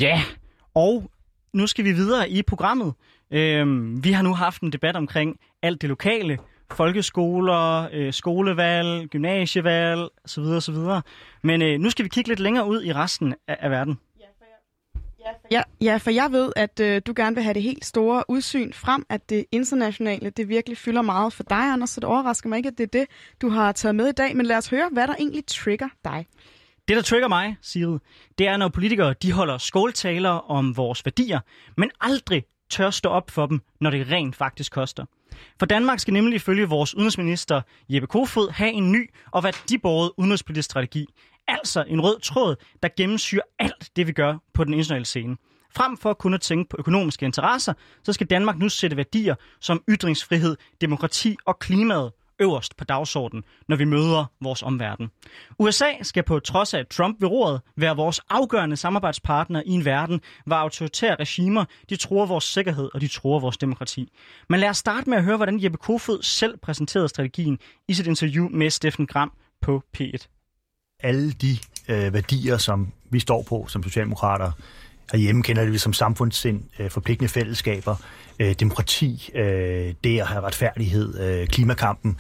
Ja, 0.02 0.22
og 0.74 1.12
nu 1.54 1.68
skal 1.68 1.86
vi 1.86 1.92
videre 1.92 2.30
i 2.30 2.42
programmet. 2.42 2.94
Øhm, 3.32 4.04
vi 4.04 4.12
har 4.12 4.24
nu 4.24 4.34
haft 4.34 4.62
en 4.62 4.72
debat 4.72 4.96
omkring 4.96 5.40
alt 5.62 5.82
det 5.82 5.90
lokale. 5.90 6.38
Folkeskoler, 6.72 7.90
øh, 7.94 8.14
skolevalg, 8.14 9.10
gymnasievalg 9.10 10.10
osv. 10.24 10.44
osv. 10.44 10.76
Men 11.44 11.62
øh, 11.62 11.80
nu 11.80 11.90
skal 11.90 12.06
vi 12.06 12.10
kigge 12.10 12.28
lidt 12.28 12.40
længere 12.40 12.68
ud 12.68 12.84
i 12.84 12.94
resten 12.94 13.36
af, 13.48 13.58
af 13.60 13.72
verden. 13.72 14.00
Ja, 15.52 15.62
ja, 15.82 15.98
for 15.98 16.12
jeg 16.12 16.32
ved, 16.32 16.52
at 16.56 16.80
øh, 16.80 17.02
du 17.06 17.14
gerne 17.16 17.36
vil 17.36 17.44
have 17.44 17.54
det 17.54 17.62
helt 17.62 17.86
store 17.86 18.24
udsyn 18.28 18.74
frem, 18.74 19.06
at 19.10 19.30
det 19.30 19.46
internationale, 19.52 20.30
det 20.30 20.50
virkelig 20.50 20.78
fylder 20.78 21.02
meget 21.02 21.34
for 21.34 21.44
dig, 21.44 21.58
Anders, 21.58 21.90
så 21.90 22.00
det 22.00 22.10
overrasker 22.10 22.50
mig 22.50 22.58
ikke, 22.58 22.68
at 22.68 22.78
det 22.78 22.84
er 22.84 23.00
det, 23.00 23.08
du 23.42 23.50
har 23.50 23.72
taget 23.72 23.96
med 23.96 24.08
i 24.08 24.12
dag. 24.12 24.38
Men 24.38 24.46
lad 24.46 24.58
os 24.58 24.70
høre, 24.70 24.90
hvad 24.92 25.08
der 25.08 25.16
egentlig 25.16 25.46
trigger 25.46 25.90
dig. 26.06 26.26
Det, 26.88 26.96
der 26.96 27.02
trigger 27.02 27.28
mig, 27.28 27.58
Sigrid, 27.62 28.00
det 28.38 28.48
er, 28.48 28.58
når 28.58 28.68
politikere 28.68 29.14
de 29.22 29.32
holder 29.32 29.58
skåltaler 29.58 30.30
om 30.30 30.78
vores 30.78 31.06
værdier, 31.06 31.40
men 31.78 31.92
aldrig 32.02 32.44
tør 32.70 32.90
stå 32.90 33.10
op 33.10 33.32
for 33.32 33.46
dem, 33.46 33.62
når 33.80 33.90
det 33.90 34.12
rent 34.12 34.36
faktisk 34.36 34.72
koster. 34.72 35.06
For 35.60 35.66
Danmark 35.66 36.00
skal 36.00 36.14
nemlig 36.14 36.36
ifølge 36.36 36.70
vores 36.70 36.96
udenrigsminister 36.96 37.62
Jeppe 37.90 38.08
Kofod 38.08 38.52
have 38.52 38.72
en 38.72 38.92
ny 38.92 39.10
og 39.32 39.44
værdibåret 39.44 40.12
udenrigspolitisk 40.18 40.66
strategi. 40.66 41.06
Altså 41.48 41.84
en 41.88 42.02
rød 42.02 42.20
tråd, 42.20 42.56
der 42.84 42.90
gennemsyrer 42.98 43.44
alt 43.60 43.92
det, 43.96 44.08
vi 44.08 44.12
gør 44.12 44.38
på 44.54 44.64
den 44.64 44.74
internationale 44.74 45.06
scene. 45.06 45.38
Frem 45.76 45.98
for 45.98 46.14
kun 46.14 46.34
at 46.34 46.42
tænke 46.42 46.70
på 46.70 46.78
økonomiske 46.80 47.26
interesser, 47.26 47.74
så 48.04 48.14
skal 48.14 48.28
Danmark 48.28 48.58
nu 48.58 48.70
sætte 48.70 48.98
værdier 48.98 49.36
som 49.60 49.84
ytringsfrihed, 49.90 50.58
demokrati 50.82 51.36
og 51.46 51.60
klimaet 51.60 52.12
øverst 52.42 52.78
på 52.78 52.84
dagsordenen, 52.84 53.44
når 53.68 53.76
vi 53.76 53.86
møder 53.86 54.26
vores 54.42 54.64
omverden. 54.64 55.12
USA 55.60 55.92
skal 56.02 56.24
på 56.24 56.40
trods 56.40 56.74
af 56.74 56.86
Trump 56.86 57.22
ved 57.22 57.28
roret 57.30 57.62
være 57.78 57.96
vores 57.96 58.20
afgørende 58.30 58.78
samarbejdspartner 58.78 59.62
i 59.66 59.70
en 59.70 59.86
verden, 59.86 60.22
hvor 60.46 60.56
autoritære 60.56 61.16
regimer 61.16 61.66
de 61.90 61.96
tror 61.96 62.26
vores 62.26 62.44
sikkerhed 62.44 62.90
og 62.94 63.02
de 63.02 63.08
tror 63.08 63.40
vores 63.40 63.58
demokrati. 63.58 64.12
Men 64.50 64.60
lad 64.60 64.70
os 64.70 64.78
starte 64.78 65.10
med 65.10 65.18
at 65.18 65.24
høre, 65.24 65.38
hvordan 65.38 65.64
Jeppe 65.64 65.78
Kofod 65.78 66.24
selv 66.24 66.58
præsenterede 66.58 67.10
strategien 67.10 67.60
i 67.88 67.94
sit 67.94 68.08
interview 68.08 68.50
med 68.50 68.70
Steffen 68.70 69.08
Gram 69.08 69.32
på 69.62 69.84
P1. 69.98 70.28
alle 71.00 71.32
de 71.32 71.58
øh, 71.90 72.14
værdier, 72.14 72.58
som 72.58 72.92
vi 73.10 73.20
står 73.20 73.44
på 73.50 73.66
som 73.68 73.84
socialdemokrater 73.84 74.52
herhjemme, 75.12 75.44
kender 75.44 75.64
det 75.64 75.74
vi 75.74 75.78
som 75.78 75.94
samfundssind, 75.94 76.64
øh, 76.80 76.90
forpligtende 76.90 77.30
fællesskaber, 77.30 77.96
øh, 78.40 78.54
demokrati, 78.60 79.30
øh, 79.36 79.94
det 80.04 80.20
at 80.20 80.28
have 80.28 80.42
retfærdighed, 80.42 81.20
øh, 81.20 81.48
klimakampen. 81.48 82.18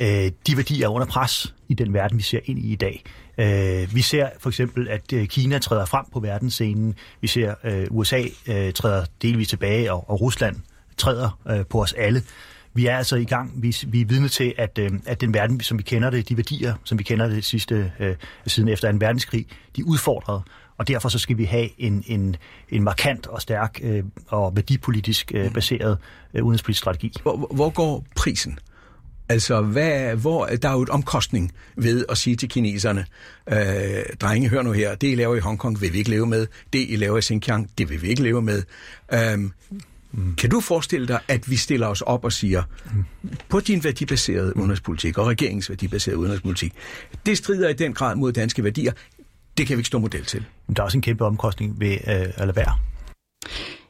Øh, 0.00 0.30
de 0.46 0.56
værdier 0.56 0.86
er 0.86 0.90
under 0.90 1.06
pres 1.06 1.54
i 1.68 1.74
den 1.74 1.94
verden, 1.94 2.18
vi 2.18 2.22
ser 2.22 2.40
ind 2.44 2.58
i 2.58 2.72
i 2.72 2.76
dag. 2.76 3.04
Øh, 3.38 3.94
vi 3.94 4.02
ser 4.02 4.28
for 4.38 4.50
eksempel, 4.50 4.88
at 4.88 5.12
øh, 5.12 5.26
Kina 5.26 5.58
træder 5.58 5.84
frem 5.84 6.04
på 6.12 6.20
verdensscenen. 6.20 6.94
Vi 7.20 7.26
ser 7.26 7.54
øh, 7.64 7.86
USA 7.90 8.22
øh, 8.48 8.72
træder 8.72 9.04
delvis 9.22 9.48
tilbage, 9.48 9.92
og, 9.92 10.10
og 10.10 10.20
Rusland 10.20 10.56
træder 10.96 11.38
øh, 11.50 11.66
på 11.66 11.82
os 11.82 11.92
alle. 11.92 12.22
Vi 12.74 12.86
er 12.86 12.96
altså 12.96 13.16
i 13.16 13.24
gang. 13.24 13.52
Vi, 13.62 13.76
vi 13.86 14.00
er 14.00 14.06
vidne 14.06 14.28
til, 14.28 14.54
at, 14.58 14.78
øh, 14.78 14.90
at 15.06 15.20
den 15.20 15.34
verden, 15.34 15.60
som 15.60 15.78
vi 15.78 15.82
kender 15.82 16.10
det, 16.10 16.28
de 16.28 16.36
værdier, 16.36 16.74
som 16.84 16.98
vi 16.98 17.04
kender 17.04 17.26
det 17.26 17.44
sidste 17.44 17.92
øh, 18.00 18.16
siden 18.46 18.68
efter 18.68 18.88
en 18.90 19.00
verdenskrig, 19.00 19.46
de 19.76 19.80
er 19.80 19.84
udfordret. 19.84 20.42
Og 20.78 20.88
derfor 20.88 21.08
så 21.08 21.18
skal 21.18 21.38
vi 21.38 21.44
have 21.44 21.68
en, 21.78 22.04
en, 22.06 22.36
en 22.68 22.82
markant 22.82 23.26
og 23.26 23.42
stærk 23.42 23.80
øh, 23.82 24.04
og 24.28 24.56
værdipolitisk 24.56 25.32
øh, 25.34 25.52
baseret 25.52 25.98
øh, 26.34 26.44
udenrigspolitisk 26.44 26.78
strategi. 26.82 27.12
Hvor, 27.22 27.50
hvor 27.54 27.70
går 27.70 28.06
prisen? 28.16 28.58
Altså, 29.28 29.60
hvad, 29.60 30.16
hvor, 30.16 30.46
der 30.46 30.68
er 30.68 30.72
jo 30.72 30.82
et 30.82 30.88
omkostning 30.88 31.52
ved 31.76 32.04
at 32.08 32.18
sige 32.18 32.36
til 32.36 32.48
kineserne, 32.48 33.06
øh, 33.48 33.56
drenge, 34.20 34.48
hør 34.48 34.62
nu 34.62 34.72
her, 34.72 34.94
det 34.94 35.12
I 35.12 35.14
laver 35.14 35.36
i 35.36 35.38
Hongkong 35.38 35.80
vil 35.80 35.92
vi 35.92 35.98
ikke 35.98 36.10
leve 36.10 36.26
med, 36.26 36.46
det 36.72 36.86
I 36.88 36.96
laver 36.96 37.18
i 37.18 37.22
Xinjiang, 37.22 37.70
det 37.78 37.90
vil 37.90 38.02
vi 38.02 38.08
ikke 38.08 38.22
leve 38.22 38.42
med. 38.42 38.62
Øhm, 39.14 39.52
mm. 40.12 40.34
Kan 40.34 40.50
du 40.50 40.60
forestille 40.60 41.08
dig, 41.08 41.20
at 41.28 41.50
vi 41.50 41.56
stiller 41.56 41.86
os 41.86 42.00
op 42.00 42.24
og 42.24 42.32
siger, 42.32 42.62
mm. 42.94 43.04
på 43.48 43.60
din 43.60 43.84
værdibaserede 43.84 44.56
udenrigspolitik 44.56 45.18
og 45.18 45.26
regeringens 45.26 45.70
værdibaserede 45.70 46.18
udenrigspolitik, 46.18 46.72
det 47.26 47.38
strider 47.38 47.68
i 47.68 47.72
den 47.72 47.94
grad 47.94 48.16
mod 48.16 48.32
danske 48.32 48.64
værdier, 48.64 48.92
det 49.58 49.66
kan 49.66 49.76
vi 49.76 49.80
ikke 49.80 49.86
stå 49.86 49.98
model 49.98 50.24
til. 50.24 50.44
Men 50.66 50.76
der 50.76 50.82
er 50.82 50.84
også 50.84 50.98
en 50.98 51.02
kæmpe 51.02 51.24
omkostning 51.24 51.80
ved 51.80 51.92
øh, 51.92 51.98
at 52.06 52.38
lade 52.38 52.56
være. 52.56 52.78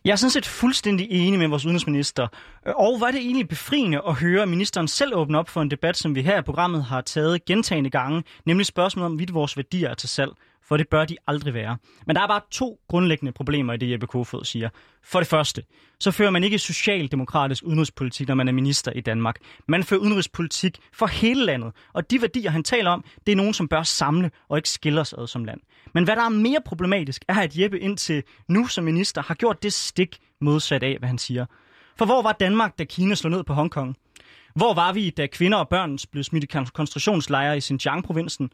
Jeg 0.05 0.12
er 0.12 0.16
sådan 0.16 0.31
set 0.31 0.46
fuldstændig 0.46 1.07
enig 1.11 1.38
med 1.38 1.48
vores 1.48 1.64
udenrigsminister. 1.64 2.29
Og 2.66 3.01
var 3.01 3.11
det 3.11 3.20
egentlig 3.20 3.48
befriende 3.48 4.01
at 4.09 4.14
høre 4.14 4.46
ministeren 4.46 4.88
selv 4.88 5.14
åbne 5.14 5.38
op 5.38 5.48
for 5.48 5.62
en 5.62 5.70
debat, 5.70 5.96
som 5.96 6.14
vi 6.14 6.22
her 6.22 6.38
i 6.38 6.42
programmet 6.42 6.85
har 6.85 7.01
taget 7.01 7.44
gentagende 7.44 7.90
gange, 7.90 8.22
nemlig 8.46 8.66
spørgsmålet 8.66 9.07
om, 9.07 9.12
hvorvidt 9.12 9.35
vores 9.35 9.57
værdier 9.57 9.88
er 9.90 9.94
til 9.94 10.09
salg. 10.09 10.31
For 10.68 10.77
det 10.77 10.88
bør 10.88 11.05
de 11.05 11.16
aldrig 11.27 11.55
være. 11.55 11.77
Men 12.07 12.16
der 12.16 12.22
er 12.22 12.27
bare 12.27 12.40
to 12.51 12.81
grundlæggende 12.88 13.33
problemer 13.33 13.72
i 13.72 13.77
det, 13.77 13.90
Jeppe 13.90 14.07
Kofod 14.07 14.44
siger. 14.44 14.68
For 15.05 15.18
det 15.18 15.29
første, 15.29 15.62
så 16.01 16.11
fører 16.11 16.31
man 16.31 16.44
ikke 16.44 16.59
socialdemokratisk 16.59 17.64
udenrigspolitik, 17.64 18.29
når 18.29 18.35
man 18.35 18.48
er 18.48 18.53
minister 18.53 18.92
i 18.92 19.01
Danmark. 19.01 19.37
Man 19.68 19.85
fører 19.85 20.01
udenrigspolitik 20.01 20.79
for 20.92 21.07
hele 21.07 21.44
landet. 21.44 21.72
Og 21.92 22.11
de 22.11 22.20
værdier, 22.20 22.51
han 22.51 22.64
taler 22.64 22.90
om, 22.90 23.05
det 23.27 23.33
er 23.33 23.37
nogen, 23.37 23.55
som 23.55 23.68
bør 23.68 23.83
samle 23.83 24.31
og 24.48 24.59
ikke 24.59 24.68
skille 24.68 25.01
os 25.01 25.12
ad 25.12 25.27
som 25.27 25.44
land. 25.44 25.61
Men 25.94 26.05
hvad 26.05 26.16
der 26.16 26.25
er 26.25 26.29
mere 26.29 26.61
problematisk, 26.64 27.25
er, 27.29 27.35
at 27.35 27.59
Jeppe 27.59 27.81
indtil 27.81 28.22
nu 28.48 28.66
som 28.66 28.85
minister 28.85 29.22
har 29.22 29.35
gjort 29.35 29.62
det 29.62 29.72
stik 29.72 30.18
modsat 30.40 30.83
af, 30.83 30.96
hvad 30.98 31.09
han 31.09 31.18
siger. 31.18 31.46
For 31.98 32.05
hvor 32.05 32.22
var 32.22 32.33
Danmark, 32.33 32.79
da 32.79 32.85
Kina 32.85 33.14
slog 33.14 33.31
ned 33.31 33.44
på 33.44 33.55
Hongkong? 33.55 33.96
Hvor 34.55 34.75
var 34.75 34.92
vi, 34.92 35.11
da 35.11 35.27
kvinder 35.27 35.59
og 35.59 35.68
børn 35.68 35.98
blev 36.12 36.25
smidt 36.25 36.44
i 36.44 36.46
koncentrationslejre 36.46 37.57
i 37.57 37.61
Xinjiang-provinsen? 37.61 38.51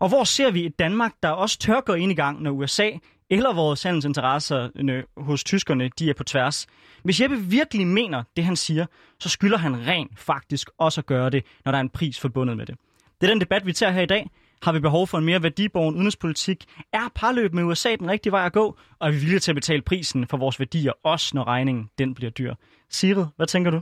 Og 0.00 0.08
hvor 0.08 0.24
ser 0.24 0.50
vi 0.50 0.66
et 0.66 0.78
Danmark, 0.78 1.12
der 1.22 1.28
også 1.28 1.58
tør 1.58 1.80
gå 1.80 1.94
ind 1.94 2.12
i 2.12 2.14
gang, 2.14 2.42
når 2.42 2.50
USA 2.50 2.90
eller 3.30 3.52
vores 3.52 3.82
handelsinteresser 3.82 4.68
øh, 4.76 5.02
hos 5.16 5.44
tyskerne, 5.44 5.90
de 5.98 6.10
er 6.10 6.14
på 6.14 6.24
tværs? 6.24 6.66
Hvis 7.02 7.20
Jeppe 7.20 7.36
virkelig 7.36 7.86
mener 7.86 8.22
det, 8.36 8.44
han 8.44 8.56
siger, 8.56 8.86
så 9.18 9.28
skylder 9.28 9.58
han 9.58 9.86
rent 9.86 10.18
faktisk 10.18 10.70
også 10.78 11.00
at 11.00 11.06
gøre 11.06 11.30
det, 11.30 11.44
når 11.64 11.72
der 11.72 11.76
er 11.76 11.82
en 11.82 11.88
pris 11.88 12.20
forbundet 12.20 12.56
med 12.56 12.66
det. 12.66 12.76
Det 13.20 13.26
er 13.26 13.30
den 13.30 13.40
debat, 13.40 13.66
vi 13.66 13.72
tager 13.72 13.92
her 13.92 14.02
i 14.02 14.06
dag. 14.06 14.30
Har 14.62 14.72
vi 14.72 14.80
behov 14.80 15.06
for 15.06 15.18
en 15.18 15.24
mere 15.24 15.42
værdiborgen 15.42 15.94
udenrigspolitik? 15.94 16.64
Er 16.92 17.08
parløb 17.14 17.54
med 17.54 17.64
USA 17.64 17.96
den 17.96 18.10
rigtige 18.10 18.32
vej 18.32 18.46
at 18.46 18.52
gå? 18.52 18.78
Og 18.98 19.08
er 19.08 19.12
vi 19.12 19.18
villige 19.18 19.38
til 19.38 19.50
at 19.50 19.54
betale 19.54 19.82
prisen 19.82 20.26
for 20.26 20.36
vores 20.36 20.58
værdier, 20.60 20.92
også 21.04 21.30
når 21.34 21.44
regningen 21.44 21.90
den 21.98 22.14
bliver 22.14 22.30
dyr? 22.30 22.54
Sigrid, 22.90 23.26
hvad 23.36 23.46
tænker 23.46 23.70
du? 23.70 23.80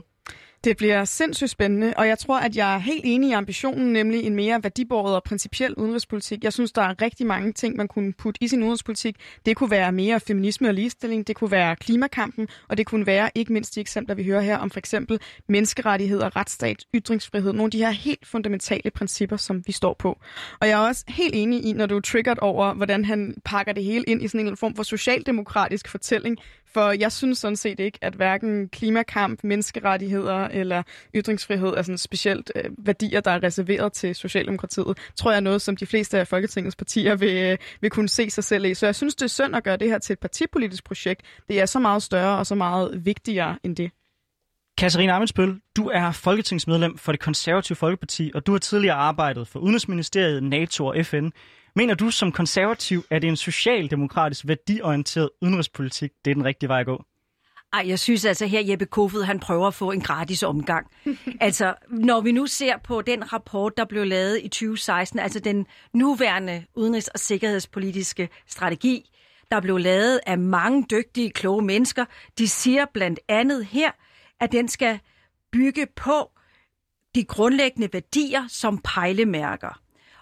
Det 0.63 0.77
bliver 0.77 1.05
sindssygt 1.05 1.49
spændende, 1.49 1.93
og 1.97 2.07
jeg 2.07 2.19
tror, 2.19 2.39
at 2.39 2.55
jeg 2.55 2.75
er 2.75 2.77
helt 2.77 3.01
enig 3.03 3.29
i 3.29 3.33
ambitionen, 3.33 3.93
nemlig 3.93 4.23
en 4.23 4.35
mere 4.35 4.63
værdibåret 4.63 5.15
og 5.15 5.23
principiel 5.23 5.73
udenrigspolitik. 5.75 6.43
Jeg 6.43 6.53
synes, 6.53 6.71
der 6.71 6.81
er 6.81 7.01
rigtig 7.01 7.27
mange 7.27 7.53
ting, 7.53 7.75
man 7.75 7.87
kunne 7.87 8.13
putte 8.13 8.43
i 8.43 8.47
sin 8.47 8.61
udenrigspolitik. 8.61 9.15
Det 9.45 9.55
kunne 9.55 9.71
være 9.71 9.91
mere 9.91 10.19
feminisme 10.19 10.67
og 10.67 10.73
ligestilling, 10.73 11.27
det 11.27 11.35
kunne 11.35 11.51
være 11.51 11.75
klimakampen, 11.75 12.47
og 12.67 12.77
det 12.77 12.85
kunne 12.85 13.05
være 13.05 13.29
ikke 13.35 13.53
mindst 13.53 13.75
de 13.75 13.81
eksempler, 13.81 14.15
vi 14.15 14.23
hører 14.23 14.41
her 14.41 14.57
om 14.57 14.69
for 14.69 14.79
eksempel 14.79 15.19
menneskerettigheder, 15.47 16.35
retsstat, 16.35 16.85
ytringsfrihed, 16.95 17.53
nogle 17.53 17.67
af 17.67 17.71
de 17.71 17.77
her 17.77 17.91
helt 17.91 18.27
fundamentale 18.27 18.91
principper, 18.91 19.37
som 19.37 19.63
vi 19.67 19.71
står 19.71 19.95
på. 19.99 20.19
Og 20.61 20.67
jeg 20.67 20.83
er 20.83 20.87
også 20.87 21.03
helt 21.07 21.35
enig 21.35 21.65
i, 21.65 21.73
når 21.73 21.85
du 21.85 21.97
er 21.97 22.01
triggeret 22.01 22.39
over, 22.39 22.73
hvordan 22.73 23.05
han 23.05 23.35
pakker 23.45 23.73
det 23.73 23.83
hele 23.83 24.03
ind 24.07 24.23
i 24.23 24.27
sådan 24.27 24.47
en 24.47 24.57
form 24.57 24.75
for 24.75 24.83
socialdemokratisk 24.83 25.87
fortælling, 25.87 26.37
for 26.73 26.91
jeg 26.91 27.11
synes 27.11 27.37
sådan 27.37 27.55
set 27.55 27.79
ikke, 27.79 27.99
at 28.01 28.13
hverken 28.13 28.69
klimakamp, 28.69 29.39
menneskerettigheder 29.43 30.47
eller 30.47 30.83
ytringsfrihed 31.15 31.67
er 31.67 31.81
sådan 31.81 31.97
specielt 31.97 32.51
øh, 32.55 32.63
værdier, 32.77 33.21
der 33.21 33.31
er 33.31 33.43
reserveret 33.43 33.93
til 33.93 34.15
Socialdemokratiet. 34.15 34.97
Tror 35.15 35.31
jeg 35.31 35.37
er 35.37 35.41
noget, 35.41 35.61
som 35.61 35.75
de 35.75 35.85
fleste 35.85 36.19
af 36.19 36.27
Folketingets 36.27 36.75
partier 36.75 37.15
vil, 37.15 37.37
øh, 37.37 37.57
vil 37.81 37.89
kunne 37.89 38.09
se 38.09 38.29
sig 38.29 38.43
selv 38.43 38.65
i. 38.65 38.73
Så 38.73 38.85
jeg 38.85 38.95
synes, 38.95 39.15
det 39.15 39.23
er 39.25 39.27
synd 39.27 39.55
at 39.55 39.63
gøre 39.63 39.77
det 39.77 39.89
her 39.89 39.97
til 39.99 40.13
et 40.13 40.19
partipolitisk 40.19 40.83
projekt. 40.83 41.21
Det 41.47 41.61
er 41.61 41.65
så 41.65 41.79
meget 41.79 42.03
større 42.03 42.37
og 42.37 42.45
så 42.45 42.55
meget 42.55 43.05
vigtigere 43.05 43.57
end 43.63 43.75
det. 43.75 43.91
Katarina 44.79 45.15
Amensbøl, 45.15 45.61
du 45.75 45.89
er 45.89 46.11
folketingsmedlem 46.11 46.97
for 46.97 47.11
det 47.11 47.21
konservative 47.21 47.75
Folkeparti, 47.75 48.31
og 48.35 48.47
du 48.47 48.51
har 48.51 48.59
tidligere 48.59 48.95
arbejdet 48.95 49.47
for 49.47 49.59
Udenrigsministeriet, 49.59 50.43
NATO 50.43 50.85
og 50.85 51.05
FN. 51.05 51.29
Mener 51.75 51.93
du 51.93 52.11
som 52.11 52.31
konservativ, 52.31 53.03
at 53.09 53.21
det 53.21 53.27
er 53.27 53.31
en 53.31 53.37
socialdemokratisk 53.37 54.47
værdiorienteret 54.47 55.29
udenrigspolitik, 55.41 56.11
det 56.25 56.31
er 56.31 56.35
den 56.35 56.45
rigtige 56.45 56.69
vej 56.69 56.79
at 56.79 56.85
gå? 56.85 57.03
Ej, 57.73 57.83
jeg 57.87 57.99
synes 57.99 58.25
altså 58.25 58.45
her, 58.45 58.61
Jeppe 58.69 58.85
Kofod, 58.85 59.23
han 59.23 59.39
prøver 59.39 59.67
at 59.67 59.73
få 59.73 59.91
en 59.91 60.01
gratis 60.01 60.43
omgang. 60.43 60.87
altså, 61.41 61.75
når 61.89 62.21
vi 62.21 62.31
nu 62.31 62.45
ser 62.47 62.77
på 62.83 63.01
den 63.01 63.33
rapport, 63.33 63.77
der 63.77 63.85
blev 63.85 64.05
lavet 64.05 64.39
i 64.43 64.47
2016, 64.47 65.19
altså 65.19 65.39
den 65.39 65.65
nuværende 65.93 66.63
udenrigs- 66.75 67.09
og 67.13 67.19
sikkerhedspolitiske 67.19 68.29
strategi, 68.47 69.09
der 69.51 69.61
blev 69.61 69.77
lavet 69.77 70.19
af 70.25 70.37
mange 70.37 70.85
dygtige, 70.91 71.29
kloge 71.29 71.65
mennesker, 71.65 72.05
de 72.37 72.47
siger 72.47 72.85
blandt 72.93 73.19
andet 73.29 73.65
her, 73.65 73.91
at 74.39 74.51
den 74.51 74.67
skal 74.67 74.99
bygge 75.51 75.87
på 75.95 76.31
de 77.15 77.23
grundlæggende 77.23 77.89
værdier 77.93 78.45
som 78.47 78.77
pejlemærker. 78.77 79.81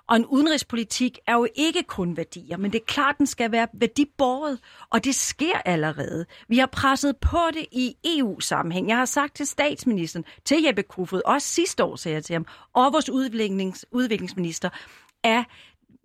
Og 0.10 0.16
en 0.16 0.26
udenrigspolitik 0.26 1.20
er 1.28 1.34
jo 1.34 1.48
ikke 1.56 1.84
kun 1.84 2.18
værdier, 2.18 2.58
men 2.58 2.72
det 2.72 2.82
er 2.82 2.86
klart, 2.86 3.18
den 3.18 3.28
skal 3.28 3.52
være 3.52 3.68
værdiborget, 3.74 4.60
og 4.90 5.04
det 5.04 5.16
sker 5.16 5.58
allerede. 5.66 6.26
Vi 6.48 6.58
har 6.58 6.66
presset 6.66 7.18
på 7.18 7.40
det 7.54 7.66
i 7.72 7.96
EU-sammenhæng. 8.06 8.90
Jeg 8.90 8.98
har 8.98 9.06
sagt 9.06 9.36
til 9.36 9.48
statsministeren, 9.48 10.26
til 10.46 10.64
Jeppe 10.64 10.84
Kofod, 10.84 11.22
også 11.26 11.48
sidste 11.48 11.84
år 11.84 11.96
sagde 11.96 12.16
jeg 12.16 12.24
til 12.24 12.34
ham, 12.34 12.46
og 12.74 12.94
vores 12.94 13.10
udviklings, 13.10 13.86
udviklingsminister, 13.92 14.70
at 15.24 15.46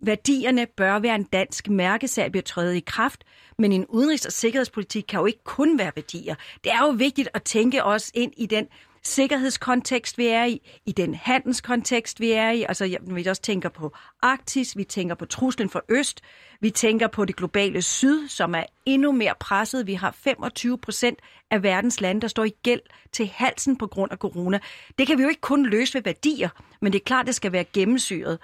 værdierne 0.05 0.65
bør 0.77 0.99
være 0.99 1.15
en 1.15 1.23
dansk 1.23 1.69
mærkesag, 1.69 2.31
bliver 2.31 2.43
trådet 2.43 2.75
i 2.75 2.83
kraft, 2.85 3.23
men 3.57 3.71
en 3.71 3.85
udenrigs- 3.89 4.25
og 4.25 4.31
sikkerhedspolitik 4.31 5.03
kan 5.07 5.19
jo 5.19 5.25
ikke 5.25 5.43
kun 5.43 5.79
være 5.79 5.91
værdier. 5.95 6.35
Det 6.63 6.71
er 6.71 6.79
jo 6.79 6.89
vigtigt 6.89 7.29
at 7.33 7.43
tænke 7.43 7.83
os 7.83 8.11
ind 8.13 8.33
i 8.37 8.45
den 8.45 8.67
sikkerhedskontekst, 9.03 10.17
vi 10.17 10.27
er 10.27 10.45
i, 10.45 10.61
i 10.85 10.91
den 10.91 11.15
handelskontekst, 11.15 12.19
vi 12.19 12.31
er 12.31 12.51
i. 12.51 12.65
Altså, 12.69 12.97
vi 13.01 13.25
også 13.25 13.41
tænker 13.41 13.69
på 13.69 13.91
Arktis, 14.21 14.77
vi 14.77 14.83
tænker 14.83 15.15
på 15.15 15.25
truslen 15.25 15.69
fra 15.69 15.81
Øst, 15.89 16.21
vi 16.61 16.69
tænker 16.69 17.07
på 17.07 17.25
det 17.25 17.35
globale 17.35 17.81
syd, 17.81 18.27
som 18.27 18.55
er 18.55 18.63
endnu 18.85 19.11
mere 19.11 19.33
presset. 19.39 19.87
Vi 19.87 19.93
har 19.93 20.15
25 20.23 20.77
procent 20.77 21.19
af 21.51 21.63
verdens 21.63 22.01
lande, 22.01 22.21
der 22.21 22.27
står 22.27 22.43
i 22.43 22.53
gæld 22.63 22.81
til 23.11 23.31
halsen 23.35 23.77
på 23.77 23.87
grund 23.87 24.11
af 24.11 24.17
corona. 24.17 24.59
Det 24.97 25.07
kan 25.07 25.17
vi 25.17 25.23
jo 25.23 25.29
ikke 25.29 25.41
kun 25.41 25.65
løse 25.65 25.93
ved 25.93 26.01
værdier, 26.01 26.49
men 26.81 26.93
det 26.93 26.99
er 26.99 27.03
klart, 27.03 27.27
det 27.27 27.35
skal 27.35 27.51
være 27.51 27.63
gennemsyret. 27.63 28.39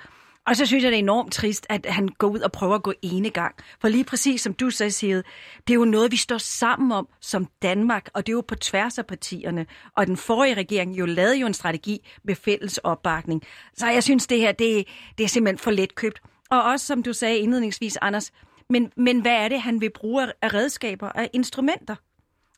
Og 0.49 0.55
så 0.55 0.65
synes 0.65 0.83
jeg, 0.83 0.91
det 0.91 0.97
er 0.97 1.03
enormt 1.03 1.33
trist, 1.33 1.65
at 1.69 1.85
han 1.85 2.07
går 2.07 2.27
ud 2.27 2.39
og 2.39 2.51
prøver 2.51 2.75
at 2.75 2.83
gå 2.83 2.93
ene 3.01 3.29
gang. 3.29 3.55
For 3.81 3.87
lige 3.87 4.03
præcis 4.03 4.41
som 4.41 4.53
du 4.53 4.69
sagde, 4.69 4.91
siger, 4.91 5.21
det 5.67 5.73
er 5.73 5.75
jo 5.75 5.85
noget, 5.85 6.11
vi 6.11 6.17
står 6.17 6.37
sammen 6.37 6.91
om 6.91 7.07
som 7.21 7.47
Danmark, 7.61 8.09
og 8.13 8.27
det 8.27 8.31
er 8.31 8.35
jo 8.35 8.41
på 8.41 8.55
tværs 8.55 8.97
af 8.97 9.05
partierne. 9.05 9.65
Og 9.95 10.07
den 10.07 10.17
forrige 10.17 10.53
regering 10.53 10.99
jo 10.99 11.05
lavede 11.05 11.35
jo 11.35 11.47
en 11.47 11.53
strategi 11.53 12.07
med 12.23 12.35
fælles 12.35 12.77
opbakning. 12.77 13.43
Så 13.77 13.87
jeg 13.87 14.03
synes, 14.03 14.27
det 14.27 14.39
her, 14.39 14.51
det, 14.51 14.87
det 15.17 15.23
er 15.23 15.27
simpelthen 15.27 15.57
for 15.57 15.71
let 15.71 15.95
købt. 15.95 16.21
Og 16.51 16.63
også, 16.63 16.85
som 16.85 17.03
du 17.03 17.13
sagde 17.13 17.37
indledningsvis, 17.37 17.97
Anders, 18.01 18.31
men, 18.69 18.91
men 18.97 19.21
hvad 19.21 19.31
er 19.31 19.47
det, 19.47 19.61
han 19.61 19.81
vil 19.81 19.89
bruge 19.95 20.31
af 20.41 20.53
redskaber, 20.53 21.09
af 21.09 21.29
instrumenter? 21.33 21.95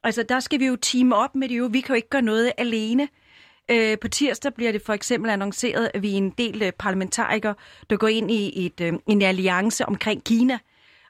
Altså, 0.03 0.23
der 0.23 0.39
skal 0.39 0.59
vi 0.59 0.65
jo 0.65 0.75
team 0.75 1.11
op 1.11 1.35
med 1.35 1.49
det 1.49 1.57
jo. 1.57 1.69
Vi 1.71 1.81
kan 1.81 1.93
jo 1.93 1.95
ikke 1.95 2.09
gøre 2.09 2.21
noget 2.21 2.51
alene. 2.57 3.07
Øh, 3.71 3.97
på 3.99 4.07
tirsdag 4.07 4.53
bliver 4.53 4.71
det 4.71 4.81
for 4.81 4.93
eksempel 4.93 5.31
annonceret, 5.31 5.91
at 5.93 6.01
vi 6.01 6.13
er 6.13 6.17
en 6.17 6.29
del 6.29 6.63
øh, 6.63 6.71
parlamentarikere, 6.71 7.55
der 7.89 7.97
går 7.97 8.07
ind 8.07 8.31
i 8.31 8.65
et, 8.65 8.81
øh, 8.81 8.93
en 9.07 9.21
alliance 9.21 9.85
omkring 9.85 10.23
Kina. 10.23 10.59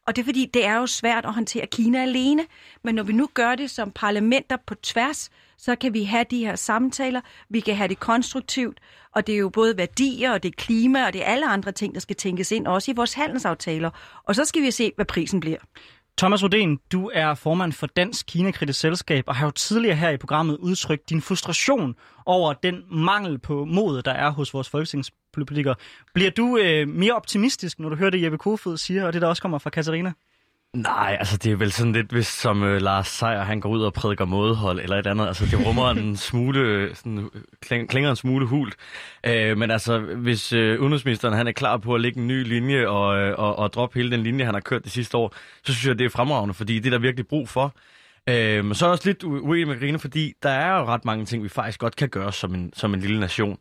Og 0.08 0.16
det 0.16 0.22
er 0.22 0.26
fordi, 0.26 0.46
det 0.54 0.66
er 0.66 0.76
jo 0.76 0.88
svært 0.88 1.26
at 1.26 1.34
håndtere 1.34 1.68
Kina 1.68 2.02
alene. 2.02 2.46
Men 2.84 2.96
når 2.96 3.04
vi 3.04 3.14
nu 3.14 3.30
gør 3.34 3.56
det 3.56 3.70
som 3.70 3.92
parlamenter 3.92 4.58
på 4.68 4.76
tværs, 4.76 5.30
så 5.58 5.76
kan 5.76 5.94
vi 5.94 6.04
have 6.04 6.26
de 6.32 6.46
her 6.46 6.56
samtaler, 6.56 7.22
vi 7.50 7.60
kan 7.60 7.76
have 7.76 7.88
det 7.88 8.00
konstruktivt, 8.00 8.80
og 9.16 9.28
det 9.28 9.36
er 9.36 9.40
jo 9.40 9.50
både 9.50 9.78
værdier, 9.78 10.32
og 10.32 10.44
det 10.44 10.50
er 10.50 10.56
klima, 10.58 11.06
og 11.06 11.14
det 11.14 11.22
er 11.22 11.26
alle 11.26 11.48
andre 11.48 11.72
ting, 11.72 11.94
der 11.94 12.00
skal 12.00 12.16
tænkes 12.16 12.52
ind, 12.52 12.68
også 12.68 12.92
i 12.92 12.94
vores 12.96 13.14
handelsaftaler. 13.14 13.90
Og 14.24 14.36
så 14.36 14.46
skal 14.46 14.62
vi 14.62 14.72
se, 14.72 14.92
hvad 14.96 15.06
prisen 15.06 15.40
bliver. 15.40 15.60
Thomas 16.18 16.44
Rodén, 16.44 16.78
du 16.92 17.12
er 17.14 17.34
formand 17.34 17.72
for 17.72 17.88
Dansk 17.88 18.26
Kinakritisk 18.28 18.80
Selskab, 18.80 19.24
og 19.28 19.36
har 19.36 19.46
jo 19.46 19.52
tidligere 19.52 19.96
her 19.96 20.10
i 20.10 20.18
programmet 20.18 20.58
udtrykt 20.58 21.10
din 21.10 21.22
frustration 21.22 21.96
over 22.26 22.54
den 22.54 22.84
mangel 22.92 23.40
på 23.40 23.66
mod, 23.66 24.02
der 24.02 24.12
er 24.12 24.30
hos 24.30 24.54
vores 24.54 24.70
folketingspolitikere. 24.70 25.76
Bliver 26.14 26.32
du 26.32 26.58
øh, 26.58 26.88
mere 26.88 27.14
optimistisk, 27.14 27.80
når 27.80 27.90
du 27.90 27.96
hører 27.96 28.10
det, 28.10 28.24
Jeppe 28.24 28.38
Kofod 28.38 28.78
siger, 28.78 29.06
og 29.06 29.14
det, 29.14 29.22
der 29.22 29.28
også 29.28 29.42
kommer 29.42 29.58
fra 29.58 29.70
Katarina? 29.70 30.14
Nej, 30.74 31.18
altså 31.20 31.38
det 31.38 31.52
er 31.52 31.56
vel 31.56 31.72
sådan 31.72 31.94
lidt, 31.94 32.12
hvis 32.12 32.28
som 32.28 32.64
øh, 32.64 32.82
Lars 32.82 33.08
Seier, 33.08 33.42
han 33.42 33.60
går 33.60 33.70
ud 33.70 33.82
og 33.84 33.94
prædiker 33.94 34.26
mådehold 34.26 34.80
eller 34.80 34.98
et 34.98 35.08
andet. 35.08 35.28
Altså 35.28 35.46
det 35.46 35.66
rummer 35.68 35.90
en 35.90 36.18
smule, 36.28 36.92
sådan, 36.96 37.30
kling, 37.62 37.90
klinger 37.90 38.10
en 38.10 38.16
smule 38.16 38.46
hult. 38.46 38.76
Øh, 39.26 39.58
men 39.58 39.72
altså, 39.72 40.00
hvis 40.00 40.54
øh, 40.54 40.82
udenrigsministeren 40.82 41.34
han 41.34 41.48
er 41.48 41.52
klar 41.52 41.78
på 41.78 41.96
at 41.96 42.02
lægge 42.02 42.20
en 42.20 42.28
ny 42.28 42.48
linje 42.48 42.88
og, 42.88 43.18
øh, 43.18 43.40
og, 43.40 43.60
og 43.60 43.74
droppe 43.74 44.00
hele 44.00 44.12
den 44.12 44.24
linje, 44.24 44.46
han 44.46 44.54
har 44.54 44.62
kørt 44.62 44.84
det 44.84 44.92
sidste 44.92 45.18
år, 45.18 45.34
så 45.64 45.74
synes 45.74 45.88
jeg, 45.88 46.00
det 46.00 46.06
er 46.06 46.10
fremragende, 46.10 46.54
fordi 46.54 46.80
det 46.80 46.86
er 46.86 46.90
der 46.92 47.00
virkelig 47.00 47.28
brug 47.28 47.50
for. 47.50 47.76
Øh, 48.30 48.66
men 48.66 48.76
så 48.76 48.86
er 48.86 48.90
jeg 48.90 48.92
også 48.92 49.10
lidt 49.10 49.24
uenig 49.24 49.68
med 49.68 49.80
Grine, 49.80 50.00
fordi 50.00 50.34
der 50.44 50.50
er 50.50 50.80
jo 50.80 50.86
ret 50.86 51.06
mange 51.06 51.26
ting, 51.26 51.44
vi 51.44 51.50
faktisk 51.50 51.80
godt 51.80 51.96
kan 51.96 52.10
gøre 52.10 52.34
som 52.34 52.56
en, 52.56 52.74
som 52.76 52.94
en 52.94 53.00
lille 53.00 53.20
nation. 53.20 53.58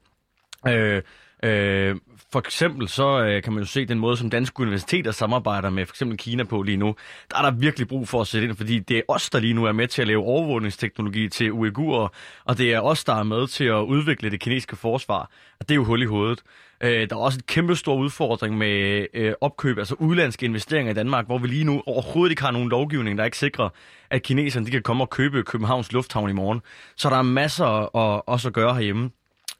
Øh, 0.68 1.02
Øh, 1.42 1.96
for 2.32 2.38
eksempel 2.38 2.88
så 2.88 3.20
øh, 3.24 3.42
kan 3.42 3.52
man 3.52 3.62
jo 3.62 3.66
se 3.66 3.86
den 3.86 3.98
måde, 3.98 4.16
som 4.16 4.30
danske 4.30 4.60
universiteter 4.60 5.10
samarbejder 5.10 5.70
med 5.70 5.86
for 5.86 5.92
eksempel 5.92 6.18
Kina 6.18 6.44
på 6.44 6.62
lige 6.62 6.76
nu. 6.76 6.94
Der 7.30 7.38
er 7.38 7.42
der 7.42 7.50
virkelig 7.50 7.88
brug 7.88 8.08
for 8.08 8.20
at 8.20 8.26
sætte 8.26 8.48
ind, 8.48 8.56
fordi 8.56 8.78
det 8.78 8.96
er 8.96 9.02
os, 9.08 9.30
der 9.30 9.40
lige 9.40 9.54
nu 9.54 9.64
er 9.64 9.72
med 9.72 9.88
til 9.88 10.02
at 10.02 10.08
lave 10.08 10.24
overvågningsteknologi 10.24 11.28
til 11.28 11.52
uigurer, 11.52 12.08
og 12.44 12.58
det 12.58 12.74
er 12.74 12.80
os, 12.80 13.04
der 13.04 13.14
er 13.14 13.22
med 13.22 13.46
til 13.46 13.64
at 13.64 13.80
udvikle 13.80 14.30
det 14.30 14.40
kinesiske 14.40 14.76
forsvar. 14.76 15.30
Og 15.60 15.68
det 15.68 15.70
er 15.70 15.76
jo 15.76 15.84
hul 15.84 16.02
i 16.02 16.06
hovedet. 16.06 16.42
Øh, 16.80 17.10
der 17.10 17.16
er 17.16 17.20
også 17.20 17.38
en 17.38 17.44
kæmpe 17.46 17.76
stor 17.76 17.94
udfordring 17.94 18.58
med 18.58 19.06
øh, 19.14 19.32
opkøb, 19.40 19.78
altså 19.78 19.94
udlandske 19.98 20.46
investeringer 20.46 20.90
i 20.90 20.94
Danmark, 20.94 21.26
hvor 21.26 21.38
vi 21.38 21.48
lige 21.48 21.64
nu 21.64 21.82
overhovedet 21.86 22.30
ikke 22.32 22.42
har 22.42 22.50
nogen 22.50 22.68
lovgivning, 22.68 23.18
der 23.18 23.24
ikke 23.24 23.38
sikrer, 23.38 23.68
at 24.10 24.22
kineserne 24.22 24.66
de 24.66 24.70
kan 24.70 24.82
komme 24.82 25.04
og 25.04 25.10
købe 25.10 25.42
Københavns 25.42 25.92
Lufthavn 25.92 26.30
i 26.30 26.32
morgen. 26.32 26.60
Så 26.96 27.10
der 27.10 27.16
er 27.16 27.22
masser 27.22 27.96
at, 27.96 28.22
også 28.26 28.48
at 28.48 28.54
gøre 28.54 28.74
herhjemme. 28.74 29.10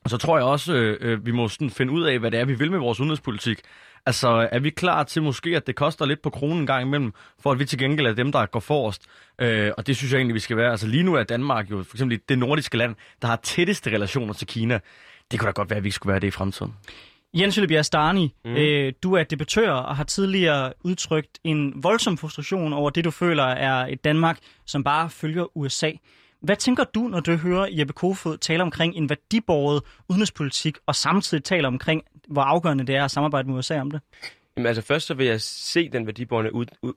Og 0.04 0.10
så 0.10 0.16
tror 0.16 0.38
jeg 0.38 0.46
også, 0.46 0.74
øh, 0.74 0.96
øh, 1.00 1.26
vi 1.26 1.30
må 1.30 1.48
sådan 1.48 1.70
finde 1.70 1.92
ud 1.92 2.02
af, 2.02 2.18
hvad 2.18 2.30
det 2.30 2.40
er, 2.40 2.44
vi 2.44 2.54
vil 2.54 2.70
med 2.70 2.78
vores 2.78 3.00
udenrigspolitik. 3.00 3.58
Altså, 4.06 4.48
er 4.52 4.58
vi 4.58 4.70
klar 4.70 5.02
til 5.02 5.22
måske, 5.22 5.56
at 5.56 5.66
det 5.66 5.76
koster 5.76 6.06
lidt 6.06 6.22
på 6.22 6.30
kronen 6.30 6.58
en 6.58 6.66
gang 6.66 6.82
imellem, 6.82 7.12
for 7.42 7.52
at 7.52 7.58
vi 7.58 7.64
til 7.64 7.78
gengæld 7.78 8.06
er 8.06 8.14
dem, 8.14 8.32
der 8.32 8.46
går 8.46 8.60
forrest? 8.60 9.02
Øh, 9.38 9.72
og 9.76 9.86
det 9.86 9.96
synes 9.96 10.12
jeg 10.12 10.18
egentlig, 10.18 10.34
vi 10.34 10.40
skal 10.40 10.56
være. 10.56 10.70
Altså, 10.70 10.86
lige 10.86 11.02
nu 11.02 11.14
er 11.14 11.22
Danmark 11.22 11.70
jo 11.70 11.82
for 11.82 11.96
eksempel 11.96 12.20
det 12.28 12.38
nordiske 12.38 12.76
land, 12.76 12.94
der 13.22 13.28
har 13.28 13.36
tætteste 13.36 13.90
relationer 13.90 14.32
til 14.32 14.46
Kina. 14.46 14.80
Det 15.30 15.40
kunne 15.40 15.46
da 15.46 15.52
godt 15.52 15.70
være, 15.70 15.76
at 15.76 15.84
vi 15.84 15.90
skulle 15.90 16.10
være 16.10 16.20
det 16.20 16.26
i 16.26 16.30
fremtiden. 16.30 16.74
Jens 17.34 17.58
Ølebjerg 17.58 17.84
Starni, 17.84 18.34
mm. 18.44 18.56
øh, 18.56 18.92
du 19.02 19.14
er 19.14 19.24
debattør 19.24 19.70
og 19.70 19.96
har 19.96 20.04
tidligere 20.04 20.72
udtrykt 20.84 21.38
en 21.44 21.72
voldsom 21.82 22.18
frustration 22.18 22.72
over 22.72 22.90
det, 22.90 23.04
du 23.04 23.10
føler 23.10 23.44
er 23.44 23.86
et 23.86 24.04
Danmark, 24.04 24.38
som 24.66 24.84
bare 24.84 25.10
følger 25.10 25.56
USA. 25.56 25.90
Hvad 26.40 26.56
tænker 26.56 26.84
du, 26.84 27.00
når 27.00 27.20
du 27.20 27.36
hører 27.36 27.68
Jeppe 27.70 27.92
Kofod 27.92 28.38
tale 28.38 28.62
omkring 28.62 28.94
en 28.94 29.08
værdiborget 29.08 29.82
udenrigspolitik, 30.08 30.78
og 30.86 30.94
samtidig 30.94 31.44
taler 31.44 31.68
omkring, 31.68 32.02
hvor 32.28 32.42
afgørende 32.42 32.86
det 32.86 32.96
er 32.96 33.04
at 33.04 33.10
samarbejde 33.10 33.48
med 33.48 33.58
USA 33.58 33.80
om 33.80 33.90
det? 33.90 34.00
Jamen, 34.56 34.66
altså 34.66 34.82
først 34.82 35.06
så 35.06 35.14
vil 35.14 35.26
jeg 35.26 35.40
se 35.40 35.88
den 35.88 36.06
værdibårende 36.06 36.50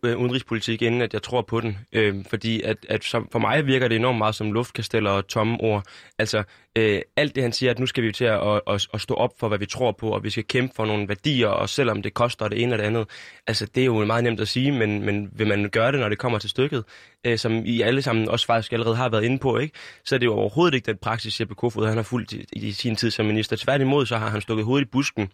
øh, 0.06 0.18
udenrigspolitik, 0.18 0.82
inden 0.82 1.02
at 1.02 1.14
jeg 1.14 1.22
tror 1.22 1.42
på 1.42 1.62
den. 1.62 1.78
Øh, 1.94 2.26
fordi 2.30 2.62
at, 2.62 2.78
at 2.90 3.04
som, 3.04 3.28
for 3.32 3.40
mig 3.40 3.66
virker 3.66 3.88
det 3.88 3.96
enormt 3.96 4.18
meget 4.18 4.36
som 4.36 4.52
luftkasteller 4.52 5.12
og 5.12 5.28
tomme 5.28 5.62
ord. 5.62 5.84
Altså 6.20 6.44
øh, 6.78 7.02
alt 7.18 7.36
det, 7.36 7.44
han 7.44 7.52
siger, 7.52 7.72
at 7.72 7.80
nu 7.80 7.86
skal 7.86 8.04
vi 8.04 8.12
til 8.12 8.26
at, 8.26 8.62
at, 8.68 8.88
at 8.94 9.02
stå 9.02 9.14
op 9.14 9.30
for, 9.40 9.48
hvad 9.48 9.58
vi 9.58 9.66
tror 9.66 9.92
på, 9.92 10.10
og 10.10 10.24
vi 10.24 10.30
skal 10.30 10.44
kæmpe 10.44 10.76
for 10.76 10.86
nogle 10.86 11.08
værdier, 11.08 11.48
og 11.48 11.70
selvom 11.70 12.02
det 12.02 12.14
koster 12.14 12.48
det 12.48 12.62
ene 12.62 12.74
eller 12.74 12.78
det 12.78 12.84
andet. 12.84 13.10
Altså 13.48 13.66
det 13.66 13.82
er 13.82 13.86
jo 13.86 14.06
meget 14.06 14.24
nemt 14.24 14.40
at 14.40 14.48
sige, 14.48 14.72
men, 14.72 15.06
men 15.06 15.30
vil 15.32 15.48
man 15.48 15.70
gøre 15.70 15.92
det, 15.92 16.00
når 16.00 16.10
det 16.10 16.18
kommer 16.18 16.40
til 16.40 16.50
stykket, 16.50 16.84
øh, 17.26 17.38
som 17.38 17.66
I 17.66 17.82
alle 17.82 18.02
sammen 18.02 18.30
også 18.30 18.46
faktisk 18.46 18.74
allerede 18.74 18.96
har 18.96 19.10
været 19.10 19.24
inde 19.24 19.40
på, 19.40 19.58
ikke? 19.58 19.76
så 20.06 20.16
er 20.16 20.20
det 20.20 20.26
jo 20.26 20.34
overhovedet 20.34 20.76
ikke 20.76 20.86
den 20.86 20.98
praksis, 20.98 21.40
Jeppe 21.40 21.56
Kofod 21.56 21.88
han 21.88 21.96
har 21.98 22.04
fulgt 22.04 22.34
i, 22.34 22.46
i 22.54 22.72
sin 22.72 22.96
tid 22.96 23.12
som 23.12 23.26
minister. 23.26 23.56
Tværtimod 23.56 24.06
så 24.06 24.18
har 24.18 24.30
han 24.30 24.42
stukket 24.42 24.66
hovedet 24.66 24.86
i 24.86 24.90
busken 24.92 25.30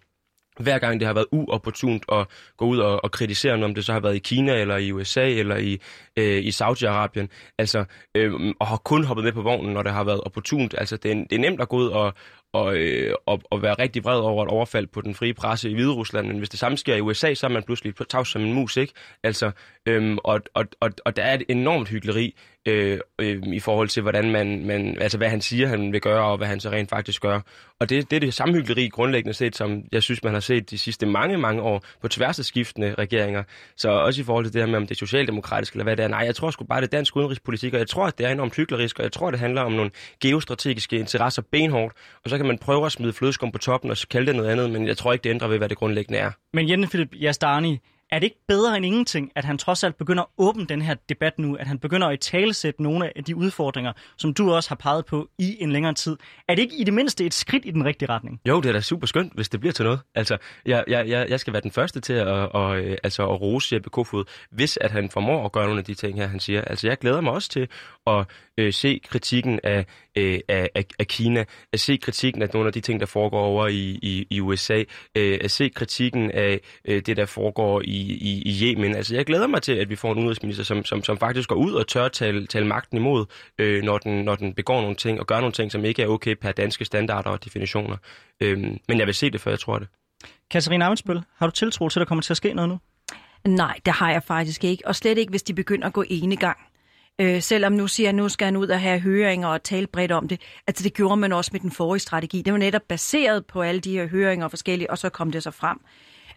hver 0.60 0.80
gang 0.80 1.00
det 1.00 1.08
har 1.08 1.14
været 1.14 1.28
uopportunt 1.32 2.04
at 2.12 2.28
gå 2.58 2.66
ud 2.66 2.78
og, 2.78 3.04
og 3.04 3.12
kritisere, 3.12 3.64
om 3.64 3.76
det 3.76 3.86
så 3.86 3.94
har 3.94 4.00
været 4.00 4.16
i 4.16 4.20
Kina, 4.20 4.56
eller 4.62 4.78
i 4.78 4.92
USA, 4.92 5.30
eller 5.30 5.58
i, 5.58 5.80
øh, 6.18 6.44
i 6.46 6.50
Saudi-Arabien, 6.50 7.28
altså, 7.58 7.86
øh, 8.16 8.34
og 8.60 8.68
har 8.68 8.78
kun 8.78 9.04
hoppet 9.04 9.24
med 9.24 9.32
på 9.32 9.42
vognen, 9.42 9.74
når 9.74 9.84
det 9.84 9.92
har 9.92 10.04
været 10.04 10.22
opportunt. 10.22 10.76
Altså, 10.78 10.98
det 10.98 11.12
er, 11.12 11.16
det 11.16 11.34
er 11.34 11.40
nemt 11.40 11.62
at 11.62 11.70
gå 11.70 11.78
ud 11.78 11.88
og, 11.88 12.14
og, 12.54 12.78
øh, 12.78 13.14
og, 13.26 13.42
og 13.52 13.62
være 13.62 13.74
rigtig 13.74 14.04
vred 14.04 14.20
over 14.20 14.44
et 14.44 14.50
overfald 14.50 14.88
på 14.88 15.02
den 15.02 15.16
frie 15.16 15.34
presse 15.34 15.70
i 15.70 15.74
Hvide 15.74 15.92
Rusland, 15.94 16.28
men 16.28 16.38
hvis 16.38 16.50
det 16.50 16.60
samme 16.60 16.78
sker 16.78 16.96
i 16.96 17.02
USA, 17.02 17.34
så 17.34 17.48
er 17.48 17.52
man 17.52 17.64
pludselig 17.64 17.94
tavs 18.10 18.30
som 18.30 18.42
en 18.42 18.54
mus, 18.54 18.78
ikke? 18.78 18.94
Altså, 19.24 19.52
øhm, 19.86 20.18
og, 20.24 20.42
og, 20.54 20.66
og, 20.80 20.92
og 21.06 21.16
der 21.16 21.24
er 21.24 21.34
et 21.34 21.44
enormt 21.50 21.90
hyggeleri 21.90 22.36
øh, 22.66 23.00
øh, 23.20 23.44
i 23.44 23.60
forhold 23.60 23.88
til, 23.88 24.02
hvordan 24.02 24.32
man, 24.32 24.66
man, 24.66 24.98
altså 25.02 25.18
hvad 25.18 25.30
han 25.30 25.42
siger, 25.42 25.68
han 25.68 25.94
vil 25.94 26.02
gøre, 26.02 26.26
og 26.26 26.38
hvad 26.38 26.48
han 26.48 26.60
så 26.60 26.70
rent 26.70 26.90
faktisk 26.90 27.22
gør. 27.22 27.42
Og 27.80 27.90
det, 27.90 28.12
det 28.12 28.16
er 28.16 28.20
det 28.20 28.34
samme 28.34 28.56
hyggeleri 28.56 28.88
grundlæggende 28.88 29.34
set, 29.34 29.56
som 29.56 29.84
jeg 29.92 30.04
synes, 30.04 30.24
man 30.24 30.34
har 30.34 30.40
set 30.40 30.70
de 30.70 30.78
sidste 30.78 31.06
mange, 31.06 31.38
mange 31.38 31.62
år 31.62 31.84
på 32.02 32.08
tværs 32.08 32.40
af 32.40 32.46
skiftende 32.46 32.96
regeringer. 32.98 33.44
Så 33.78 33.90
også 33.90 34.22
i 34.22 34.24
forhold 34.24 34.46
til 34.46 34.54
det 34.54 34.62
her 34.62 34.68
med, 34.68 34.78
om 34.78 34.88
det 34.88 34.96
er 34.96 35.00
socialdemokratisk 35.00 35.74
eller 35.74 35.84
hvad 35.84 35.98
det 35.98 36.04
er. 36.04 36.08
Nej, 36.08 36.20
jeg 36.20 36.36
tror 36.36 36.52
sgu 36.52 36.64
bare, 36.64 36.82
det 36.82 36.88
er 36.88 36.98
dansk 36.98 37.16
udenrigspolitik, 37.16 37.74
og 37.74 37.80
jeg 37.80 37.88
tror, 37.88 38.06
at 38.06 38.18
det 38.18 38.26
er 38.26 38.32
enormt 38.32 38.56
hyggelig 38.56 38.90
og 38.98 39.04
jeg 39.04 39.12
tror, 39.12 39.32
det 39.32 39.40
handler 39.40 39.62
om 39.62 39.72
nogle 39.72 39.92
geostrategiske 40.22 41.00
interesser 41.00 41.42
benhårdt, 41.52 41.96
og 42.24 42.30
så 42.30 42.38
kan 42.40 42.48
man 42.48 42.58
prøve 42.58 42.86
at 42.86 42.92
smide 42.92 43.14
flødeskum 43.14 43.52
på 43.52 43.58
toppen 43.58 43.92
og 43.92 43.98
kalde 44.10 44.28
det 44.28 44.36
noget 44.36 44.50
andet, 44.50 44.72
men 44.72 44.88
jeg 44.88 44.98
tror 44.98 45.14
ikke, 45.14 45.24
det 45.24 45.30
ændrer 45.30 45.48
ved, 45.48 45.58
hvad 45.58 45.70
det 45.70 45.78
grundlæggende 45.78 46.20
er. 46.20 46.32
Men 46.54 46.70
Jenne 46.70 46.88
Philip 46.88 47.10
Jastarni, 47.22 47.80
er 48.12 48.20
det 48.20 48.24
ikke 48.24 48.40
bedre 48.48 48.78
end 48.78 48.86
ingenting, 48.86 49.32
at 49.36 49.46
han 49.46 49.58
trods 49.58 49.84
alt 49.84 49.98
begynder 49.98 50.24
at 50.24 50.30
åbne 50.38 50.66
den 50.66 50.82
her 50.82 50.96
debat 51.10 51.40
nu, 51.40 51.56
at 51.56 51.68
han 51.68 51.80
begynder 51.80 52.08
at 52.08 52.20
talesætte 52.20 52.84
nogle 52.84 53.18
af 53.18 53.24
de 53.24 53.36
udfordringer, 53.36 53.94
som 54.18 54.34
du 54.34 54.54
også 54.54 54.70
har 54.70 54.76
peget 54.76 55.06
på 55.06 55.30
i 55.40 55.58
en 55.60 55.72
længere 55.72 55.94
tid? 55.94 56.18
Er 56.48 56.56
det 56.56 56.62
ikke 56.62 56.76
i 56.78 56.84
det 56.84 56.94
mindste 56.94 57.26
et 57.26 57.34
skridt 57.34 57.66
i 57.66 57.72
den 57.72 57.86
rigtige 57.86 58.10
retning? 58.10 58.42
Jo, 58.46 58.62
det 58.62 58.70
er 58.70 58.74
da 58.74 58.82
super 58.82 59.08
skønt, 59.08 59.34
hvis 59.36 59.50
det 59.50 59.60
bliver 59.60 59.74
til 59.74 59.86
noget. 59.86 60.00
Altså, 60.16 60.38
jeg, 60.66 60.84
jeg, 60.88 61.26
jeg 61.30 61.40
skal 61.40 61.54
være 61.54 61.62
den 61.62 61.72
første 61.72 62.00
til 62.00 62.14
at, 62.14 62.28
at, 62.28 62.56
at, 62.56 63.00
altså, 63.04 63.24
at 63.24 63.42
rose 63.42 63.76
Jeppe 63.76 63.90
Kofod, 63.90 64.26
hvis 64.52 64.78
at 64.82 64.92
han 64.92 65.10
formår 65.10 65.46
at 65.46 65.52
gøre 65.52 65.66
nogle 65.66 65.80
af 65.80 65.86
de 65.86 65.94
ting 65.94 66.18
her, 66.18 66.28
han 66.28 66.40
siger. 66.40 66.62
Altså, 66.62 66.88
jeg 66.88 66.98
glæder 66.98 67.22
mig 67.22 67.34
også 67.34 67.50
til 67.50 67.68
at 68.08 68.26
øh, 68.58 68.74
se 68.74 69.00
kritikken 69.10 69.60
af 69.64 69.86
øh, 70.20 70.40
af, 70.48 70.70
af, 70.76 70.86
af 71.00 71.08
Kina, 71.08 71.46
at 71.74 71.80
se 71.80 71.98
kritikken 71.98 72.42
af 72.42 72.50
nogle 72.54 72.68
af 72.68 72.74
de 72.74 72.82
ting, 72.82 73.00
der 73.00 73.06
foregår 73.06 73.42
over 73.42 73.68
i, 73.68 74.00
i, 74.02 74.28
i 74.30 74.42
USA, 74.42 74.84
øh, 75.16 75.40
at 75.42 75.52
se 75.52 75.70
kritikken 75.70 76.32
af 76.32 76.60
øh, 76.86 77.02
det, 77.06 77.18
der 77.18 77.26
foregår 77.26 77.82
i, 77.82 78.02
i, 78.32 78.42
i 78.46 78.64
Yemen. 78.64 78.96
Altså, 78.96 79.16
jeg 79.16 79.26
glæder 79.26 79.48
mig 79.48 79.62
til, 79.62 79.72
at 79.72 79.90
vi 79.90 79.96
får 79.96 80.12
en 80.12 80.18
udenrigsminister, 80.18 80.64
som, 80.64 80.86
som, 80.86 81.04
som 81.04 81.18
faktisk 81.18 81.50
går 81.50 81.56
ud 81.56 81.74
og 81.74 81.88
tør 81.88 82.08
tale, 82.08 82.48
tale 82.48 82.68
magten 82.68 82.98
imod, 82.98 83.26
øh, 83.60 83.84
når, 83.84 83.98
den, 83.98 84.26
når 84.26 84.36
den 84.36 84.54
begår 84.54 84.82
nogle 84.82 84.96
ting 84.96 85.20
og 85.20 85.28
gør 85.28 85.40
nogle 85.40 85.54
ting, 85.54 85.72
som 85.72 85.86
ikke 85.86 86.02
er 86.02 86.08
okay 86.08 86.36
per 86.36 86.52
danske 86.52 86.86
standarder 86.86 87.30
og 87.30 87.46
definitioner. 87.46 87.98
Øh, 88.40 88.58
men 88.88 89.00
jeg 89.00 89.08
vil 89.08 89.16
se 89.16 89.30
det, 89.30 89.42
før 89.42 89.52
jeg 89.52 89.60
tror 89.60 89.80
det. 89.80 89.88
Katarina 90.52 90.86
Amensbøl, 90.86 91.22
har 91.38 91.48
du 91.48 91.52
tiltro 91.52 91.90
til, 91.90 92.00
at 92.00 92.02
der 92.02 92.08
kommer 92.08 92.22
til 92.22 92.34
at 92.34 92.38
ske 92.38 92.54
noget 92.54 92.70
nu? 92.70 92.80
Nej, 93.48 93.80
det 93.86 93.94
har 93.94 94.12
jeg 94.12 94.24
faktisk 94.24 94.64
ikke. 94.64 94.88
Og 94.88 94.96
slet 94.96 95.18
ikke, 95.18 95.30
hvis 95.30 95.44
de 95.44 95.54
begynder 95.54 95.88
at 95.88 95.94
gå 95.94 96.04
ene 96.10 96.36
gang. 96.36 96.58
Øh, 97.22 97.42
selvom 97.42 97.74
nu 97.74 97.88
siger, 97.88 98.10
at 98.10 98.16
nu 98.16 98.30
skal 98.30 98.46
han 98.46 98.56
ud 98.56 98.68
og 98.68 98.82
have 98.82 99.00
høringer 99.00 99.48
og 99.48 99.64
tale 99.64 99.88
bredt 99.88 100.12
om 100.12 100.28
det. 100.28 100.42
Altså 100.68 100.84
det 100.84 100.94
gjorde 100.94 101.18
man 101.18 101.34
også 101.34 101.50
med 101.54 101.60
den 101.60 101.72
forrige 101.72 102.00
strategi. 102.00 102.42
Det 102.42 102.54
var 102.54 102.60
netop 102.60 102.82
baseret 102.90 103.46
på 103.46 103.62
alle 103.62 103.82
de 103.82 103.92
her 103.92 104.08
høringer 104.08 104.46
og 104.46 104.52
forskellige, 104.52 104.92
og 104.92 104.98
så 104.98 105.10
kom 105.10 105.32
det 105.32 105.44
så 105.44 105.52
frem. 105.52 105.78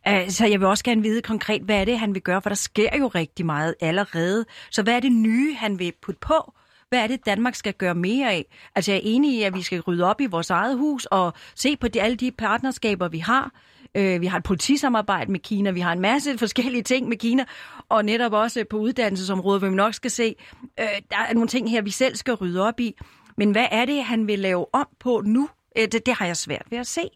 Øh, 0.08 0.30
så 0.30 0.46
jeg 0.46 0.60
vil 0.60 0.68
også 0.68 0.84
gerne 0.84 1.02
vide 1.02 1.22
konkret, 1.22 1.62
hvad 1.62 1.76
er 1.76 1.84
det, 1.84 1.98
han 1.98 2.14
vil 2.14 2.22
gøre, 2.22 2.42
for 2.42 2.50
der 2.50 2.56
sker 2.56 2.98
jo 2.98 3.08
rigtig 3.08 3.46
meget 3.46 3.74
allerede. 3.80 4.44
Så 4.70 4.82
hvad 4.82 4.94
er 4.94 5.00
det 5.00 5.12
nye, 5.12 5.54
han 5.54 5.78
vil 5.78 5.92
putte 6.02 6.20
på? 6.20 6.52
Hvad 6.88 7.00
er 7.00 7.06
det, 7.06 7.26
Danmark 7.26 7.54
skal 7.54 7.74
gøre 7.74 7.94
mere 7.94 8.32
af? 8.32 8.44
Altså 8.74 8.92
jeg 8.92 8.98
er 8.98 9.02
enig 9.04 9.34
i, 9.34 9.42
at 9.42 9.54
vi 9.54 9.62
skal 9.62 9.80
rydde 9.80 10.04
op 10.04 10.20
i 10.20 10.26
vores 10.26 10.50
eget 10.50 10.78
hus 10.78 11.04
og 11.04 11.32
se 11.54 11.76
på 11.76 11.88
de, 11.88 12.02
alle 12.02 12.16
de 12.16 12.30
partnerskaber, 12.30 13.08
vi 13.08 13.18
har. 13.18 13.50
Øh, 13.94 14.20
vi 14.20 14.26
har 14.26 14.38
et 14.38 14.44
politisamarbejde 14.44 15.32
med 15.32 15.40
Kina, 15.40 15.70
vi 15.70 15.80
har 15.80 15.92
en 15.92 16.00
masse 16.00 16.38
forskellige 16.38 16.82
ting 16.82 17.08
med 17.08 17.16
Kina, 17.16 17.44
og 17.88 18.04
netop 18.04 18.32
også 18.32 18.64
på 18.70 18.76
uddannelsesområdet, 18.76 19.60
hvor 19.60 19.68
vi 19.68 19.74
nok 19.74 19.94
skal 19.94 20.10
se, 20.10 20.34
øh, 20.80 20.86
der 21.10 21.16
er 21.28 21.34
nogle 21.34 21.48
ting 21.48 21.70
her, 21.70 21.82
vi 21.82 21.90
selv 21.90 22.16
skal 22.16 22.34
rydde 22.34 22.62
op 22.62 22.80
i. 22.80 22.94
Men 23.36 23.50
hvad 23.50 23.66
er 23.70 23.84
det, 23.84 24.04
han 24.04 24.26
vil 24.26 24.38
lave 24.38 24.66
om 24.74 24.88
på 25.00 25.22
nu? 25.26 25.48
Øh, 25.78 25.88
det, 25.92 26.06
det 26.06 26.14
har 26.14 26.26
jeg 26.26 26.36
svært 26.36 26.66
ved 26.70 26.78
at 26.78 26.86
se. 26.86 27.10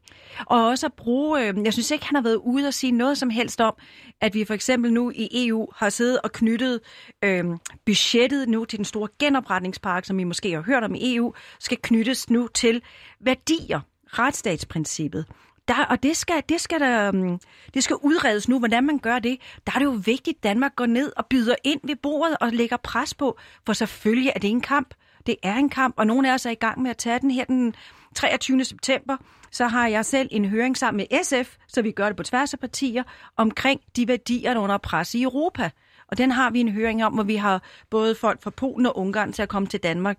Og 0.47 0.67
også 0.67 0.87
at 0.87 0.93
bruge, 0.93 1.49
øh, 1.49 1.65
jeg 1.65 1.73
synes 1.73 1.91
ikke, 1.91 2.07
han 2.07 2.17
har 2.17 2.23
været 2.23 2.37
ude 2.37 2.69
og 2.69 2.75
sige 2.75 2.91
noget 2.91 3.19
som 3.19 3.31
helst 3.31 3.61
om, 3.61 3.75
at 4.21 4.35
vi 4.35 4.45
for 4.45 4.55
eksempel 4.55 4.93
nu 4.93 5.13
i 5.15 5.47
EU 5.47 5.69
har 5.77 5.89
siddet 5.89 6.21
og 6.25 6.33
knyttet 6.33 6.81
øh, 7.25 7.45
budgettet 7.87 8.49
nu 8.49 8.65
til 8.65 8.77
den 8.77 8.85
store 8.85 9.09
genopretningspark, 9.19 10.05
som 10.05 10.19
I 10.19 10.25
måske 10.25 10.53
har 10.53 10.61
hørt 10.61 10.85
om 10.85 10.95
i 10.95 11.17
EU, 11.17 11.35
skal 11.61 11.79
knyttes 11.83 12.31
nu 12.31 12.49
til 12.55 12.83
værdier, 13.21 13.81
retsstatsprincippet. 14.07 15.27
Der, 15.69 15.85
og 15.85 16.03
det 16.03 16.17
skal, 16.17 16.43
det, 16.49 16.61
skal 16.61 16.81
der, 16.81 17.09
øhm, 17.09 17.39
det 17.75 17.85
skal 17.85 17.97
udredes 17.97 18.49
nu, 18.49 18.59
hvordan 18.59 18.85
man 18.85 18.99
gør 18.99 19.19
det. 19.19 19.41
Der 19.67 19.73
er 19.75 19.79
det 19.79 19.85
jo 19.85 20.01
vigtigt, 20.05 20.37
at 20.37 20.43
Danmark 20.43 20.77
går 20.77 20.87
ned 20.87 21.13
og 21.17 21.27
byder 21.27 21.55
ind 21.65 21.81
ved 21.85 21.97
bordet 21.97 22.37
og 22.41 22.53
lægger 22.53 22.77
pres 22.77 23.15
på, 23.15 23.39
for 23.67 23.73
selvfølgelig 23.73 24.33
er 24.35 24.41
det 24.41 24.51
en 24.51 24.61
kamp. 24.61 24.95
Det 25.27 25.37
er 25.43 25.55
en 25.55 25.71
kamp, 25.71 25.95
og 25.99 26.07
nogle 26.07 26.31
af 26.31 26.35
os 26.35 26.47
er 26.47 26.51
i 26.51 26.55
gang 26.55 26.83
med 26.83 26.91
at 26.91 26.97
tage 26.97 27.19
den 27.19 27.31
her 27.31 27.45
den 27.45 27.75
23. 28.15 28.65
september. 28.65 29.17
Så 29.51 29.67
har 29.67 29.89
jeg 29.89 30.05
selv 30.05 30.29
en 30.31 30.45
høring 30.45 30.77
sammen 30.77 31.07
med 31.11 31.25
SF, 31.25 31.57
så 31.69 31.83
vi 31.83 31.91
gør 31.91 32.07
det 32.07 32.17
på 32.17 32.23
tværs 32.23 32.53
af 32.53 32.59
partier, 32.59 33.03
omkring 33.37 33.81
de 33.97 34.09
værdier, 34.09 34.55
der 34.55 34.61
under 34.61 34.79
pres 34.79 35.15
i 35.15 35.23
Europa. 35.23 35.71
Og 36.09 36.19
den 36.19 36.31
har 36.31 36.51
vi 36.51 36.61
en 36.61 36.69
høring 36.69 37.05
om, 37.05 37.13
hvor 37.13 37.23
vi 37.23 37.37
har 37.37 37.63
både 37.91 38.15
folk 38.15 38.43
fra 38.43 38.51
Polen 38.51 38.87
og 38.87 38.99
Ungarn 38.99 39.33
til 39.33 39.43
at 39.43 39.49
komme 39.49 39.69
til 39.69 39.81
Danmark. 39.83 40.19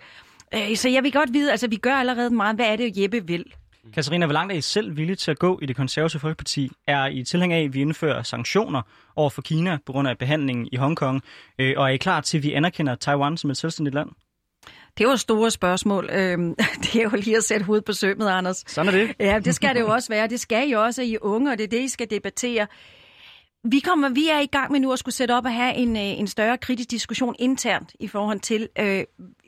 Øh, 0.54 0.76
så 0.76 0.90
jeg 0.90 1.04
vil 1.04 1.12
godt 1.12 1.34
vide, 1.34 1.52
altså 1.52 1.68
vi 1.68 1.76
gør 1.76 1.94
allerede 1.94 2.30
meget. 2.30 2.56
Hvad 2.56 2.66
er 2.66 2.76
det, 2.76 2.98
Jeppe 2.98 3.28
vil? 3.28 3.54
Katarina, 3.94 4.26
hvor 4.26 4.34
langt 4.34 4.54
er 4.54 4.58
I 4.58 4.62
selv 4.62 4.98
villige 4.98 5.16
til 5.16 5.32
at 5.32 5.40
gå 5.40 5.60
i 5.62 5.66
det 5.66 5.76
konservative 5.76 6.20
folkeparti? 6.20 6.72
Er 6.88 7.08
I 7.08 7.24
tilhænger 7.24 7.58
af, 7.58 7.62
at 7.62 7.74
vi 7.74 7.82
indfører 7.82 8.24
sanktioner 8.24 8.82
over 9.16 9.30
for 9.30 9.42
Kina 9.42 9.78
på 9.86 9.92
grund 9.92 10.08
af 10.08 10.18
behandlingen 10.18 10.70
i 10.72 10.76
Hongkong? 10.76 11.22
Øh, 11.60 11.74
Og 11.78 11.84
er 11.84 11.88
I 11.94 11.98
klar 11.98 12.22
til, 12.22 12.38
at 12.38 12.44
vi 12.44 12.54
anerkender 12.54 12.96
Taiwan 12.96 13.38
som 13.38 13.50
et 13.50 13.58
selvstændigt 13.58 13.94
land? 13.94 14.10
Det 14.98 15.06
er 15.06 15.10
jo 15.10 15.18
store 15.18 15.52
spørgsmål. 15.52 16.10
Øhm, 16.12 16.56
det 16.84 16.96
er 16.96 17.04
jo 17.04 17.10
lige 17.14 17.38
at 17.38 17.44
sætte 17.44 17.66
hovedet 17.66 17.86
på 17.86 17.94
sømmet, 17.94 18.30
Anders. 18.30 18.64
Sådan 18.68 18.94
er 18.94 18.98
det. 18.98 19.16
Ja, 19.20 19.40
det 19.40 19.56
skal 19.56 19.76
det 19.76 19.82
jo 19.82 19.88
også 19.88 20.10
være. 20.10 20.28
Det 20.28 20.40
skal 20.40 20.70
I 20.70 20.72
også, 20.72 21.02
I 21.02 21.18
unge, 21.22 21.52
og 21.52 21.58
det 21.58 21.64
er 21.64 21.68
det, 21.68 21.82
I 21.82 21.88
skal 21.88 22.10
debattere. 22.10 22.68
Vi, 23.64 23.80
kommer, 23.80 24.10
vi 24.10 24.28
er 24.28 24.40
i 24.40 24.46
gang 24.46 24.72
med 24.72 24.80
nu 24.80 24.94
at 24.94 25.00
skulle 25.00 25.16
sætte 25.16 25.32
op 25.32 25.46
og 25.46 25.54
have 25.54 25.76
en, 25.76 25.98
øh, 25.98 26.04
en 26.04 26.28
større 26.28 26.58
kritisk 26.58 26.92
diskussion 26.92 27.36
internt 27.40 27.92
i 28.00 28.08
forhold 28.08 28.40
til 28.40 28.70
øh, 28.80 29.04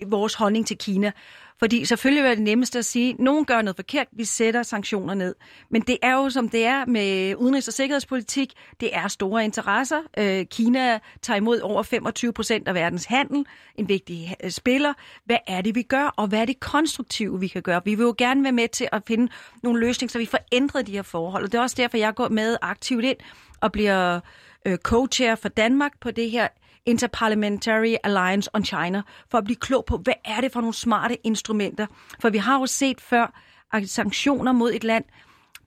vores 0.07 0.33
holdning 0.33 0.67
til 0.67 0.77
Kina. 0.77 1.11
Fordi 1.59 1.85
selvfølgelig 1.85 2.23
er 2.23 2.35
det 2.35 2.43
nemmest 2.43 2.75
at 2.75 2.85
sige, 2.85 3.09
at 3.13 3.19
nogen 3.19 3.45
gør 3.45 3.61
noget 3.61 3.75
forkert, 3.75 4.07
vi 4.11 4.25
sætter 4.25 4.63
sanktioner 4.63 5.13
ned. 5.13 5.35
Men 5.69 5.81
det 5.81 5.97
er 6.01 6.13
jo, 6.13 6.29
som 6.29 6.49
det 6.49 6.65
er 6.65 6.85
med 6.85 7.35
udenrigs- 7.35 7.67
og 7.67 7.73
sikkerhedspolitik, 7.73 8.53
det 8.79 8.95
er 8.95 9.07
store 9.07 9.43
interesser. 9.43 10.01
Øh, 10.17 10.45
Kina 10.45 10.99
tager 11.21 11.37
imod 11.37 11.59
over 11.59 11.83
25 11.83 12.33
procent 12.33 12.67
af 12.67 12.75
verdens 12.75 13.05
handel, 13.05 13.45
en 13.75 13.89
vigtig 13.89 14.35
øh, 14.43 14.51
spiller. 14.51 14.93
Hvad 15.25 15.37
er 15.47 15.61
det, 15.61 15.75
vi 15.75 15.81
gør, 15.81 16.13
og 16.17 16.27
hvad 16.27 16.39
er 16.39 16.45
det 16.45 16.59
konstruktive, 16.59 17.39
vi 17.39 17.47
kan 17.47 17.61
gøre? 17.61 17.81
Vi 17.85 17.95
vil 17.95 18.03
jo 18.03 18.15
gerne 18.17 18.43
være 18.43 18.51
med 18.51 18.67
til 18.67 18.87
at 18.91 19.03
finde 19.07 19.31
nogle 19.63 19.79
løsninger, 19.79 20.11
så 20.11 20.17
vi 20.17 20.25
får 20.25 20.39
ændret 20.51 20.87
de 20.87 20.91
her 20.91 21.01
forhold. 21.01 21.43
Og 21.43 21.51
det 21.51 21.57
er 21.57 21.61
også 21.61 21.75
derfor, 21.79 21.97
jeg 21.97 22.15
går 22.15 22.29
med 22.29 22.57
aktivt 22.61 23.05
ind 23.05 23.17
og 23.61 23.71
bliver 23.71 24.19
øh, 24.65 24.77
co-chair 24.87 25.35
for 25.35 25.49
Danmark 25.49 25.91
på 26.01 26.11
det 26.11 26.31
her 26.31 26.47
Interparliamentary 26.85 27.95
Alliance 28.03 28.49
on 28.53 28.65
China, 28.65 29.01
for 29.31 29.37
at 29.37 29.43
blive 29.43 29.55
klog 29.55 29.85
på, 29.85 29.97
hvad 29.97 30.13
er 30.25 30.41
det 30.41 30.51
for 30.51 30.61
nogle 30.61 30.73
smarte 30.73 31.27
instrumenter. 31.27 31.87
For 32.19 32.29
vi 32.29 32.37
har 32.37 32.59
jo 32.59 32.65
set 32.65 33.01
før, 33.01 33.39
at 33.73 33.89
sanktioner 33.89 34.51
mod 34.51 34.73
et 34.73 34.83
land 34.83 35.03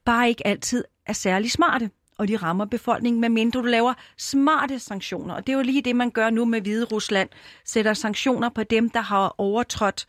bare 0.05 0.29
ikke 0.29 0.47
altid 0.47 0.83
er 1.05 1.13
særlig 1.13 1.51
smarte, 1.51 1.89
og 2.17 2.27
de 2.27 2.37
rammer 2.37 2.65
befolkningen, 2.65 3.21
medmindre 3.21 3.59
du 3.59 3.65
laver 3.65 3.93
smarte 4.17 4.79
sanktioner. 4.79 5.33
Og 5.33 5.47
det 5.47 5.53
er 5.53 5.57
jo 5.57 5.63
lige 5.63 5.81
det, 5.81 5.95
man 5.95 6.09
gør 6.11 6.29
nu 6.29 6.45
med 6.45 6.61
Hvide 6.61 6.85
Rusland. 6.85 7.29
Sætter 7.65 7.93
sanktioner 7.93 8.49
på 8.49 8.63
dem, 8.63 8.89
der 8.89 9.01
har 9.01 9.35
overtrådt 9.37 10.07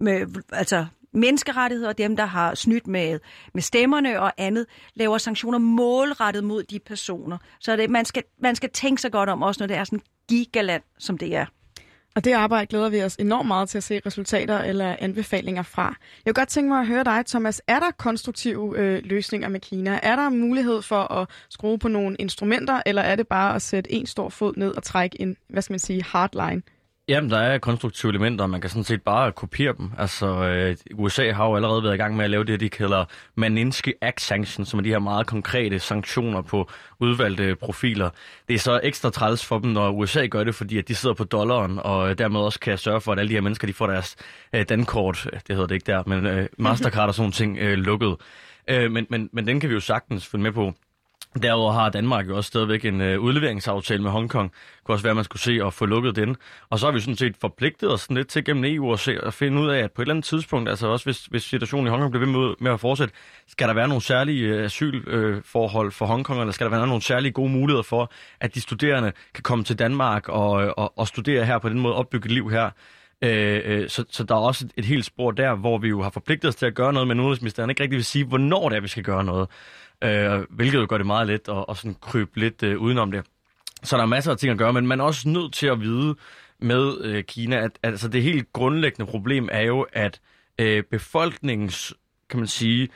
med, 0.00 0.42
altså 0.52 0.86
menneskerettigheder, 1.12 1.88
og 1.88 1.98
dem, 1.98 2.16
der 2.16 2.24
har 2.24 2.54
snydt 2.54 2.86
med, 2.86 3.20
med 3.54 3.62
stemmerne 3.62 4.20
og 4.20 4.32
andet, 4.36 4.66
laver 4.94 5.18
sanktioner 5.18 5.58
målrettet 5.58 6.44
mod 6.44 6.62
de 6.62 6.78
personer. 6.78 7.38
Så 7.60 7.76
det, 7.76 7.90
man, 7.90 8.04
skal, 8.04 8.22
man 8.42 8.56
skal 8.56 8.70
tænke 8.70 9.02
sig 9.02 9.12
godt 9.12 9.28
om, 9.28 9.42
også 9.42 9.62
når 9.62 9.66
det 9.66 9.76
er 9.76 9.84
sådan 9.84 10.02
gigaland, 10.28 10.82
som 10.98 11.18
det 11.18 11.36
er. 11.36 11.46
Og 12.18 12.24
det 12.24 12.32
arbejde 12.32 12.66
glæder 12.66 12.88
vi 12.88 13.02
os 13.02 13.16
enormt 13.16 13.46
meget 13.46 13.68
til 13.68 13.78
at 13.78 13.84
se 13.84 14.00
resultater 14.06 14.58
eller 14.58 14.96
anbefalinger 14.98 15.62
fra. 15.62 15.94
Jeg 16.24 16.34
kunne 16.34 16.40
godt 16.40 16.48
tænke 16.48 16.68
mig 16.68 16.80
at 16.80 16.86
høre 16.86 17.04
dig, 17.04 17.26
Thomas. 17.26 17.62
Er 17.66 17.80
der 17.80 17.90
konstruktive 17.90 18.78
øh, 18.78 19.00
løsninger 19.04 19.48
med 19.48 19.60
Kina? 19.60 20.00
Er 20.02 20.16
der 20.16 20.28
mulighed 20.28 20.82
for 20.82 21.12
at 21.12 21.28
skrue 21.50 21.78
på 21.78 21.88
nogle 21.88 22.16
instrumenter, 22.18 22.82
eller 22.86 23.02
er 23.02 23.16
det 23.16 23.28
bare 23.28 23.54
at 23.54 23.62
sætte 23.62 23.92
en 23.92 24.06
stor 24.06 24.28
fod 24.28 24.52
ned 24.56 24.76
og 24.76 24.82
trække 24.82 25.20
en, 25.20 25.36
hvad 25.48 25.62
skal 25.62 25.72
man 25.72 25.78
sige, 25.78 26.02
hardline? 26.02 26.62
Jamen, 27.08 27.30
der 27.30 27.38
er 27.38 27.58
konstruktive 27.58 28.10
elementer, 28.10 28.44
og 28.44 28.50
man 28.50 28.60
kan 28.60 28.70
sådan 28.70 28.84
set 28.84 29.02
bare 29.02 29.32
kopiere 29.32 29.74
dem. 29.78 29.90
Altså, 29.98 30.26
øh, 30.26 30.76
USA 30.94 31.32
har 31.32 31.46
jo 31.46 31.56
allerede 31.56 31.82
været 31.82 31.94
i 31.94 31.96
gang 31.96 32.16
med 32.16 32.24
at 32.24 32.30
lave 32.30 32.44
det, 32.44 32.60
de 32.60 32.68
kalder 32.68 33.04
Maninski 33.34 33.92
Act 34.00 34.20
Sanctions, 34.20 34.68
som 34.68 34.78
er 34.78 34.82
de 34.82 34.88
her 34.88 34.98
meget 34.98 35.26
konkrete 35.26 35.78
sanktioner 35.78 36.42
på 36.42 36.70
udvalgte 37.00 37.56
profiler. 37.56 38.10
Det 38.48 38.54
er 38.54 38.58
så 38.58 38.80
ekstra 38.82 39.10
træls 39.10 39.44
for 39.44 39.58
dem, 39.58 39.70
når 39.70 39.90
USA 39.90 40.26
gør 40.26 40.44
det, 40.44 40.54
fordi 40.54 40.78
at 40.78 40.88
de 40.88 40.94
sidder 40.94 41.14
på 41.14 41.24
dollaren, 41.24 41.78
og 41.78 42.10
øh, 42.10 42.18
dermed 42.18 42.40
også 42.40 42.60
kan 42.60 42.78
sørge 42.78 43.00
for, 43.00 43.12
at 43.12 43.18
alle 43.18 43.28
de 43.28 43.34
her 43.34 43.40
mennesker, 43.40 43.66
de 43.66 43.72
får 43.72 43.86
deres 43.86 44.16
øh, 44.52 44.64
dankort, 44.68 45.28
det 45.32 45.56
hedder 45.56 45.66
det 45.66 45.74
ikke 45.74 45.92
der, 45.92 46.02
men 46.06 46.26
øh, 46.26 46.46
Mastercard 46.58 47.08
og 47.08 47.14
sådan 47.14 47.32
ting 47.32 47.58
øh, 47.58 47.78
lukket. 47.78 48.16
Øh, 48.70 48.90
men, 48.90 49.06
men, 49.10 49.30
men 49.32 49.46
den 49.46 49.60
kan 49.60 49.68
vi 49.68 49.74
jo 49.74 49.80
sagtens 49.80 50.26
følge 50.26 50.42
med 50.42 50.52
på. 50.52 50.74
Derudover 51.42 51.72
har 51.72 51.88
Danmark 51.88 52.28
jo 52.28 52.36
også 52.36 52.48
stadigvæk 52.48 52.84
en 52.84 53.00
øh, 53.00 53.20
udleveringsaftale 53.20 54.02
med 54.02 54.10
Hongkong. 54.10 54.50
Det 54.50 54.84
kunne 54.84 54.94
også 54.94 55.02
være, 55.02 55.10
at 55.10 55.16
man 55.16 55.24
skulle 55.24 55.42
se 55.42 55.60
at 55.66 55.74
få 55.74 55.86
lukket 55.86 56.16
den. 56.16 56.36
Og 56.70 56.78
så 56.78 56.86
har 56.86 56.92
vi 56.92 57.00
sådan 57.00 57.16
set 57.16 57.36
forpligtet 57.40 57.92
os 57.92 58.00
sådan 58.00 58.16
lidt 58.16 58.28
til 58.28 58.44
gennem 58.44 58.64
EU 58.64 58.92
at, 58.92 59.00
se, 59.00 59.18
at 59.22 59.34
finde 59.34 59.60
ud 59.62 59.68
af, 59.68 59.78
at 59.78 59.92
på 59.92 60.02
et 60.02 60.04
eller 60.04 60.14
andet 60.14 60.24
tidspunkt, 60.24 60.68
altså 60.68 60.86
også 60.86 61.04
hvis, 61.04 61.24
hvis 61.24 61.42
situationen 61.42 61.86
i 61.86 61.90
Hongkong 61.90 62.12
bliver 62.12 62.26
ved 62.26 62.32
med, 62.32 62.54
med 62.60 62.72
at 62.72 62.80
fortsætte, 62.80 63.14
skal 63.48 63.68
der 63.68 63.74
være 63.74 63.88
nogle 63.88 64.02
særlige 64.02 64.48
øh, 64.48 64.64
asylforhold 64.64 65.86
øh, 65.86 65.92
for 65.92 66.06
Hongkong, 66.06 66.40
eller 66.40 66.52
skal 66.52 66.64
der 66.64 66.76
være 66.76 66.86
nogle 66.86 67.02
særlige 67.02 67.32
gode 67.32 67.50
muligheder 67.50 67.82
for, 67.82 68.12
at 68.40 68.54
de 68.54 68.60
studerende 68.60 69.12
kan 69.34 69.42
komme 69.42 69.64
til 69.64 69.78
Danmark 69.78 70.28
og, 70.28 70.50
og, 70.78 70.98
og 70.98 71.08
studere 71.08 71.44
her 71.44 71.58
på 71.58 71.68
den 71.68 71.78
måde, 71.78 71.94
opbygge 71.94 72.26
et 72.26 72.32
liv 72.32 72.50
her. 72.50 72.70
Øh, 73.22 73.60
øh, 73.64 73.88
så, 73.88 74.04
så 74.10 74.24
der 74.24 74.34
er 74.34 74.38
også 74.38 74.64
et, 74.64 74.72
et 74.76 74.84
helt 74.84 75.04
spor 75.04 75.30
der, 75.30 75.54
hvor 75.54 75.78
vi 75.78 75.88
jo 75.88 76.02
har 76.02 76.10
forpligtet 76.10 76.48
os 76.48 76.54
til 76.54 76.66
at 76.66 76.74
gøre 76.74 76.92
noget, 76.92 77.08
men 77.08 77.20
udenrigsministeren 77.20 77.70
ikke 77.70 77.82
rigtig 77.82 77.96
vil 77.96 78.04
sige, 78.04 78.24
hvornår 78.24 78.68
det 78.68 78.76
er, 78.76 78.80
vi 78.80 78.88
skal 78.88 79.02
gøre 79.02 79.24
noget. 79.24 79.48
Øh, 80.04 80.44
hvilket 80.50 80.78
jo 80.78 80.86
gør 80.88 80.98
det 80.98 81.06
meget 81.06 81.26
let 81.26 81.48
at, 81.48 81.64
at 81.68 81.76
sådan 81.76 81.96
krybe 82.00 82.40
lidt 82.40 82.62
øh, 82.62 82.78
udenom 82.78 83.10
det. 83.10 83.24
Så 83.82 83.96
der 83.96 84.02
er 84.02 84.06
masser 84.06 84.30
af 84.32 84.38
ting 84.38 84.52
at 84.52 84.58
gøre, 84.58 84.72
men 84.72 84.86
man 84.86 85.00
er 85.00 85.04
også 85.04 85.28
nødt 85.28 85.52
til 85.52 85.66
at 85.66 85.80
vide 85.80 86.14
med 86.60 87.00
øh, 87.00 87.24
Kina, 87.24 87.56
at, 87.56 87.64
at 87.64 87.70
altså, 87.82 88.08
det 88.08 88.22
helt 88.22 88.52
grundlæggende 88.52 89.10
problem 89.10 89.48
er 89.52 89.62
jo, 89.62 89.86
at 89.92 90.20
øh, 90.58 90.82
befolkningens, 90.90 91.94
kan 92.30 92.38
man 92.38 92.46
sige, 92.46 92.88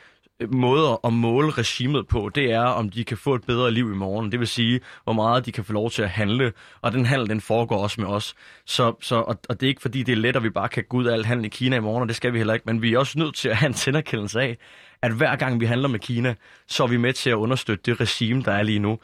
måder 0.51 1.05
at 1.05 1.13
måle 1.13 1.51
regimet 1.51 2.07
på, 2.07 2.29
det 2.35 2.51
er, 2.51 2.63
om 2.63 2.89
de 2.89 3.03
kan 3.03 3.17
få 3.17 3.35
et 3.35 3.43
bedre 3.43 3.71
liv 3.71 3.91
i 3.91 3.95
morgen. 3.95 4.31
Det 4.31 4.39
vil 4.39 4.47
sige, 4.47 4.79
hvor 5.03 5.13
meget 5.13 5.45
de 5.45 5.51
kan 5.51 5.63
få 5.63 5.73
lov 5.73 5.89
til 5.91 6.01
at 6.01 6.09
handle, 6.09 6.53
og 6.81 6.91
den 6.91 7.05
handel, 7.05 7.29
den 7.29 7.41
foregår 7.41 7.77
også 7.77 8.01
med 8.01 8.09
os. 8.09 8.35
Så, 8.65 8.93
så, 9.01 9.15
og, 9.15 9.39
og 9.49 9.59
det 9.59 9.67
er 9.67 9.69
ikke 9.69 9.81
fordi, 9.81 10.03
det 10.03 10.11
er 10.11 10.15
let, 10.15 10.35
at 10.35 10.43
vi 10.43 10.49
bare 10.49 10.69
kan 10.69 10.83
gå 10.89 10.97
ud 10.97 11.05
af 11.05 11.13
al 11.13 11.25
handel 11.25 11.45
i 11.45 11.49
Kina 11.49 11.75
i 11.75 11.79
morgen, 11.79 12.01
og 12.01 12.07
det 12.07 12.15
skal 12.15 12.33
vi 12.33 12.37
heller 12.37 12.53
ikke, 12.53 12.63
men 12.65 12.81
vi 12.81 12.93
er 12.93 12.99
også 12.99 13.19
nødt 13.19 13.35
til 13.35 13.49
at 13.49 13.55
have 13.55 13.67
en 13.67 13.73
tænderkendelse 13.73 14.41
af, 14.41 14.57
at 15.01 15.11
hver 15.11 15.35
gang 15.35 15.59
vi 15.59 15.65
handler 15.65 15.87
med 15.87 15.99
Kina, 15.99 16.35
så 16.67 16.83
er 16.83 16.87
vi 16.87 16.97
med 16.97 17.13
til 17.13 17.29
at 17.29 17.35
understøtte 17.35 17.91
det 17.91 18.01
regime, 18.01 18.41
der 18.41 18.51
er 18.51 18.63
lige 18.63 18.79
nu. 18.79 18.99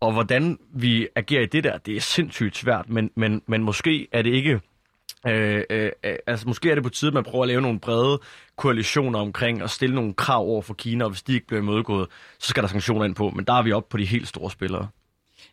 Og 0.00 0.12
hvordan 0.12 0.58
vi 0.74 1.08
agerer 1.16 1.42
i 1.42 1.46
det 1.46 1.64
der, 1.64 1.78
det 1.78 1.96
er 1.96 2.00
sindssygt 2.00 2.56
svært, 2.56 2.88
men, 2.88 3.10
men, 3.16 3.42
men 3.46 3.62
måske 3.62 4.08
er 4.12 4.22
det 4.22 4.30
ikke 4.30 4.60
Øh, 5.28 5.64
øh, 5.70 5.90
øh, 6.04 6.16
altså 6.26 6.48
måske 6.48 6.70
er 6.70 6.74
det 6.74 6.84
på 6.84 6.90
tide, 6.90 7.08
at 7.08 7.14
man 7.14 7.24
prøver 7.24 7.44
at 7.44 7.48
lave 7.48 7.60
nogle 7.60 7.80
brede 7.80 8.20
koalitioner 8.56 9.18
omkring 9.18 9.62
og 9.62 9.70
stille 9.70 9.94
nogle 9.94 10.14
krav 10.14 10.40
over 10.48 10.62
for 10.62 10.74
Kina, 10.74 11.04
og 11.04 11.10
hvis 11.10 11.22
de 11.22 11.34
ikke 11.34 11.46
bliver 11.46 11.60
imødegået, 11.60 12.08
så 12.38 12.48
skal 12.48 12.62
der 12.62 12.68
sanktioner 12.68 13.04
ind 13.04 13.14
på. 13.14 13.30
Men 13.30 13.44
der 13.44 13.52
er 13.52 13.62
vi 13.62 13.72
oppe 13.72 13.90
på 13.90 13.96
de 13.96 14.04
helt 14.04 14.28
store 14.28 14.50
spillere. 14.50 14.88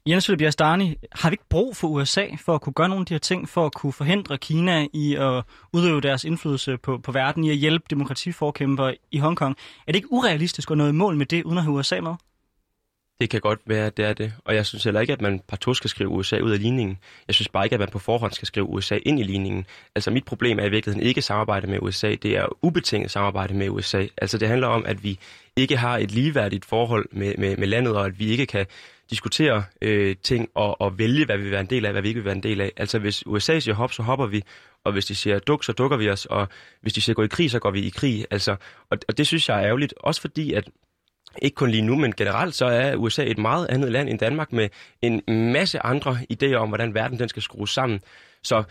Jens 0.08 0.26
Philip 0.26 0.42
Jastani, 0.42 0.96
har 1.12 1.30
vi 1.30 1.34
ikke 1.34 1.50
brug 1.50 1.76
for 1.76 1.88
USA 1.88 2.26
for 2.46 2.56
at 2.56 2.62
kunne 2.62 2.74
gøre 2.74 2.90
nogle 2.90 3.02
af 3.02 3.06
de 3.06 3.14
her 3.14 3.20
ting, 3.20 3.50
for 3.50 3.66
at 3.66 3.74
kunne 3.74 3.94
forhindre 3.94 4.38
Kina 4.38 4.88
i 4.94 5.16
at 5.16 5.44
udøve 5.74 6.02
deres 6.02 6.24
indflydelse 6.24 6.78
på, 6.78 6.98
på 6.98 7.12
verden, 7.12 7.44
i 7.44 7.50
at 7.50 7.56
hjælpe 7.56 7.86
demokratiforkæmper 7.90 8.94
i 9.12 9.18
Hongkong? 9.18 9.56
Er 9.88 9.92
det 9.92 9.96
ikke 9.96 10.12
urealistisk 10.12 10.72
at 10.72 10.78
nå 10.78 10.88
i 10.88 10.92
mål 10.92 11.16
med 11.16 11.26
det, 11.26 11.44
uden 11.44 11.58
at 11.58 11.64
have 11.64 11.74
USA 11.74 12.02
med? 12.02 12.16
Det 13.22 13.30
kan 13.30 13.42
godt 13.42 13.60
være, 13.66 13.86
at 13.86 13.98
det 13.98 14.06
er 14.06 14.14
det. 14.14 14.34
Og 14.46 14.56
jeg 14.56 14.66
synes 14.66 14.84
heller 14.84 15.02
ikke, 15.02 15.14
at 15.14 15.22
man 15.22 15.42
partout 15.48 15.78
skal 15.78 15.90
skrive 15.90 16.10
USA 16.10 16.40
ud 16.40 16.52
af 16.52 16.62
ligningen. 16.62 16.98
Jeg 17.28 17.36
synes 17.36 17.50
bare 17.50 17.66
ikke, 17.66 17.74
at 17.74 17.80
man 17.80 17.90
på 17.90 18.00
forhånd 18.00 18.32
skal 18.32 18.46
skrive 18.46 18.66
USA 18.66 18.98
ind 19.06 19.20
i 19.20 19.24
ligningen. 19.24 19.66
Altså 19.96 20.12
mit 20.12 20.26
problem 20.26 20.60
er 20.60 20.66
i 20.66 20.70
virkeligheden 20.70 21.08
ikke 21.08 21.22
samarbejde 21.22 21.68
med 21.68 21.80
USA. 21.82 22.16
Det 22.16 22.38
er 22.38 22.46
ubetinget 22.62 23.12
samarbejde 23.12 23.54
med 23.54 23.70
USA. 23.70 24.06
Altså 24.18 24.38
det 24.38 24.48
handler 24.48 24.68
om, 24.68 24.86
at 24.86 25.04
vi 25.04 25.20
ikke 25.56 25.78
har 25.78 25.98
et 25.98 26.12
ligeværdigt 26.12 26.66
forhold 26.66 27.06
med, 27.12 27.34
med, 27.38 27.58
med 27.58 27.68
landet, 27.68 27.96
og 27.96 28.06
at 28.06 28.20
vi 28.20 28.28
ikke 28.28 28.46
kan 28.46 28.66
diskutere 29.10 29.64
øh, 29.82 30.16
ting 30.24 30.50
og, 30.56 30.82
og 30.82 30.98
vælge, 30.98 31.26
hvad 31.26 31.38
vi 31.38 31.44
vil 31.44 31.52
være 31.52 31.62
en 31.62 31.70
del 31.70 31.86
af, 31.86 31.92
hvad 31.92 32.02
vi 32.02 32.08
ikke 32.08 32.20
vil 32.20 32.26
være 32.26 32.36
en 32.36 32.44
del 32.44 32.62
af. 32.62 32.72
Altså 32.78 33.00
hvis 33.00 33.28
USA 33.28 33.60
siger 33.60 33.76
hop, 33.76 33.94
så 33.94 34.04
hopper 34.04 34.26
vi, 34.26 34.44
og 34.84 34.92
hvis 34.92 35.06
de 35.06 35.16
siger 35.16 35.40
duk, 35.40 35.64
så 35.64 35.72
dukker 35.72 35.98
vi 35.98 36.10
os, 36.10 36.26
og 36.26 36.48
hvis 36.82 36.94
de 36.94 37.02
siger 37.02 37.14
gå 37.14 37.24
i 37.24 37.28
krig, 37.28 37.52
så 37.52 37.60
går 37.60 37.72
vi 37.72 37.82
i 37.82 37.90
krig. 37.90 38.26
Altså, 38.32 38.56
og, 38.90 38.98
og 39.08 39.18
det 39.18 39.28
synes 39.28 39.50
jeg 39.50 39.60
er 39.60 39.66
ærgerligt, 39.66 39.94
også 39.98 40.22
fordi 40.22 40.54
at 40.54 40.70
ikke 41.42 41.56
kun 41.56 41.72
lige 41.72 41.82
nu, 41.82 41.96
men 41.96 42.14
generelt 42.18 42.56
så 42.56 42.66
er 42.66 42.96
USA 42.96 43.24
et 43.24 43.38
meget 43.38 43.68
andet 43.70 43.92
land 43.92 44.10
end 44.10 44.20
Danmark 44.20 44.54
med 44.54 44.70
en 45.02 45.22
masse 45.28 45.86
andre 45.86 46.18
idéer 46.34 46.56
om, 46.56 46.68
hvordan 46.68 46.94
verden 46.94 47.20
den 47.20 47.30
skal 47.30 47.42
skrues 47.42 47.70
sammen. 47.70 48.00
Så 48.44 48.64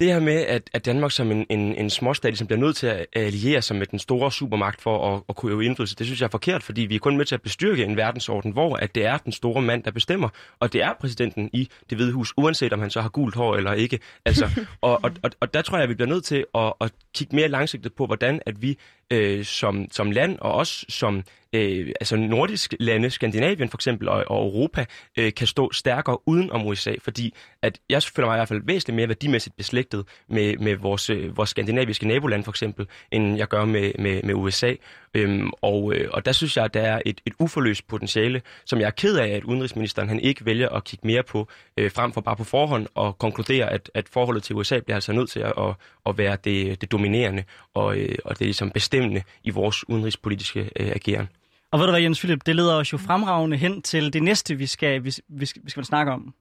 det 0.00 0.12
her 0.12 0.20
med, 0.20 0.34
at, 0.34 0.70
at 0.72 0.84
Danmark 0.84 1.12
som 1.12 1.30
en, 1.30 1.46
en, 1.50 1.74
en 1.74 1.90
småstat, 1.90 2.38
som 2.38 2.46
bliver 2.46 2.60
nødt 2.60 2.76
til 2.76 2.86
at 2.86 3.06
alliere 3.12 3.62
sig 3.62 3.76
med 3.76 3.86
den 3.86 3.98
store 3.98 4.32
supermagt 4.32 4.80
for 4.80 5.14
at, 5.14 5.22
at 5.28 5.36
kunne 5.36 5.52
øve 5.52 5.64
indflydelse, 5.64 5.96
det 5.96 6.06
synes 6.06 6.20
jeg 6.20 6.26
er 6.26 6.30
forkert, 6.30 6.62
fordi 6.62 6.80
vi 6.80 6.94
er 6.94 6.98
kun 6.98 7.16
med 7.16 7.24
til 7.24 7.34
at 7.34 7.42
bestyrke 7.42 7.84
en 7.84 7.96
verdensorden, 7.96 8.52
hvor 8.52 8.76
at 8.76 8.94
det 8.94 9.06
er 9.06 9.18
den 9.18 9.32
store 9.32 9.62
mand, 9.62 9.82
der 9.82 9.90
bestemmer, 9.90 10.28
og 10.60 10.72
det 10.72 10.82
er 10.82 10.92
præsidenten 11.00 11.50
i 11.52 11.68
det 11.90 11.98
hvide 11.98 12.12
hus, 12.12 12.34
uanset 12.36 12.72
om 12.72 12.80
han 12.80 12.90
så 12.90 13.00
har 13.00 13.08
gult 13.08 13.34
hår 13.34 13.56
eller 13.56 13.72
ikke. 13.72 13.98
Altså, 14.24 14.50
og, 14.80 15.00
og, 15.04 15.10
og, 15.22 15.30
og 15.40 15.54
der 15.54 15.62
tror 15.62 15.76
jeg, 15.76 15.82
at 15.82 15.88
vi 15.88 15.94
bliver 15.94 16.08
nødt 16.08 16.24
til 16.24 16.44
at, 16.54 16.72
at 16.80 16.92
kigge 17.14 17.36
mere 17.36 17.48
langsigtet 17.48 17.94
på, 17.94 18.06
hvordan 18.06 18.40
at 18.46 18.62
vi 18.62 18.78
øh, 19.12 19.44
som, 19.44 19.86
som 19.92 20.10
land, 20.10 20.38
og 20.38 20.52
også 20.52 20.86
som 20.88 21.22
øh, 21.52 21.92
altså 22.00 22.16
nordiske 22.16 22.76
lande, 22.80 23.10
Skandinavien 23.10 23.68
for 23.68 23.76
eksempel, 23.76 24.08
og, 24.08 24.24
og 24.26 24.46
Europa, 24.46 24.84
øh, 25.18 25.34
kan 25.34 25.46
stå 25.46 25.72
stærkere 25.72 26.28
uden 26.28 26.50
om 26.50 26.66
USA, 26.66 26.94
fordi 27.02 27.34
at 27.62 27.78
jeg 27.90 28.02
føler 28.02 28.26
mig 28.26 28.36
i 28.36 28.38
hvert 28.38 28.48
fald 28.48 28.62
væsentligt 28.64 28.96
mere 28.96 29.08
værdimæssigt 29.08 29.56
beslægtet 29.56 30.04
med, 30.28 30.56
med 30.56 30.76
vores, 30.76 31.10
øh, 31.10 31.36
vores 31.36 31.50
skandinaviske 31.50 32.08
naboland 32.08 32.44
for 32.44 32.52
eksempel, 32.52 32.86
end 33.12 33.36
jeg 33.36 33.48
gør 33.48 33.64
med, 33.64 33.92
med, 33.98 34.22
med 34.22 34.34
USA. 34.34 34.74
Øhm, 35.14 35.50
og, 35.62 35.94
øh, 35.94 36.08
og 36.12 36.24
der 36.24 36.32
synes 36.32 36.56
jeg, 36.56 36.64
at 36.64 36.74
der 36.74 36.80
er 36.80 37.02
et, 37.06 37.20
et 37.26 37.32
uforløst 37.38 37.86
potentiale, 37.86 38.42
som 38.64 38.80
jeg 38.80 38.86
er 38.86 38.90
ked 38.90 39.16
af, 39.16 39.28
at 39.28 39.44
udenrigsministeren 39.44 40.08
han 40.08 40.20
ikke 40.20 40.44
vælger 40.44 40.68
at 40.68 40.84
kigge 40.84 41.06
mere 41.06 41.22
på, 41.22 41.48
øh, 41.76 41.90
frem 41.90 42.12
for 42.12 42.20
bare 42.20 42.36
på 42.36 42.44
forhånd 42.44 42.86
og 42.94 43.18
konkludere, 43.18 43.70
at, 43.70 43.90
at 43.94 44.08
forholdet 44.08 44.42
til 44.42 44.56
USA 44.56 44.80
bliver 44.80 44.96
altså 44.96 45.12
nødt 45.12 45.30
til 45.30 45.40
at, 45.40 45.52
at, 45.58 45.74
at 46.06 46.18
være 46.18 46.36
det, 46.44 46.80
det 46.80 46.92
dominerende 46.92 47.44
og, 47.74 47.98
øh, 47.98 48.16
og 48.24 48.38
det 48.38 48.46
ligesom 48.46 48.70
bestemmende 48.70 49.22
i 49.44 49.50
vores 49.50 49.88
udenrigspolitiske 49.88 50.60
øh, 50.60 50.88
ageren. 50.88 51.28
Og 51.72 51.78
ved 51.78 51.86
du 51.86 51.92
hvad, 51.92 52.00
Jens 52.00 52.18
Philip, 52.18 52.46
det 52.46 52.56
leder 52.56 52.74
os 52.74 52.92
jo 52.92 52.98
fremragende 52.98 53.56
hen 53.56 53.82
til 53.82 54.12
det 54.12 54.22
næste, 54.22 54.54
vi 54.54 54.66
skal, 54.66 55.04
vi, 55.04 55.12
vi, 55.28 55.46
skal, 55.46 55.62
vi 55.64 55.70
skal 55.70 55.84
snakke 55.84 56.12
om. 56.12 56.34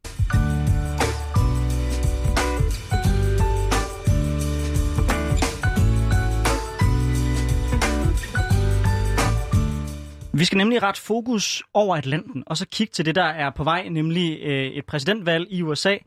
Vi 10.38 10.46
skal 10.46 10.58
nemlig 10.58 10.84
ret 10.84 10.98
fokus 10.98 11.64
over 11.74 11.96
Atlanten, 11.96 12.44
og 12.46 12.58
så 12.58 12.66
kigge 12.72 12.92
til 12.92 13.06
det, 13.06 13.16
der 13.16 13.24
er 13.24 13.50
på 13.50 13.64
vej, 13.64 13.90
nemlig 13.90 14.40
øh, 14.42 14.66
et 14.66 14.86
præsidentvalg 14.86 15.48
i 15.50 15.62
USA, 15.62 15.98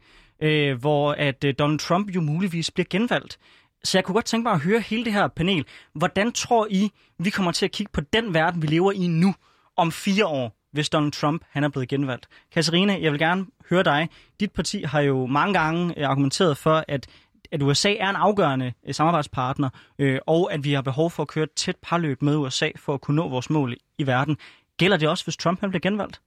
øh, 0.42 0.80
hvor 0.80 1.12
at 1.12 1.44
øh, 1.44 1.54
Donald 1.58 1.78
Trump 1.78 2.10
jo 2.10 2.20
muligvis 2.20 2.70
bliver 2.70 2.86
genvalgt. 2.90 3.38
Så 3.84 3.98
jeg 3.98 4.04
kunne 4.04 4.14
godt 4.14 4.24
tænke 4.24 4.42
mig 4.42 4.52
at 4.52 4.60
høre 4.60 4.80
hele 4.80 5.04
det 5.04 5.12
her 5.12 5.28
panel. 5.28 5.64
Hvordan 5.94 6.32
tror 6.32 6.66
I, 6.70 6.90
vi 7.18 7.30
kommer 7.30 7.52
til 7.52 7.64
at 7.64 7.72
kigge 7.72 7.92
på 7.92 8.00
den 8.00 8.34
verden, 8.34 8.62
vi 8.62 8.66
lever 8.66 8.92
i 8.92 9.06
nu, 9.06 9.34
om 9.76 9.92
fire 9.92 10.26
år, 10.26 10.56
hvis 10.72 10.88
Donald 10.88 11.12
Trump 11.12 11.42
han 11.50 11.64
er 11.64 11.68
blevet 11.68 11.88
genvalgt? 11.88 12.28
Katarina, 12.54 12.98
jeg 13.00 13.12
vil 13.12 13.20
gerne 13.20 13.46
høre 13.70 13.82
dig. 13.82 14.08
Dit 14.40 14.52
parti 14.52 14.82
har 14.82 15.00
jo 15.00 15.26
mange 15.26 15.54
gange 15.54 15.98
øh, 15.98 16.08
argumenteret 16.08 16.56
for, 16.56 16.84
at 16.88 17.06
at 17.52 17.62
USA 17.62 17.94
er 17.94 18.10
en 18.10 18.16
afgørende 18.16 18.72
øh, 18.86 18.94
samarbejdspartner, 18.94 19.70
øh, 19.98 20.18
og 20.26 20.52
at 20.52 20.64
vi 20.64 20.72
har 20.72 20.82
behov 20.82 21.10
for 21.10 21.22
at 21.22 21.28
køre 21.28 21.44
et 21.44 21.52
tæt 21.52 21.76
parløb 21.82 22.22
med 22.22 22.36
USA 22.36 22.70
for 22.76 22.94
at 22.94 23.00
kunne 23.00 23.16
nå 23.16 23.28
vores 23.28 23.50
mål 23.50 23.76
i 23.98 24.06
verden. 24.06 24.36
Gælder 24.76 24.96
det 24.96 25.08
også, 25.08 25.24
hvis 25.24 25.36
Trump 25.36 25.60
han 25.60 25.70
bliver 25.70 25.80
genvalgt? 25.80 26.20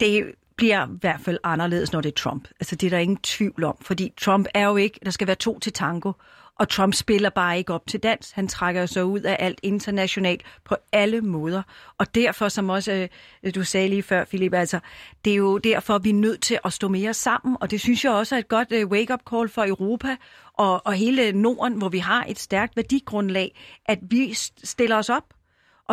Det 0.00 0.34
bliver 0.56 0.86
i 0.86 0.98
hvert 1.00 1.20
fald 1.20 1.38
anderledes, 1.44 1.92
når 1.92 2.00
det 2.00 2.08
er 2.08 2.16
Trump. 2.16 2.48
Altså 2.60 2.76
det 2.76 2.86
er 2.86 2.90
der 2.90 2.98
ingen 2.98 3.16
tvivl 3.16 3.64
om, 3.64 3.76
fordi 3.80 4.12
Trump 4.20 4.46
er 4.54 4.66
jo 4.66 4.76
ikke, 4.76 5.00
der 5.04 5.10
skal 5.10 5.26
være 5.26 5.36
to 5.36 5.58
til 5.58 5.72
tango, 5.72 6.12
og 6.58 6.68
Trump 6.68 6.94
spiller 6.94 7.30
bare 7.30 7.58
ikke 7.58 7.74
op 7.74 7.86
til 7.86 8.00
dans. 8.00 8.30
Han 8.30 8.48
trækker 8.48 8.86
sig 8.86 9.04
ud 9.04 9.20
af 9.20 9.36
alt 9.38 9.60
internationalt 9.62 10.42
på 10.64 10.76
alle 10.92 11.20
måder. 11.20 11.62
Og 11.98 12.14
derfor, 12.14 12.48
som 12.48 12.68
også 12.68 13.08
øh, 13.42 13.54
du 13.54 13.64
sagde 13.64 13.88
lige 13.88 14.02
før, 14.02 14.24
Philip, 14.24 14.54
altså, 14.54 14.80
det 15.24 15.32
er 15.32 15.36
jo 15.36 15.58
derfor, 15.58 15.98
vi 15.98 16.10
er 16.10 16.14
nødt 16.14 16.42
til 16.42 16.58
at 16.64 16.72
stå 16.72 16.88
mere 16.88 17.14
sammen. 17.14 17.56
Og 17.60 17.70
det 17.70 17.80
synes 17.80 18.04
jeg 18.04 18.12
også 18.12 18.34
er 18.34 18.38
et 18.38 18.48
godt 18.48 18.72
øh, 18.72 18.86
wake-up 18.86 19.20
call 19.30 19.48
for 19.48 19.64
Europa 19.66 20.16
og, 20.54 20.86
og 20.86 20.92
hele 20.92 21.32
Norden, 21.32 21.72
hvor 21.72 21.88
vi 21.88 21.98
har 21.98 22.24
et 22.28 22.38
stærkt 22.38 22.76
værdigrundlag, 22.76 23.56
at 23.86 23.98
vi 24.02 24.34
stiller 24.64 24.96
os 24.96 25.08
op 25.08 25.24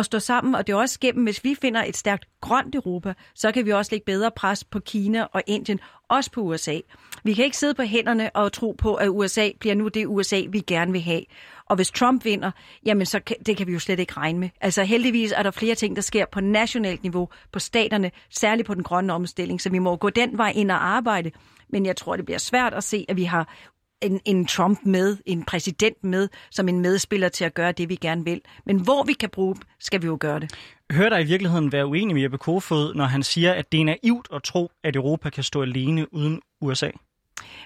at 0.00 0.06
stå 0.06 0.18
sammen, 0.18 0.54
og 0.54 0.66
det 0.66 0.72
er 0.72 0.76
også 0.76 1.00
gennem, 1.00 1.24
hvis 1.24 1.44
vi 1.44 1.56
finder 1.60 1.84
et 1.84 1.96
stærkt 1.96 2.28
grønt 2.40 2.74
Europa, 2.74 3.14
så 3.34 3.52
kan 3.52 3.66
vi 3.66 3.72
også 3.72 3.88
lægge 3.92 4.04
bedre 4.04 4.30
pres 4.30 4.64
på 4.64 4.80
Kina 4.80 5.26
og 5.32 5.42
Indien, 5.46 5.80
også 6.08 6.30
på 6.30 6.40
USA. 6.40 6.78
Vi 7.24 7.34
kan 7.34 7.44
ikke 7.44 7.56
sidde 7.56 7.74
på 7.74 7.82
hænderne 7.82 8.36
og 8.36 8.52
tro 8.52 8.74
på, 8.78 8.94
at 8.94 9.08
USA 9.08 9.50
bliver 9.60 9.74
nu 9.74 9.88
det 9.88 10.06
USA, 10.06 10.42
vi 10.48 10.60
gerne 10.60 10.92
vil 10.92 11.00
have. 11.00 11.22
Og 11.66 11.76
hvis 11.76 11.90
Trump 11.90 12.24
vinder, 12.24 12.50
jamen 12.86 13.06
så 13.06 13.20
kan, 13.20 13.36
det 13.46 13.56
kan 13.56 13.66
vi 13.66 13.72
jo 13.72 13.78
slet 13.78 14.00
ikke 14.00 14.12
regne 14.16 14.38
med. 14.38 14.48
Altså 14.60 14.84
heldigvis 14.84 15.32
er 15.32 15.42
der 15.42 15.50
flere 15.50 15.74
ting, 15.74 15.96
der 15.96 16.02
sker 16.02 16.24
på 16.32 16.40
nationalt 16.40 17.02
niveau, 17.02 17.28
på 17.52 17.58
staterne, 17.58 18.10
særligt 18.30 18.66
på 18.66 18.74
den 18.74 18.82
grønne 18.82 19.12
omstilling, 19.12 19.60
så 19.60 19.70
vi 19.70 19.78
må 19.78 19.96
gå 19.96 20.10
den 20.10 20.38
vej 20.38 20.52
ind 20.54 20.70
og 20.70 20.86
arbejde. 20.86 21.30
Men 21.68 21.86
jeg 21.86 21.96
tror, 21.96 22.16
det 22.16 22.24
bliver 22.24 22.38
svært 22.38 22.74
at 22.74 22.84
se, 22.84 23.04
at 23.08 23.16
vi 23.16 23.24
har 23.24 23.54
en, 24.02 24.20
en 24.24 24.46
Trump 24.46 24.78
med, 24.84 25.16
en 25.26 25.44
præsident 25.44 26.04
med, 26.04 26.28
som 26.50 26.68
en 26.68 26.80
medspiller 26.80 27.28
til 27.28 27.44
at 27.44 27.54
gøre 27.54 27.72
det, 27.72 27.88
vi 27.88 27.94
gerne 27.94 28.24
vil. 28.24 28.40
Men 28.66 28.80
hvor 28.80 29.04
vi 29.04 29.12
kan 29.12 29.28
bruge 29.30 29.54
dem, 29.54 29.62
skal 29.80 30.02
vi 30.02 30.06
jo 30.06 30.16
gøre 30.20 30.40
det. 30.40 30.54
Hører 30.92 31.08
der 31.08 31.18
i 31.18 31.24
virkeligheden 31.24 31.72
være 31.72 31.86
uenig 31.86 32.14
med 32.14 32.22
Jeppe 32.22 32.38
Kofod, 32.38 32.94
når 32.94 33.04
han 33.04 33.22
siger, 33.22 33.52
at 33.52 33.72
det 33.72 33.80
er 33.80 33.84
naivt 33.84 34.28
at 34.34 34.42
tro, 34.42 34.70
at 34.84 34.96
Europa 34.96 35.30
kan 35.30 35.44
stå 35.44 35.62
alene 35.62 36.14
uden 36.14 36.40
USA? 36.60 36.90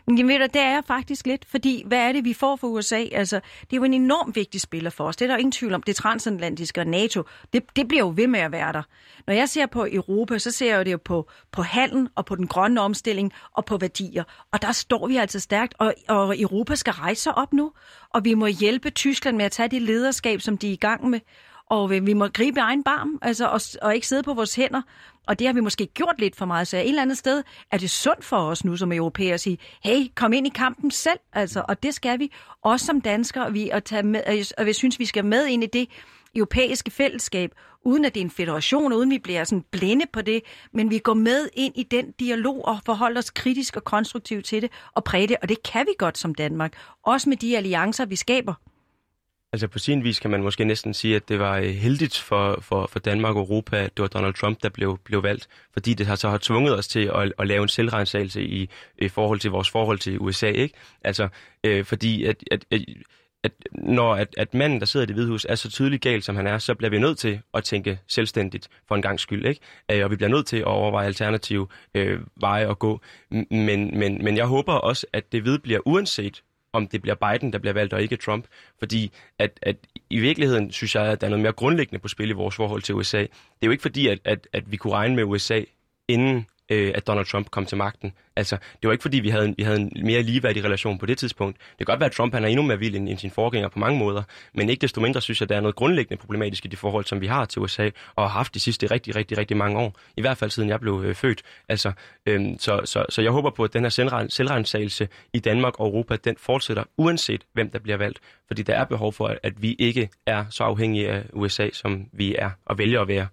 Men 0.07 0.29
ved 0.29 0.39
du, 0.39 0.45
det 0.45 0.63
er 0.63 0.81
faktisk 0.87 1.27
lidt, 1.27 1.45
fordi 1.45 1.83
hvad 1.87 1.99
er 1.99 2.13
det, 2.13 2.25
vi 2.25 2.33
får 2.33 2.57
fra 2.57 2.67
USA? 2.67 3.05
Altså, 3.13 3.41
det 3.61 3.73
er 3.73 3.77
jo 3.77 3.85
en 3.85 3.95
enormt 3.95 4.37
vigtig 4.37 4.61
spiller 4.61 4.91
for 4.91 5.05
os. 5.05 5.17
Det 5.17 5.25
er 5.25 5.29
der 5.29 5.37
ingen 5.37 5.53
tvivl 5.53 5.75
om. 5.75 5.83
Det 5.83 5.97
transatlantiske 5.97 6.81
og 6.81 6.87
NATO, 6.87 7.23
det, 7.53 7.77
det 7.77 7.89
bliver 7.89 8.05
jo 8.05 8.13
ved 8.17 8.27
med 8.27 8.41
at 8.41 8.53
være 8.53 8.73
der. 8.73 8.83
Når 9.27 9.35
jeg 9.35 9.49
ser 9.49 9.67
på 9.67 9.87
Europa, 9.93 10.39
så 10.39 10.51
ser 10.51 10.77
jeg 10.77 10.87
det 10.87 10.93
jo 10.93 10.99
på, 11.05 11.31
på 11.53 11.63
handel 11.63 12.09
og 12.15 12.25
på 12.25 12.37
den 12.37 12.47
grønne 12.47 12.81
omstilling 12.81 13.33
og 13.53 13.65
på 13.65 13.77
værdier. 13.77 14.25
Og 14.53 14.63
der 14.63 14.73
står 14.73 15.07
vi 15.07 15.17
altså 15.17 15.41
stærkt, 15.41 15.75
og, 15.79 15.95
og 16.09 16.41
Europa 16.41 16.75
skal 16.75 16.93
rejse 16.93 17.23
sig 17.23 17.35
op 17.35 17.53
nu. 17.53 17.73
Og 18.11 18.25
vi 18.25 18.35
må 18.35 18.47
hjælpe 18.47 18.91
Tyskland 18.91 19.37
med 19.37 19.45
at 19.45 19.53
tage 19.53 19.69
det 19.69 19.83
lederskab, 19.83 20.41
som 20.41 20.59
de 20.59 20.69
er 20.69 20.73
i 20.73 20.77
gang 20.77 21.11
med. 21.11 21.21
Og 21.71 21.91
vi 21.91 22.13
må 22.13 22.29
gribe 22.29 22.61
egen 22.61 22.85
barm, 22.85 23.19
altså, 23.23 23.47
og, 23.47 23.61
og 23.83 23.95
ikke 23.95 24.07
sidde 24.07 24.23
på 24.23 24.35
vores 24.35 24.55
hænder. 24.55 24.83
Og 25.27 25.39
det 25.39 25.47
har 25.47 25.55
vi 25.55 25.61
måske 25.61 25.87
gjort 25.87 26.15
lidt 26.19 26.37
for 26.37 26.45
meget, 26.45 26.69
så 26.69 26.77
et 26.77 26.89
eller 26.89 27.03
andet 27.03 27.19
sted 27.19 27.43
er 27.71 27.79
det 27.79 27.91
sundt 27.91 28.25
for 28.25 28.37
os 28.37 28.65
nu 28.65 28.77
som 28.77 28.93
europæer 28.93 29.35
at 29.35 29.41
sige, 29.41 29.59
hey, 29.85 30.07
kom 30.15 30.33
ind 30.33 30.47
i 30.47 30.51
kampen 30.55 30.91
selv, 30.91 31.19
altså, 31.33 31.65
og 31.69 31.83
det 31.83 31.95
skal 31.95 32.19
vi, 32.19 32.33
også 32.63 32.87
som 32.87 33.01
danskere, 33.01 33.53
vi, 33.53 33.69
at 33.69 33.85
tage 33.85 34.03
med, 34.03 34.21
øh, 34.29 34.45
og 34.59 34.67
jeg 34.67 34.75
synes, 34.75 34.99
vi 34.99 35.05
skal 35.05 35.25
med 35.25 35.47
ind 35.47 35.65
i 35.65 35.67
det 35.67 35.89
europæiske 36.37 36.91
fællesskab, 36.91 37.51
uden 37.85 38.05
at 38.05 38.15
det 38.15 38.21
er 38.21 38.25
en 38.25 38.31
federation, 38.31 38.93
uden 38.93 39.11
vi 39.11 39.19
bliver 39.19 39.45
sådan 39.45 39.65
blinde 39.71 40.05
på 40.13 40.23
det, 40.23 40.43
men 40.73 40.91
vi 40.91 40.99
går 40.99 41.15
med 41.15 41.49
ind 41.53 41.75
i 41.77 41.83
den 41.83 42.13
dialog 42.13 42.65
og 42.69 42.79
forholder 42.87 43.19
os 43.19 43.31
kritisk 43.31 43.77
og 43.77 43.85
konstruktivt 43.85 44.45
til 44.45 44.63
det 44.63 44.71
og 44.93 45.05
præge 45.05 45.29
det, 45.29 45.37
og 45.43 45.49
det 45.49 45.63
kan 45.63 45.87
vi 45.87 45.93
godt 45.99 46.19
som 46.19 46.35
Danmark, 46.35 46.73
også 47.03 47.29
med 47.29 47.37
de 47.37 47.57
alliancer, 47.57 48.05
vi 48.05 48.17
skaber. 48.17 48.55
Altså 49.55 49.69
på 49.69 49.79
sin 49.79 50.05
vis 50.05 50.21
kan 50.21 50.31
man 50.31 50.43
måske 50.43 50.65
næsten 50.65 50.95
sige, 50.95 51.17
at 51.17 51.29
det 51.29 51.39
var 51.39 51.57
øh, 51.57 51.65
heldigt 51.65 52.19
for, 52.19 52.59
for, 52.61 52.87
for 52.87 52.99
Danmark 52.99 53.37
og 53.37 53.41
Europa, 53.41 53.77
at 53.77 53.97
det 53.97 54.03
var 54.03 54.09
Donald 54.09 54.35
Trump, 54.35 54.63
der 54.63 54.69
blev, 54.69 54.99
blev 55.05 55.23
valgt, 55.23 55.49
fordi 55.73 55.95
det 55.95 56.07
har 56.07 56.15
så 56.15 56.29
har 56.29 56.39
tvunget 56.39 56.79
os 56.79 56.89
til 56.89 57.11
at, 57.15 57.33
at 57.39 57.47
lave 57.47 57.63
en 57.63 57.69
selvrensagelse 57.69 58.43
i, 58.43 58.71
i 58.99 59.09
forhold 59.09 59.41
til 59.41 59.51
vores 59.51 59.71
forhold 59.71 59.99
til 59.99 60.19
USA, 60.21 60.47
ikke? 60.47 60.75
Altså, 61.05 61.29
øh, 61.65 61.85
fordi 61.85 62.25
at, 62.25 62.45
at, 62.51 62.65
at 62.71 62.81
at 63.43 63.53
når 63.73 64.15
at, 64.15 64.35
at 64.39 64.55
manden, 64.55 64.81
der 64.81 64.87
sidder 64.87 65.05
i 65.05 65.07
det 65.07 65.15
hvide 65.15 65.29
hus, 65.29 65.47
er 65.49 65.55
så 65.55 65.71
tydeligt 65.71 66.03
gal, 66.03 66.23
som 66.23 66.37
han 66.37 66.47
er, 66.47 66.59
så 66.59 66.75
bliver 66.75 66.91
vi 66.91 66.99
nødt 66.99 67.19
til 67.19 67.41
at 67.55 67.65
tænke 67.65 67.99
selvstændigt 68.07 68.69
for 68.89 68.95
en 68.95 69.03
gang 69.03 69.21
skyld. 69.21 69.47
Ikke? 69.47 69.61
Øh, 69.91 70.05
og 70.05 70.11
vi 70.11 70.17
bliver 70.17 70.31
nødt 70.31 70.47
til 70.47 70.57
at 70.57 70.65
overveje 70.65 71.07
alternative 71.07 71.69
øh, 71.95 72.21
veje 72.41 72.71
at 72.71 72.79
gå. 72.79 73.01
Men, 73.51 73.99
men, 73.99 74.25
men 74.25 74.37
jeg 74.37 74.47
håber 74.47 74.73
også, 74.73 75.07
at 75.13 75.33
det 75.33 75.63
bliver 75.63 75.81
uanset 75.87 76.43
om 76.75 76.89
det 76.89 77.03
bliver 77.03 77.15
Biden, 77.15 77.53
der 77.53 77.59
bliver 77.59 77.73
valgt, 77.73 77.93
og 77.93 78.03
ikke 78.03 78.17
Trump. 78.17 78.47
Fordi 78.79 79.13
at, 79.39 79.59
at 79.63 79.77
i 80.11 80.19
virkeligheden 80.19 80.73
synes 80.73 80.95
jeg, 80.95 81.05
at 81.05 81.21
der 81.21 81.27
er 81.27 81.31
noget 81.31 81.43
mere 81.43 81.53
grundlæggende 81.53 81.99
på 81.99 82.09
spil 82.09 82.31
i 82.31 82.33
vores 82.33 82.55
forhold 82.55 82.83
til 82.83 82.95
USA. 82.95 83.19
Det 83.21 83.29
er 83.63 83.67
jo 83.67 83.71
ikke 83.71 83.83
fordi, 83.83 84.09
at, 84.09 84.19
at, 84.25 84.49
at 84.53 84.73
vi 84.73 84.77
kunne 84.77 84.93
regne 84.93 85.17
med 85.17 85.25
USA, 85.25 85.63
inden 86.09 86.47
øh, 86.69 86.93
at 86.95 87.07
Donald 87.07 87.27
Trump 87.27 87.51
kom 87.51 87.67
til 87.67 87.79
magten. 87.79 88.13
Altså, 88.37 88.57
det 88.57 88.89
var 88.89 88.93
ikke 88.93 89.03
fordi, 89.03 89.21
vi 89.21 89.29
havde, 89.29 89.45
en, 89.45 89.55
vi 89.59 89.63
havde 89.63 89.81
en 89.81 89.93
mere 90.05 90.23
ligeværdig 90.23 90.65
relation 90.65 90.99
på 90.99 91.07
det 91.07 91.19
tidspunkt. 91.19 91.57
Det 91.59 91.79
kan 91.79 91.87
godt 91.87 92.01
være, 92.01 92.07
at 92.07 92.13
Trump 92.13 92.35
han 92.35 92.45
er 92.45 92.49
endnu 92.49 92.63
mere 92.63 92.79
vild 92.79 92.97
end, 92.97 93.09
end 93.09 93.19
sin 93.19 93.31
forgænger 93.31 93.69
på 93.69 93.79
mange 93.79 93.99
måder, 93.99 94.23
men 94.55 94.69
ikke 94.69 94.81
desto 94.81 95.01
mindre 95.01 95.21
synes 95.21 95.41
jeg, 95.41 95.45
at 95.45 95.49
der 95.49 95.57
er 95.57 95.61
noget 95.61 95.77
grundlæggende 95.77 96.21
problematisk 96.21 96.65
i 96.65 96.69
det 96.69 96.79
forhold, 96.79 97.05
som 97.05 97.21
vi 97.21 97.27
har 97.27 97.45
til 97.45 97.63
USA, 97.63 97.91
og 98.17 98.25
har 98.25 98.29
haft 98.29 98.55
de 98.55 98.61
sidste 98.61 98.87
rigtig, 98.87 99.17
rigtig, 99.17 99.39
rigtig 99.39 99.57
mange 99.57 99.79
år. 99.79 99.99
I 100.17 100.21
hvert 100.21 100.37
fald 100.37 100.51
siden 100.51 100.69
jeg 100.69 100.81
blev 100.81 101.03
øh, 101.07 101.15
født. 101.15 101.43
Altså, 101.69 101.93
øhm, 102.27 102.59
så, 102.59 102.81
så, 102.85 103.07
så 103.09 103.23
jeg 103.23 103.31
håber 103.31 103.51
på, 103.51 103.65
at 103.65 103.73
den 103.73 103.83
her 103.83 104.27
selvrensagelse 104.29 105.09
i 105.33 105.39
Danmark 105.39 105.81
og 105.81 105.87
Europa, 105.87 106.17
den 106.17 106.37
fortsætter, 106.39 106.85
uanset 106.97 107.45
hvem 107.53 107.71
der 107.71 107.79
bliver 107.79 107.97
valgt. 107.97 108.21
Fordi 108.47 108.63
der 108.63 108.75
er 108.75 108.85
behov 108.85 109.13
for, 109.13 109.27
at, 109.27 109.39
at 109.43 109.63
vi 109.63 109.77
ikke 109.79 110.09
er 110.27 110.45
så 110.51 110.65
afhængige 110.65 111.09
af 111.09 111.25
USA, 111.33 111.69
som 111.73 112.07
vi 112.13 112.35
er 112.39 112.51
og 112.67 112.79
vælger 112.79 113.01
at 113.01 113.09
være. 113.09 113.27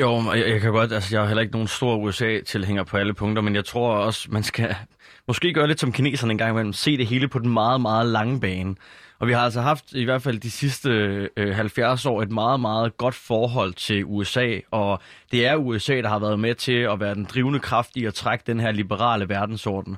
Jo, 0.00 0.22
jeg, 0.34 0.48
jeg 0.48 0.60
kan 0.60 0.72
godt, 0.72 0.92
altså 0.92 1.16
jeg 1.16 1.22
er 1.22 1.26
heller 1.26 1.42
ikke 1.42 1.52
nogen 1.52 1.68
stor 1.68 1.96
USA-tilhænger 1.96 2.84
på 2.84 2.96
alle 2.96 3.14
punkter, 3.14 3.42
men 3.42 3.54
jeg 3.54 3.64
tror 3.64 3.94
også, 3.94 4.28
man 4.30 4.42
skal 4.42 4.76
måske 5.28 5.52
gøre 5.52 5.66
lidt 5.66 5.80
som 5.80 5.92
kineserne 5.92 6.32
en 6.32 6.38
gang 6.38 6.50
imellem, 6.50 6.72
se 6.72 6.96
det 6.96 7.06
hele 7.06 7.28
på 7.28 7.38
den 7.38 7.50
meget, 7.50 7.80
meget 7.80 8.06
lange 8.06 8.40
bane. 8.40 8.74
Og 9.18 9.28
vi 9.28 9.32
har 9.32 9.40
altså 9.40 9.60
haft 9.60 9.92
i 9.92 10.04
hvert 10.04 10.22
fald 10.22 10.38
de 10.38 10.50
sidste 10.50 10.90
øh, 11.36 11.54
70 11.54 12.06
år 12.06 12.22
et 12.22 12.30
meget, 12.30 12.60
meget 12.60 12.96
godt 12.96 13.14
forhold 13.14 13.74
til 13.74 14.04
USA, 14.04 14.58
og 14.70 15.00
det 15.32 15.46
er 15.46 15.56
USA, 15.56 15.96
der 15.96 16.08
har 16.08 16.18
været 16.18 16.40
med 16.40 16.54
til 16.54 16.72
at 16.72 17.00
være 17.00 17.14
den 17.14 17.24
drivende 17.24 17.58
kraft 17.58 17.90
i 17.96 18.04
at 18.04 18.14
trække 18.14 18.44
den 18.46 18.60
her 18.60 18.72
liberale 18.72 19.28
verdensorden. 19.28 19.96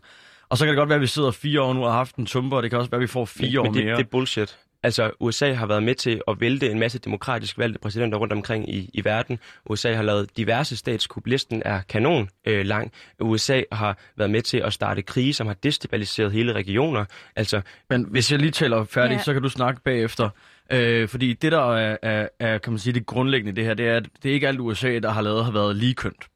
Og 0.49 0.59
så 0.59 0.65
kan 0.65 0.69
det 0.75 0.79
godt 0.79 0.89
være, 0.89 0.97
at 0.97 1.03
vi 1.03 1.07
sidder 1.07 1.31
fire 1.31 1.63
år 1.63 1.73
nu 1.73 1.85
og 1.85 1.91
har 1.91 1.99
haft 1.99 2.17
en 2.17 2.27
tumper, 2.27 2.57
og 2.57 2.63
det 2.63 2.71
kan 2.71 2.79
også 2.79 2.91
være, 2.91 2.99
at 2.99 3.03
vi 3.03 3.07
får 3.07 3.25
fire 3.25 3.51
men, 3.51 3.59
år 3.59 3.65
men 3.65 3.75
det, 3.75 3.85
mere. 3.85 3.97
det 3.97 4.03
er 4.03 4.09
bullshit. 4.11 4.59
Altså, 4.87 5.11
USA 5.21 5.53
har 5.53 5.67
været 5.67 5.83
med 5.83 5.95
til 5.95 6.21
at 6.29 6.41
vælte 6.41 6.71
en 6.71 6.79
masse 6.79 6.99
demokratisk 6.99 7.59
valgte 7.59 7.79
præsidenter 7.79 8.19
rundt 8.19 8.33
omkring 8.33 8.75
i, 8.75 8.91
i 8.95 9.05
verden. 9.05 9.39
USA 9.71 9.95
har 9.95 10.03
lavet 10.03 10.37
diverse 10.37 10.77
statskup. 10.77 11.27
Listen 11.27 11.63
er 11.65 11.81
kanon 11.89 12.29
øh, 12.47 12.67
lang. 12.67 12.93
USA 13.21 13.63
har 13.73 13.99
været 14.17 14.31
med 14.31 14.43
til 14.43 14.59
at 14.59 14.73
starte 14.73 15.03
krige, 15.03 15.35
som 15.35 15.47
har 15.47 15.55
destabiliseret 15.55 16.33
hele 16.33 16.53
regioner. 16.53 17.05
Altså, 17.37 17.61
Men 17.91 18.07
hvis 18.11 18.33
jeg 18.33 18.39
lige 18.41 18.51
taler 18.51 18.85
færdigt, 18.85 19.19
Ja. 19.19 19.23
så 19.23 19.33
kan 19.33 19.43
du 19.43 19.49
snakke 19.49 19.81
bagefter. 19.81 20.29
Øh, 20.73 21.09
fordi 21.09 21.33
det, 21.33 21.53
der 21.53 21.75
er, 21.77 21.97
er, 22.03 22.29
er, 22.41 22.59
kan 22.59 22.73
man 22.73 22.79
sige, 22.79 22.93
det 22.95 23.07
grundlæggende 23.07 23.57
det 23.57 23.65
her, 23.65 23.75
det 23.75 23.89
er, 23.89 23.97
at 23.97 24.07
det 24.23 24.29
er 24.31 24.35
ikke 24.35 24.49
alt 24.49 24.61
USA, 24.61 24.99
der 24.99 25.11
har 25.11 25.23
lavet, 25.23 25.45
har 25.45 25.53
været 25.53 25.77
lige 25.77 25.95
kønt. 25.95 26.27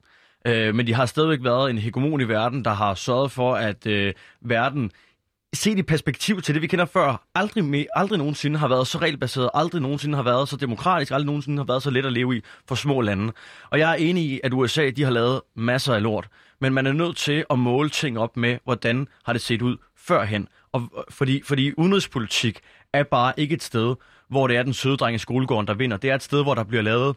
Øh, 0.46 0.74
men 0.74 0.86
de 0.86 0.94
har 0.94 1.06
stadigvæk 1.06 1.38
været 1.42 1.70
en 1.70 1.78
hegemon 1.78 2.20
i 2.20 2.24
verden, 2.28 2.64
der 2.64 2.70
har 2.72 2.94
sørget 2.94 3.30
for, 3.32 3.54
at 3.54 3.86
øh, 3.86 4.12
verden 4.40 4.90
set 5.54 5.78
i 5.78 5.82
perspektiv 5.82 6.42
til 6.42 6.54
det, 6.54 6.62
vi 6.62 6.66
kender 6.66 6.84
før, 6.84 7.26
aldrig, 7.34 7.64
med, 7.64 7.84
aldrig 7.94 8.18
nogensinde 8.18 8.58
har 8.58 8.68
været 8.68 8.86
så 8.86 8.98
regelbaseret, 8.98 9.50
aldrig 9.54 9.82
nogensinde 9.82 10.16
har 10.16 10.22
været 10.22 10.48
så 10.48 10.56
demokratisk, 10.56 11.12
aldrig 11.12 11.26
nogensinde 11.26 11.58
har 11.58 11.64
været 11.64 11.82
så 11.82 11.90
let 11.90 12.06
at 12.06 12.12
leve 12.12 12.36
i 12.36 12.42
for 12.68 12.74
små 12.74 13.00
lande. 13.00 13.32
Og 13.70 13.78
jeg 13.78 13.90
er 13.90 13.94
enig 13.94 14.24
i, 14.24 14.40
at 14.44 14.52
USA 14.52 14.90
de 14.90 15.04
har 15.04 15.10
lavet 15.10 15.40
masser 15.56 15.94
af 15.94 16.02
lort, 16.02 16.28
men 16.60 16.74
man 16.74 16.86
er 16.86 16.92
nødt 16.92 17.16
til 17.16 17.44
at 17.50 17.58
måle 17.58 17.88
ting 17.88 18.18
op 18.18 18.36
med, 18.36 18.58
hvordan 18.64 19.08
har 19.24 19.32
det 19.32 19.42
set 19.42 19.62
ud 19.62 19.76
førhen. 19.96 20.48
Og, 20.72 21.06
fordi, 21.10 21.42
fordi 21.44 21.72
udenrigspolitik 21.76 22.60
er 22.92 23.02
bare 23.02 23.32
ikke 23.36 23.54
et 23.54 23.62
sted, 23.62 23.94
hvor 24.28 24.46
det 24.46 24.56
er 24.56 24.62
den 24.62 24.72
søde 24.72 24.96
dreng 24.96 25.14
i 25.14 25.18
skolegården, 25.18 25.66
der 25.66 25.74
vinder. 25.74 25.96
Det 25.96 26.10
er 26.10 26.14
et 26.14 26.22
sted, 26.22 26.42
hvor 26.42 26.54
der 26.54 26.64
bliver 26.64 26.82
lavet 26.82 27.16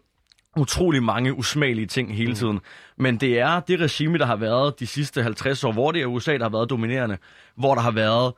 utrolig 0.57 1.03
mange 1.03 1.33
usmagelige 1.33 1.85
ting 1.85 2.15
hele 2.15 2.35
tiden. 2.35 2.59
Men 2.97 3.17
det 3.17 3.39
er 3.39 3.59
det 3.59 3.79
regime, 3.79 4.17
der 4.17 4.25
har 4.25 4.35
været 4.35 4.79
de 4.79 4.87
sidste 4.87 5.23
50 5.23 5.63
år, 5.63 5.71
hvor 5.71 5.91
det 5.91 6.01
er 6.01 6.05
USA, 6.05 6.37
der 6.37 6.43
har 6.43 6.49
været 6.49 6.69
dominerende, 6.69 7.17
hvor 7.55 7.75
der 7.75 7.81
har 7.81 7.91
været 7.91 8.33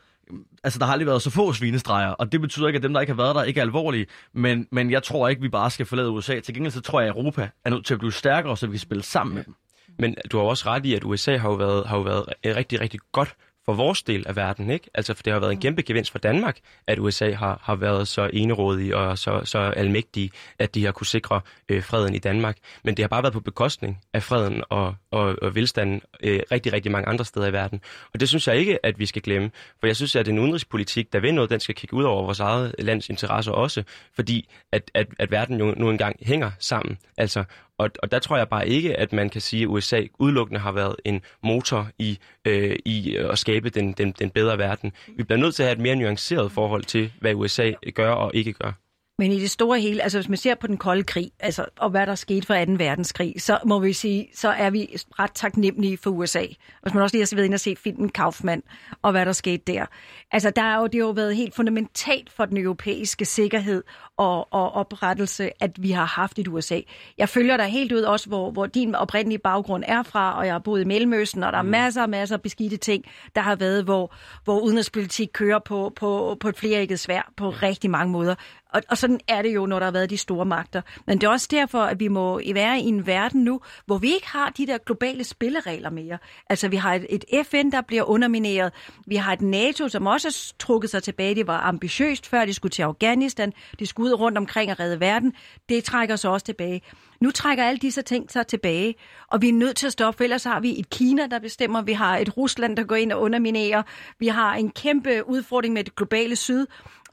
Altså, 0.63 0.79
der 0.79 0.85
har 0.85 0.91
aldrig 0.91 1.07
været 1.07 1.21
så 1.21 1.29
få 1.29 1.53
svinestreger, 1.53 2.09
og 2.09 2.31
det 2.31 2.41
betyder 2.41 2.67
ikke, 2.67 2.77
at 2.77 2.83
dem, 2.83 2.93
der 2.93 3.01
ikke 3.01 3.13
har 3.13 3.23
været 3.23 3.35
der, 3.35 3.43
ikke 3.43 3.59
er 3.59 3.61
alvorlige. 3.61 4.05
Men, 4.33 4.67
men 4.71 4.91
jeg 4.91 5.03
tror 5.03 5.27
ikke, 5.27 5.41
vi 5.41 5.49
bare 5.49 5.71
skal 5.71 5.85
forlade 5.85 6.09
USA. 6.09 6.39
Til 6.39 6.53
gengæld 6.53 6.73
så 6.73 6.81
tror 6.81 7.01
jeg, 7.01 7.09
at 7.09 7.15
Europa 7.15 7.49
er 7.65 7.69
nødt 7.69 7.85
til 7.85 7.93
at 7.93 7.99
blive 7.99 8.11
stærkere, 8.13 8.57
så 8.57 8.67
vi 8.67 8.71
kan 8.71 8.79
spille 8.79 9.03
sammen 9.03 9.35
med 9.35 9.43
dem. 9.43 9.55
Men 9.99 10.15
du 10.31 10.37
har 10.37 10.45
også 10.45 10.69
ret 10.69 10.85
i, 10.85 10.93
at 10.93 11.03
USA 11.03 11.37
har 11.37 11.49
jo 11.49 11.55
været, 11.55 11.87
har 11.87 11.97
jo 11.97 12.03
været 12.03 12.25
rigtig, 12.45 12.81
rigtig 12.81 12.99
godt 13.11 13.35
for 13.65 13.73
vores 13.73 14.03
del 14.03 14.27
af 14.27 14.35
verden, 14.35 14.69
ikke? 14.69 14.89
Altså, 14.93 15.13
for 15.13 15.23
det 15.23 15.33
har 15.33 15.39
været 15.39 15.51
en 15.51 15.61
kæmpe 15.61 15.81
gevinst 15.81 16.11
for 16.11 16.19
Danmark, 16.19 16.57
at 16.87 16.99
USA 16.99 17.33
har, 17.33 17.59
har 17.63 17.75
været 17.75 18.07
så 18.07 18.29
enerådige 18.33 18.97
og 18.97 19.17
så, 19.17 19.41
så 19.43 19.59
almægtige, 19.59 20.31
at 20.59 20.75
de 20.75 20.85
har 20.85 20.91
kunne 20.91 21.07
sikre 21.07 21.41
øh, 21.69 21.83
freden 21.83 22.15
i 22.15 22.19
Danmark. 22.19 22.57
Men 22.83 22.97
det 22.97 23.03
har 23.03 23.07
bare 23.07 23.23
været 23.23 23.33
på 23.33 23.39
bekostning 23.39 24.01
af 24.13 24.23
freden 24.23 24.63
og, 24.69 24.95
og, 25.11 25.35
og 25.41 25.55
velstanden 25.55 26.01
øh, 26.23 26.39
rigtig, 26.51 26.73
rigtig 26.73 26.91
mange 26.91 27.07
andre 27.07 27.25
steder 27.25 27.47
i 27.47 27.53
verden. 27.53 27.81
Og 28.13 28.19
det 28.19 28.29
synes 28.29 28.47
jeg 28.47 28.57
ikke, 28.57 28.85
at 28.85 28.99
vi 28.99 29.05
skal 29.05 29.21
glemme. 29.21 29.51
For 29.79 29.87
jeg 29.87 29.95
synes, 29.95 30.15
at 30.15 30.27
en 30.27 30.39
udenrigspolitik, 30.39 31.13
der 31.13 31.19
vil 31.19 31.33
noget, 31.33 31.49
den 31.49 31.59
skal 31.59 31.75
kigge 31.75 31.95
ud 31.95 32.03
over 32.03 32.23
vores 32.23 32.39
eget 32.39 32.75
lands 32.79 33.09
interesser 33.09 33.51
også. 33.51 33.83
Fordi 34.15 34.49
at, 34.71 34.91
at, 34.93 35.07
at 35.19 35.31
verden 35.31 35.59
jo 35.59 35.73
nu 35.77 35.89
engang 35.89 36.15
hænger 36.21 36.51
sammen. 36.59 36.97
Altså, 37.17 37.43
og, 37.77 37.89
og 38.03 38.11
der 38.11 38.19
tror 38.19 38.37
jeg 38.37 38.49
bare 38.49 38.67
ikke, 38.67 38.95
at 38.99 39.13
man 39.13 39.29
kan 39.29 39.41
sige, 39.41 39.63
at 39.63 39.67
USA 39.67 40.01
udelukkende 40.19 40.59
har 40.59 40.71
været 40.71 40.95
en 41.05 41.21
motor 41.43 41.87
i, 41.99 42.19
øh, 42.45 42.75
i 42.85 43.15
at 43.15 43.39
skabe 43.39 43.69
den, 43.69 43.91
den, 43.91 44.11
den 44.11 44.29
bedre 44.29 44.57
verden. 44.57 44.91
Vi 45.17 45.23
bliver 45.23 45.39
nødt 45.39 45.55
til 45.55 45.63
at 45.63 45.67
have 45.67 45.75
et 45.75 45.81
mere 45.81 45.95
nuanceret 45.95 46.51
forhold 46.51 46.83
til, 46.83 47.11
hvad 47.19 47.33
USA 47.33 47.71
gør 47.93 48.11
og 48.11 48.31
ikke 48.33 48.53
gør. 48.53 48.71
Men 49.17 49.31
i 49.31 49.39
det 49.39 49.51
store 49.51 49.79
hele, 49.79 50.03
altså 50.03 50.17
hvis 50.17 50.29
man 50.29 50.37
ser 50.37 50.55
på 50.55 50.67
den 50.67 50.77
kolde 50.77 51.03
krig, 51.03 51.31
altså, 51.39 51.65
og 51.79 51.89
hvad 51.89 52.07
der 52.07 52.15
skete 52.15 52.47
for 52.47 52.65
2. 52.65 52.71
verdenskrig, 52.71 53.33
så 53.37 53.59
må 53.65 53.79
vi 53.79 53.93
sige, 53.93 54.29
så 54.33 54.49
er 54.49 54.69
vi 54.69 54.95
ret 55.19 55.31
taknemmelige 55.33 55.97
for 55.97 56.09
USA. 56.09 56.45
Hvis 56.81 56.93
man 56.93 57.03
også 57.03 57.15
lige 57.15 57.27
har 57.31 57.35
været 57.35 57.45
inde 57.45 57.55
og 57.55 57.59
se 57.59 57.75
filmen 57.75 58.09
Kaufmann, 58.09 58.63
og 59.01 59.11
hvad 59.11 59.25
der 59.25 59.31
skete 59.31 59.63
der. 59.67 59.85
Altså 60.31 60.49
der 60.49 60.61
er 60.61 60.77
jo, 60.77 60.87
det 60.87 60.95
har 60.95 61.07
jo 61.07 61.11
været 61.11 61.35
helt 61.35 61.55
fundamentalt 61.55 62.31
for 62.31 62.45
den 62.45 62.57
europæiske 62.57 63.25
sikkerhed 63.25 63.83
og, 64.17 64.53
og 64.53 64.71
oprettelse, 64.71 65.63
at 65.63 65.83
vi 65.83 65.91
har 65.91 66.05
haft 66.05 66.39
et 66.39 66.47
USA. 66.47 66.79
Jeg 67.17 67.29
følger 67.29 67.57
dig 67.57 67.65
helt 67.65 67.91
ud 67.91 68.01
også, 68.01 68.27
hvor, 68.27 68.51
hvor 68.51 68.65
din 68.65 68.95
oprindelige 68.95 69.39
baggrund 69.39 69.83
er 69.87 70.03
fra, 70.03 70.37
og 70.37 70.45
jeg 70.45 70.53
har 70.53 70.59
boet 70.59 70.81
i 70.81 70.85
Mellemøsten, 70.85 71.43
og 71.43 71.51
der 71.51 71.59
er 71.59 71.63
masser 71.63 72.01
og 72.01 72.09
masser 72.09 72.35
af 72.35 72.41
beskidte 72.41 72.77
ting, 72.77 73.05
der 73.35 73.41
har 73.41 73.55
været, 73.55 73.83
hvor, 73.83 74.13
hvor 74.43 74.59
udenrigspolitik 74.59 75.29
kører 75.33 75.59
på, 75.59 75.93
på, 75.95 76.37
på 76.39 76.49
et 76.49 76.57
flerægget 76.57 76.99
svær 76.99 77.31
på 77.37 77.49
rigtig 77.49 77.89
mange 77.89 78.11
måder. 78.11 78.35
Og, 78.75 78.81
og 78.89 78.97
sådan 78.97 79.19
er 79.27 79.41
det 79.41 79.55
jo, 79.55 79.65
når 79.65 79.79
der 79.79 79.85
har 79.85 79.91
været 79.91 80.09
de 80.09 80.17
store 80.17 80.45
magter. 80.45 80.81
Men 81.07 81.21
det 81.21 81.27
er 81.27 81.31
også 81.31 81.47
derfor, 81.51 81.79
at 81.79 81.99
vi 81.99 82.07
må 82.07 82.41
være 82.53 82.79
i 82.79 82.83
en 82.83 83.07
verden 83.07 83.43
nu, 83.43 83.61
hvor 83.85 83.97
vi 83.97 84.13
ikke 84.13 84.27
har 84.27 84.49
de 84.49 84.67
der 84.67 84.77
globale 84.77 85.23
spilleregler 85.23 85.89
mere. 85.89 86.17
Altså, 86.49 86.67
vi 86.67 86.75
har 86.75 86.93
et, 86.93 87.05
et 87.09 87.45
FN, 87.45 87.71
der 87.71 87.81
bliver 87.81 88.03
undermineret. 88.03 88.73
Vi 89.07 89.15
har 89.15 89.33
et 89.33 89.41
NATO, 89.41 89.87
som 89.87 90.07
også 90.07 90.27
har 90.27 90.65
trukket 90.65 90.89
sig 90.89 91.03
tilbage. 91.03 91.35
Det 91.35 91.47
var 91.47 91.59
ambitiøst 91.59 92.27
før, 92.27 92.45
de 92.45 92.53
skulle 92.53 92.71
til 92.71 92.83
Afghanistan. 92.83 93.53
De 93.79 93.85
skulle 93.85 94.13
ud 94.13 94.19
rundt 94.19 94.37
omkring 94.37 94.71
og 94.71 94.79
redde 94.79 94.99
verden. 94.99 95.33
Det 95.69 95.83
trækker 95.83 96.15
sig 96.15 96.31
også 96.31 96.45
tilbage. 96.45 96.81
Nu 97.21 97.31
trækker 97.31 97.63
alle 97.63 97.77
disse 97.77 98.01
ting 98.01 98.31
sig 98.31 98.47
tilbage, 98.47 98.95
og 99.27 99.41
vi 99.41 99.49
er 99.49 99.53
nødt 99.53 99.77
til 99.77 99.85
at 99.85 99.93
stoppe, 99.93 100.23
ellers 100.23 100.43
har 100.43 100.59
vi 100.59 100.79
et 100.79 100.89
Kina, 100.89 101.27
der 101.27 101.39
bestemmer, 101.39 101.81
vi 101.81 101.93
har 101.93 102.17
et 102.17 102.37
Rusland, 102.37 102.77
der 102.77 102.83
går 102.83 102.95
ind 102.95 103.11
og 103.11 103.21
underminerer, 103.21 103.83
vi 104.19 104.27
har 104.27 104.55
en 104.55 104.69
kæmpe 104.71 105.29
udfordring 105.29 105.73
med 105.73 105.83
det 105.83 105.95
globale 105.95 106.35
syd, 106.35 106.65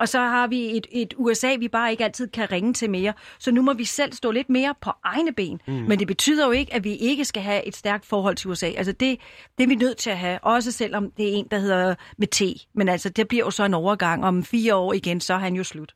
og 0.03 0.09
så 0.09 0.18
har 0.18 0.46
vi 0.46 0.76
et, 0.76 0.86
et 0.92 1.14
USA, 1.16 1.57
vi 1.59 1.68
bare 1.68 1.90
ikke 1.90 2.05
altid 2.05 2.28
kan 2.28 2.53
ringe 2.53 2.74
til 2.74 2.90
mere. 2.90 3.12
Så 3.38 3.50
nu 3.50 3.62
må 3.62 3.72
vi 3.72 3.84
selv 3.84 4.12
stå 4.12 4.30
lidt 4.30 4.50
mere 4.50 4.74
på 4.80 4.90
egne 5.05 5.32
ben. 5.32 5.61
Mm. 5.66 5.72
Men 5.72 5.98
det 5.98 6.07
betyder 6.07 6.46
jo 6.46 6.53
ikke, 6.53 6.74
at 6.74 6.84
vi 6.84 6.94
ikke 6.96 7.24
skal 7.24 7.42
have 7.42 7.66
et 7.66 7.76
stærkt 7.76 8.07
forhold 8.07 8.36
til 8.36 8.50
USA. 8.50 8.66
Altså 8.66 8.92
det, 8.92 9.18
det 9.59 9.64
er 9.64 9.68
vi 9.68 9.74
nødt 9.74 9.96
til 9.96 10.11
at 10.11 10.18
have, 10.18 10.38
også 10.42 10.72
selvom 10.72 11.11
det 11.16 11.28
er 11.28 11.32
en, 11.36 11.46
der 11.50 11.59
hedder 11.59 11.94
med 12.18 12.26
T. 12.26 12.66
Men 12.74 12.88
altså, 12.88 13.09
det 13.09 13.28
bliver 13.28 13.44
jo 13.44 13.50
så 13.50 13.64
en 13.64 13.74
overgang. 13.74 14.24
Om 14.24 14.44
fire 14.44 14.74
år 14.74 14.92
igen, 14.92 15.20
så 15.20 15.34
er 15.34 15.38
han 15.38 15.55
jo 15.55 15.64
slut. 15.64 15.94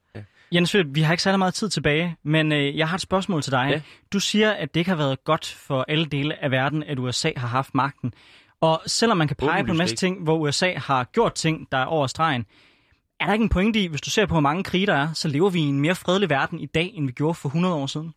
Jens 0.52 0.70
Philip, 0.70 0.86
vi 0.94 1.00
har 1.02 1.12
ikke 1.12 1.22
særlig 1.22 1.38
meget 1.38 1.54
tid 1.54 1.68
tilbage, 1.68 2.16
men 2.22 2.52
øh, 2.52 2.78
jeg 2.78 2.88
har 2.88 2.94
et 2.94 3.00
spørgsmål 3.00 3.42
til 3.42 3.52
dig. 3.52 3.68
Ja. 3.70 3.80
Du 4.12 4.20
siger, 4.20 4.50
at 4.50 4.74
det 4.74 4.80
ikke 4.80 4.90
har 4.90 4.96
været 4.96 5.24
godt 5.24 5.46
for 5.46 5.84
alle 5.88 6.06
dele 6.06 6.44
af 6.44 6.50
verden, 6.50 6.82
at 6.82 6.98
USA 6.98 7.30
har 7.36 7.48
haft 7.48 7.74
magten. 7.74 8.12
Og 8.60 8.82
selvom 8.86 9.18
man 9.18 9.28
kan 9.28 9.36
pege 9.36 9.50
på 9.50 9.56
en 9.56 9.60
Åbenlyst 9.62 9.78
masse 9.78 9.92
ikke. 9.92 10.00
ting, 10.00 10.24
hvor 10.24 10.36
USA 10.36 10.74
har 10.76 11.04
gjort 11.04 11.34
ting, 11.34 11.68
der 11.72 11.78
er 11.78 11.84
over 11.84 12.06
stregen, 12.06 12.46
er 13.20 13.26
der 13.26 13.32
ikke 13.32 13.42
en 13.42 13.48
pointe 13.48 13.80
i, 13.80 13.86
hvis 13.86 14.00
du 14.00 14.10
ser 14.10 14.26
på, 14.26 14.34
hvor 14.34 14.40
mange 14.40 14.64
krige 14.64 14.86
der 14.86 14.94
er, 14.94 15.12
så 15.12 15.28
lever 15.28 15.50
vi 15.50 15.58
i 15.58 15.62
en 15.62 15.80
mere 15.80 15.94
fredelig 15.94 16.30
verden 16.30 16.60
i 16.60 16.66
dag, 16.66 16.92
end 16.94 17.06
vi 17.06 17.12
gjorde 17.12 17.34
for 17.34 17.48
100 17.48 17.74
år 17.74 17.86
siden? 17.86 18.14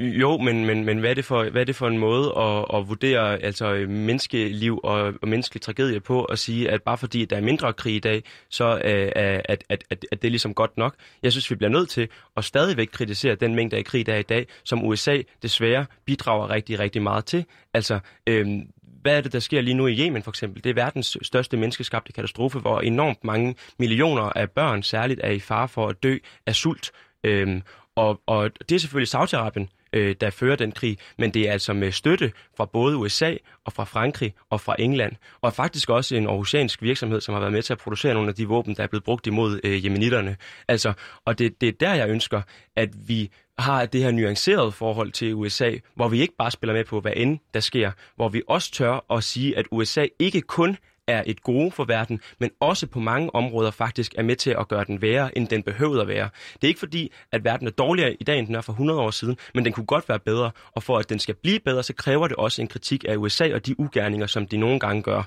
Jo, 0.00 0.36
men, 0.38 0.64
men, 0.64 0.84
men 0.84 0.98
hvad, 0.98 1.10
er 1.10 1.14
det 1.14 1.24
for, 1.24 1.50
hvad 1.50 1.60
er 1.60 1.64
det 1.64 1.76
for 1.76 1.88
en 1.88 1.98
måde 1.98 2.38
at, 2.38 2.64
at 2.74 2.88
vurdere 2.88 3.42
altså, 3.42 3.86
menneskeliv 3.88 4.80
og, 4.84 5.14
og 5.22 5.28
menneskelig 5.28 5.62
tragedie 5.62 6.00
på 6.00 6.24
at 6.24 6.38
sige, 6.38 6.70
at 6.70 6.82
bare 6.82 6.98
fordi 6.98 7.24
der 7.24 7.36
er 7.36 7.40
mindre 7.40 7.72
krig 7.72 7.94
i 7.94 7.98
dag, 7.98 8.22
så 8.50 8.64
øh, 8.84 9.12
er 9.16 9.42
at, 9.44 9.64
at, 9.68 9.84
at, 9.90 10.06
at 10.12 10.22
det 10.22 10.28
er 10.28 10.30
ligesom 10.30 10.54
godt 10.54 10.76
nok. 10.76 10.94
Jeg 11.22 11.32
synes, 11.32 11.50
vi 11.50 11.54
bliver 11.54 11.70
nødt 11.70 11.88
til 11.88 12.08
at 12.36 12.44
stadigvæk 12.44 12.88
kritisere 12.92 13.34
den 13.34 13.54
mængde 13.54 13.76
af 13.76 13.84
krig, 13.84 14.06
der 14.06 14.14
er 14.14 14.18
i 14.18 14.22
dag, 14.22 14.46
som 14.64 14.84
USA 14.84 15.22
desværre 15.42 15.86
bidrager 16.06 16.50
rigtig, 16.50 16.78
rigtig 16.78 17.02
meget 17.02 17.24
til. 17.24 17.44
Altså, 17.74 17.98
øhm, 18.26 18.62
hvad 19.06 19.16
er 19.16 19.20
det, 19.20 19.32
der 19.32 19.38
sker 19.38 19.60
lige 19.60 19.74
nu 19.74 19.86
i 19.86 19.98
Yemen 20.00 20.22
for 20.22 20.30
eksempel? 20.30 20.64
Det 20.64 20.70
er 20.70 20.74
verdens 20.74 21.16
største 21.22 21.56
menneskeskabte 21.56 22.12
katastrofe, 22.12 22.58
hvor 22.58 22.80
enormt 22.80 23.24
mange 23.24 23.54
millioner 23.78 24.22
af 24.22 24.50
børn 24.50 24.82
særligt 24.82 25.20
er 25.22 25.30
i 25.30 25.40
fare 25.40 25.68
for 25.68 25.88
at 25.88 26.02
dø 26.02 26.18
af 26.46 26.54
sult. 26.54 26.92
Øhm, 27.24 27.62
og, 27.96 28.20
og 28.26 28.50
det 28.68 28.74
er 28.74 28.78
selvfølgelig 28.78 29.14
Saudi-Arabien, 29.14 29.66
øh, 29.96 30.16
der 30.20 30.30
fører 30.30 30.56
den 30.56 30.72
krig, 30.72 30.98
men 31.18 31.34
det 31.34 31.48
er 31.48 31.52
altså 31.52 31.72
med 31.72 31.92
støtte 31.92 32.32
fra 32.56 32.64
både 32.64 32.96
USA 32.96 33.34
og 33.64 33.72
fra 33.72 33.84
Frankrig 33.84 34.34
og 34.50 34.60
fra 34.60 34.76
England, 34.78 35.12
og 35.40 35.52
faktisk 35.52 35.90
også 35.90 36.16
en 36.16 36.26
aarhusiansk 36.26 36.82
virksomhed, 36.82 37.20
som 37.20 37.34
har 37.34 37.40
været 37.40 37.52
med 37.52 37.62
til 37.62 37.72
at 37.72 37.78
producere 37.78 38.14
nogle 38.14 38.28
af 38.28 38.34
de 38.34 38.46
våben, 38.46 38.76
der 38.76 38.82
er 38.82 38.86
blevet 38.86 39.04
brugt 39.04 39.26
imod 39.26 39.60
øh, 39.64 39.84
jemenitterne. 39.84 40.36
Altså, 40.68 40.92
og 41.24 41.38
det, 41.38 41.60
det 41.60 41.68
er 41.68 41.72
der, 41.80 41.94
jeg 41.94 42.08
ønsker, 42.08 42.42
at 42.76 43.08
vi 43.08 43.30
har 43.58 43.86
det 43.86 44.02
her 44.02 44.10
nuancerede 44.10 44.72
forhold 44.72 45.12
til 45.12 45.34
USA, 45.34 45.72
hvor 45.94 46.08
vi 46.08 46.20
ikke 46.20 46.34
bare 46.38 46.50
spiller 46.50 46.74
med 46.74 46.84
på, 46.84 47.00
hvad 47.00 47.12
end 47.16 47.38
der 47.54 47.60
sker, 47.60 47.90
hvor 48.16 48.28
vi 48.28 48.42
også 48.48 48.72
tør 48.72 49.12
at 49.16 49.24
sige, 49.24 49.58
at 49.58 49.66
USA 49.70 50.06
ikke 50.18 50.40
kun 50.40 50.76
er 51.06 51.22
et 51.26 51.42
gode 51.42 51.70
for 51.70 51.84
verden, 51.84 52.20
men 52.40 52.50
også 52.60 52.86
på 52.86 53.00
mange 53.00 53.34
områder 53.34 53.70
faktisk 53.70 54.14
er 54.18 54.22
med 54.22 54.36
til 54.36 54.50
at 54.50 54.68
gøre 54.68 54.84
den 54.84 55.02
værre, 55.02 55.38
end 55.38 55.48
den 55.48 55.62
behøvede 55.62 56.00
at 56.00 56.08
være. 56.08 56.28
Det 56.54 56.64
er 56.64 56.68
ikke 56.68 56.80
fordi, 56.80 57.12
at 57.32 57.44
verden 57.44 57.66
er 57.66 57.70
dårligere 57.70 58.16
i 58.20 58.24
dag, 58.24 58.38
end 58.38 58.46
den 58.46 58.54
er 58.54 58.60
for 58.60 58.72
100 58.72 59.00
år 59.00 59.10
siden, 59.10 59.36
men 59.54 59.64
den 59.64 59.72
kunne 59.72 59.86
godt 59.86 60.08
være 60.08 60.18
bedre, 60.18 60.50
og 60.72 60.82
for 60.82 60.98
at 60.98 61.08
den 61.08 61.18
skal 61.18 61.34
blive 61.34 61.60
bedre, 61.60 61.82
så 61.82 61.94
kræver 61.94 62.28
det 62.28 62.36
også 62.36 62.62
en 62.62 62.68
kritik 62.68 63.04
af 63.08 63.16
USA 63.16 63.54
og 63.54 63.66
de 63.66 63.80
ugerninger, 63.80 64.26
som 64.26 64.46
de 64.46 64.56
nogle 64.56 64.80
gange 64.80 65.02
gør. 65.02 65.22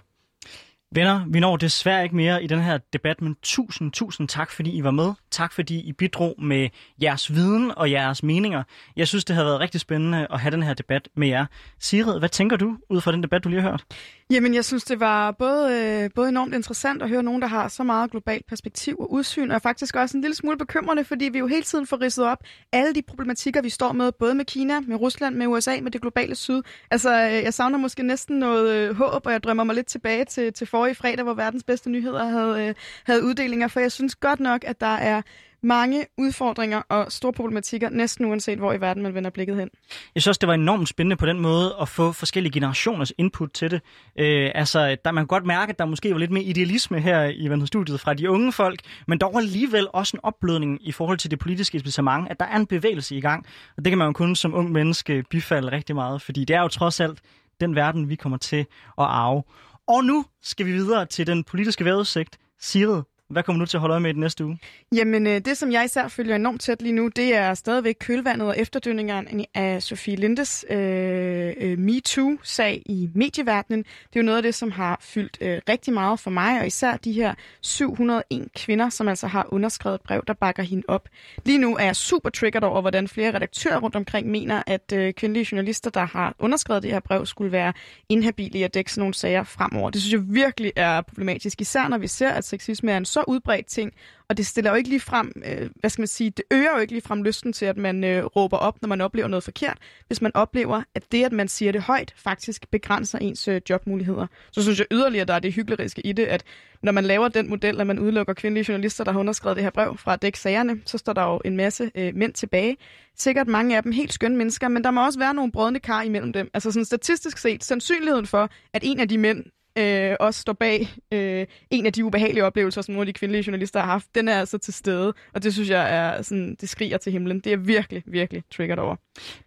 Venner, 0.95 1.25
vi 1.27 1.39
når 1.39 1.57
desværre 1.57 2.03
ikke 2.03 2.15
mere 2.15 2.43
i 2.43 2.47
den 2.47 2.59
her 2.59 2.77
debat, 2.93 3.21
men 3.21 3.35
tusind, 3.43 3.91
tusind 3.91 4.27
tak, 4.27 4.51
fordi 4.51 4.71
I 4.71 4.83
var 4.83 4.91
med. 4.91 5.13
Tak, 5.31 5.53
fordi 5.53 5.79
I 5.79 5.93
bidrog 5.93 6.35
med 6.37 6.69
jeres 7.01 7.33
viden 7.33 7.71
og 7.77 7.91
jeres 7.91 8.23
meninger. 8.23 8.63
Jeg 8.95 9.07
synes, 9.07 9.25
det 9.25 9.35
har 9.35 9.43
været 9.43 9.59
rigtig 9.59 9.81
spændende 9.81 10.27
at 10.29 10.39
have 10.39 10.51
den 10.51 10.63
her 10.63 10.73
debat 10.73 11.09
med 11.15 11.27
jer. 11.27 11.45
Sigrid, 11.79 12.19
hvad 12.19 12.29
tænker 12.29 12.57
du 12.57 12.77
ud 12.89 13.01
fra 13.01 13.11
den 13.11 13.23
debat, 13.23 13.43
du 13.43 13.49
lige 13.49 13.61
har 13.61 13.69
hørt? 13.69 13.85
Jamen, 14.31 14.53
jeg 14.53 14.65
synes, 14.65 14.83
det 14.83 14.99
var 14.99 15.31
både, 15.31 15.73
øh, 16.03 16.09
både 16.15 16.29
enormt 16.29 16.53
interessant 16.53 17.01
at 17.01 17.09
høre 17.09 17.23
nogen, 17.23 17.41
der 17.41 17.47
har 17.47 17.67
så 17.67 17.83
meget 17.83 18.11
globalt 18.11 18.45
perspektiv 18.47 18.95
og 18.99 19.11
udsyn, 19.11 19.51
og 19.51 19.61
faktisk 19.61 19.95
også 19.95 20.17
en 20.17 20.21
lille 20.21 20.35
smule 20.35 20.57
bekymrende, 20.57 21.03
fordi 21.03 21.25
vi 21.25 21.39
jo 21.39 21.47
hele 21.47 21.63
tiden 21.63 21.87
får 21.87 22.01
ridset 22.01 22.25
op 22.25 22.37
alle 22.71 22.93
de 22.93 23.01
problematikker, 23.01 23.61
vi 23.61 23.69
står 23.69 23.91
med, 23.91 24.11
både 24.11 24.35
med 24.35 24.45
Kina, 24.45 24.79
med 24.79 24.95
Rusland, 24.95 25.35
med 25.35 25.47
USA, 25.47 25.81
med 25.81 25.91
det 25.91 26.01
globale 26.01 26.35
syd. 26.35 26.61
Altså, 26.91 27.09
øh, 27.09 27.33
jeg 27.33 27.53
savner 27.53 27.77
måske 27.77 28.03
næsten 28.03 28.39
noget 28.39 28.75
øh, 28.75 28.95
håb, 28.95 29.25
og 29.25 29.31
jeg 29.31 29.43
drømmer 29.43 29.63
mig 29.63 29.75
lidt 29.75 29.87
tilbage 29.87 30.25
til, 30.25 30.53
til 30.53 30.67
forrige 30.80 30.95
fredag, 30.95 31.23
hvor 31.23 31.34
verdens 31.34 31.63
bedste 31.63 31.89
nyheder 31.89 32.25
havde, 32.25 32.67
øh, 32.67 32.75
havde 33.05 33.23
uddelinger, 33.23 33.67
for 33.67 33.80
jeg 33.80 33.91
synes 33.91 34.15
godt 34.15 34.39
nok, 34.39 34.63
at 34.67 34.82
der 34.82 34.95
er 34.95 35.21
mange 35.63 36.05
udfordringer 36.17 36.82
og 36.89 37.11
store 37.11 37.34
problematikker, 37.34 37.89
næsten 37.89 38.25
uanset 38.25 38.57
hvor 38.57 38.73
i 38.73 38.82
verden 38.82 39.03
man 39.03 39.13
vender 39.13 39.30
blikket 39.30 39.55
hen. 39.55 39.69
Jeg 40.15 40.21
synes 40.21 40.27
også, 40.27 40.39
det 40.39 40.47
var 40.47 40.53
enormt 40.53 40.89
spændende 40.89 41.15
på 41.15 41.25
den 41.25 41.39
måde 41.39 41.75
at 41.82 41.89
få 41.89 42.11
forskellige 42.11 42.53
generationers 42.53 43.13
input 43.17 43.51
til 43.51 43.71
det. 43.71 43.82
Øh, 44.19 44.51
altså, 44.55 44.97
der 45.05 45.11
man 45.11 45.21
kan 45.21 45.27
godt 45.27 45.45
mærke, 45.45 45.69
at 45.69 45.80
der 45.80 45.86
måske 45.86 46.11
var 46.11 46.17
lidt 46.17 46.32
mere 46.32 46.43
idealisme 46.43 46.99
her 46.99 47.23
i 47.36 47.49
Vandred 47.49 47.67
studiet 47.67 47.99
fra 47.99 48.13
de 48.13 48.30
unge 48.30 48.51
folk, 48.51 48.80
men 49.07 49.17
dog 49.17 49.38
alligevel 49.38 49.88
også 49.93 50.17
en 50.17 50.19
opblødning 50.23 50.88
i 50.88 50.91
forhold 50.91 51.17
til 51.17 51.32
det 51.32 51.39
politiske 51.39 51.75
etablissement, 51.75 52.27
at 52.30 52.39
der 52.39 52.45
er 52.45 52.55
en 52.55 52.65
bevægelse 52.65 53.15
i 53.15 53.21
gang. 53.21 53.45
Og 53.77 53.86
det 53.86 53.91
kan 53.91 53.97
man 53.97 54.05
jo 54.05 54.13
kun 54.13 54.36
som 54.36 54.53
ung 54.53 54.71
menneske 54.71 55.23
bifalde 55.30 55.71
rigtig 55.71 55.95
meget, 55.95 56.21
fordi 56.21 56.45
det 56.45 56.55
er 56.55 56.61
jo 56.61 56.67
trods 56.67 56.99
alt 56.99 57.19
den 57.61 57.75
verden, 57.75 58.09
vi 58.09 58.15
kommer 58.15 58.38
til 58.38 58.59
at 58.97 59.05
arve. 59.05 59.43
Og 59.89 60.03
nu 60.05 60.25
skal 60.41 60.65
vi 60.65 60.71
videre 60.71 61.05
til 61.05 61.27
den 61.27 61.43
politiske 61.43 61.85
vejrudsigt. 61.85 62.37
Sigrid, 62.59 63.03
hvad 63.30 63.43
kommer 63.43 63.65
du 63.65 63.69
til 63.69 63.77
at 63.77 63.82
holde 63.82 63.93
øje 63.93 64.01
med 64.01 64.09
i 64.09 64.13
den 64.13 64.19
næste 64.19 64.45
uge? 64.45 64.59
Jamen, 64.95 65.27
øh, 65.27 65.41
det 65.45 65.57
som 65.57 65.71
jeg 65.71 65.86
især 65.86 66.07
følger 66.07 66.36
enormt 66.36 66.61
tæt 66.61 66.82
lige 66.82 66.93
nu, 66.93 67.07
det 67.07 67.36
er 67.36 67.53
stadigvæk 67.53 67.95
kølvandet 67.99 68.47
og 68.47 68.59
efterdønningerne 68.59 69.45
af 69.53 69.84
Sofie 69.84 70.15
Lindes 70.15 70.65
øh, 70.69 71.53
øh, 71.57 71.80
MeToo-sag 71.80 72.82
i 72.86 73.09
medieverdenen. 73.15 73.80
Det 73.84 74.15
er 74.15 74.19
jo 74.19 74.25
noget 74.25 74.38
af 74.38 74.43
det, 74.43 74.55
som 74.55 74.71
har 74.71 74.97
fyldt 75.01 75.38
øh, 75.41 75.61
rigtig 75.69 75.93
meget 75.93 76.19
for 76.19 76.32
mig, 76.32 76.59
og 76.59 76.67
især 76.67 76.97
de 76.97 77.11
her 77.11 77.34
701 77.61 78.47
kvinder, 78.55 78.89
som 78.89 79.07
altså 79.07 79.27
har 79.27 79.47
underskrevet 79.49 79.95
et 79.95 80.01
brev, 80.01 80.23
der 80.27 80.34
bakker 80.34 80.63
hende 80.63 80.84
op. 80.88 81.09
Lige 81.45 81.57
nu 81.57 81.77
er 81.77 81.84
jeg 81.84 81.95
super 81.95 82.30
triggered 82.30 82.63
over, 82.63 82.82
hvordan 82.82 83.07
flere 83.07 83.34
redaktører 83.34 83.80
rundt 83.80 83.95
omkring 83.95 84.27
mener, 84.27 84.63
at 84.67 84.93
øh, 84.95 85.13
kvindelige 85.13 85.47
journalister, 85.51 85.89
der 85.89 86.05
har 86.05 86.36
underskrevet 86.39 86.84
det 86.84 86.91
her 86.91 86.99
brev, 86.99 87.25
skulle 87.25 87.51
være 87.51 87.73
inhabile 88.09 88.59
i 88.59 88.63
at 88.63 88.73
dække 88.73 88.91
sådan 88.91 89.01
nogle 89.01 89.13
sager 89.13 89.43
fremover. 89.43 89.89
Det 89.89 90.01
synes 90.01 90.13
jeg 90.13 90.21
virkelig 90.36 90.71
er 90.75 91.01
problematisk, 91.01 91.61
især 91.61 91.88
når 91.88 91.97
vi 91.97 92.07
ser, 92.07 92.30
at 92.30 92.43
sexisme 92.43 92.91
er 92.91 92.97
en 92.97 93.05
så 93.05 93.18
udbredt 93.28 93.65
ting, 93.65 93.93
og 94.30 94.38
det 94.38 94.45
stiller 94.45 94.72
jo 94.72 94.76
ikke 94.76 94.89
lige 94.89 94.99
frem, 94.99 95.32
øh, 95.45 95.70
hvad 95.76 95.89
skal 95.89 96.01
man 96.01 96.07
sige, 96.07 96.30
det 96.30 96.45
øger 96.51 96.76
jo 96.76 96.82
ikke 96.82 96.93
lige 96.93 97.01
frem 97.01 97.24
lysten 97.24 97.53
til, 97.53 97.65
at 97.65 97.78
man 97.78 98.03
øh, 98.03 98.26
råber 98.26 98.57
op, 98.57 98.82
når 98.82 98.89
man 98.89 99.01
oplever 99.01 99.28
noget 99.28 99.43
forkert, 99.43 99.78
hvis 100.07 100.22
man 100.22 100.32
oplever, 100.36 100.84
at 100.95 101.11
det, 101.11 101.24
at 101.26 101.32
man 101.32 101.47
siger 101.47 101.72
det 101.72 101.82
højt, 101.82 102.13
faktisk 102.17 102.72
begrænser 102.72 103.20
ens 103.20 103.47
øh, 103.47 103.61
jobmuligheder. 103.70 104.28
Så 104.51 104.61
synes 104.61 104.80
jeg 104.80 104.88
yderligere, 104.91 105.26
der 105.26 105.34
er 105.34 105.39
det 105.39 105.53
hykleriske 105.53 106.01
i 106.01 106.11
det, 106.11 106.26
at 106.26 106.43
når 106.84 106.91
man 106.91 107.03
laver 107.03 107.28
den 107.28 107.49
model, 107.49 107.82
at 107.82 107.88
man 107.88 107.99
udelukker 107.99 108.34
kvindelige 108.34 108.65
journalister, 108.70 109.03
der 109.03 109.11
har 109.11 109.20
underskrevet 109.20 109.55
det 109.55 109.63
her 109.63 109.72
brev 109.72 109.97
fra 109.97 110.13
at 110.13 110.22
dække 110.22 110.39
sagerne, 110.39 110.82
så 110.86 110.97
står 110.97 111.13
der 111.13 111.24
jo 111.24 111.41
en 111.45 111.57
masse 111.57 111.91
øh, 111.95 112.15
mænd 112.15 112.34
tilbage. 112.34 112.78
Sikkert 113.17 113.47
mange 113.47 113.78
af 113.78 113.84
dem 113.84 113.91
helt 113.91 114.13
skønne 114.13 114.38
mennesker, 114.38 114.67
men 114.67 114.84
der 114.84 114.91
må 114.91 115.05
også 115.05 115.20
være 115.20 115.34
nogle 115.34 115.51
brødende 115.51 115.80
kar 115.80 116.01
imellem 116.01 116.34
dem. 116.34 116.49
Altså 116.53 116.72
sådan 116.72 116.86
statistisk 116.86 117.38
set, 117.38 117.63
sandsynligheden 117.63 118.28
for, 118.28 118.49
at 118.74 118.82
en 118.86 118.99
af 118.99 119.07
de 119.07 119.17
mænd 119.17 119.45
øh, 119.80 120.15
også 120.19 120.41
står 120.41 120.53
bag 120.53 120.89
øh, 121.13 121.45
en 121.71 121.86
af 121.86 121.93
de 121.93 122.05
ubehagelige 122.05 122.45
oplevelser, 122.45 122.82
som 122.82 122.93
nogle 122.93 123.01
af 123.09 123.13
de 123.13 123.19
kvindelige 123.19 123.43
journalister 123.47 123.80
har 123.80 123.88
haft, 123.88 124.15
den 124.15 124.27
er 124.27 124.39
altså 124.39 124.57
til 124.57 124.73
stede. 124.73 125.13
Og 125.34 125.43
det 125.43 125.53
synes 125.53 125.69
jeg 125.69 125.95
er 125.95 126.21
sådan, 126.21 126.55
det 126.61 126.69
skriger 126.69 126.97
til 126.97 127.11
himlen. 127.11 127.39
Det 127.39 127.53
er 127.53 127.57
virkelig, 127.57 128.03
virkelig 128.05 128.43
triggered 128.51 128.80
over. 128.80 128.95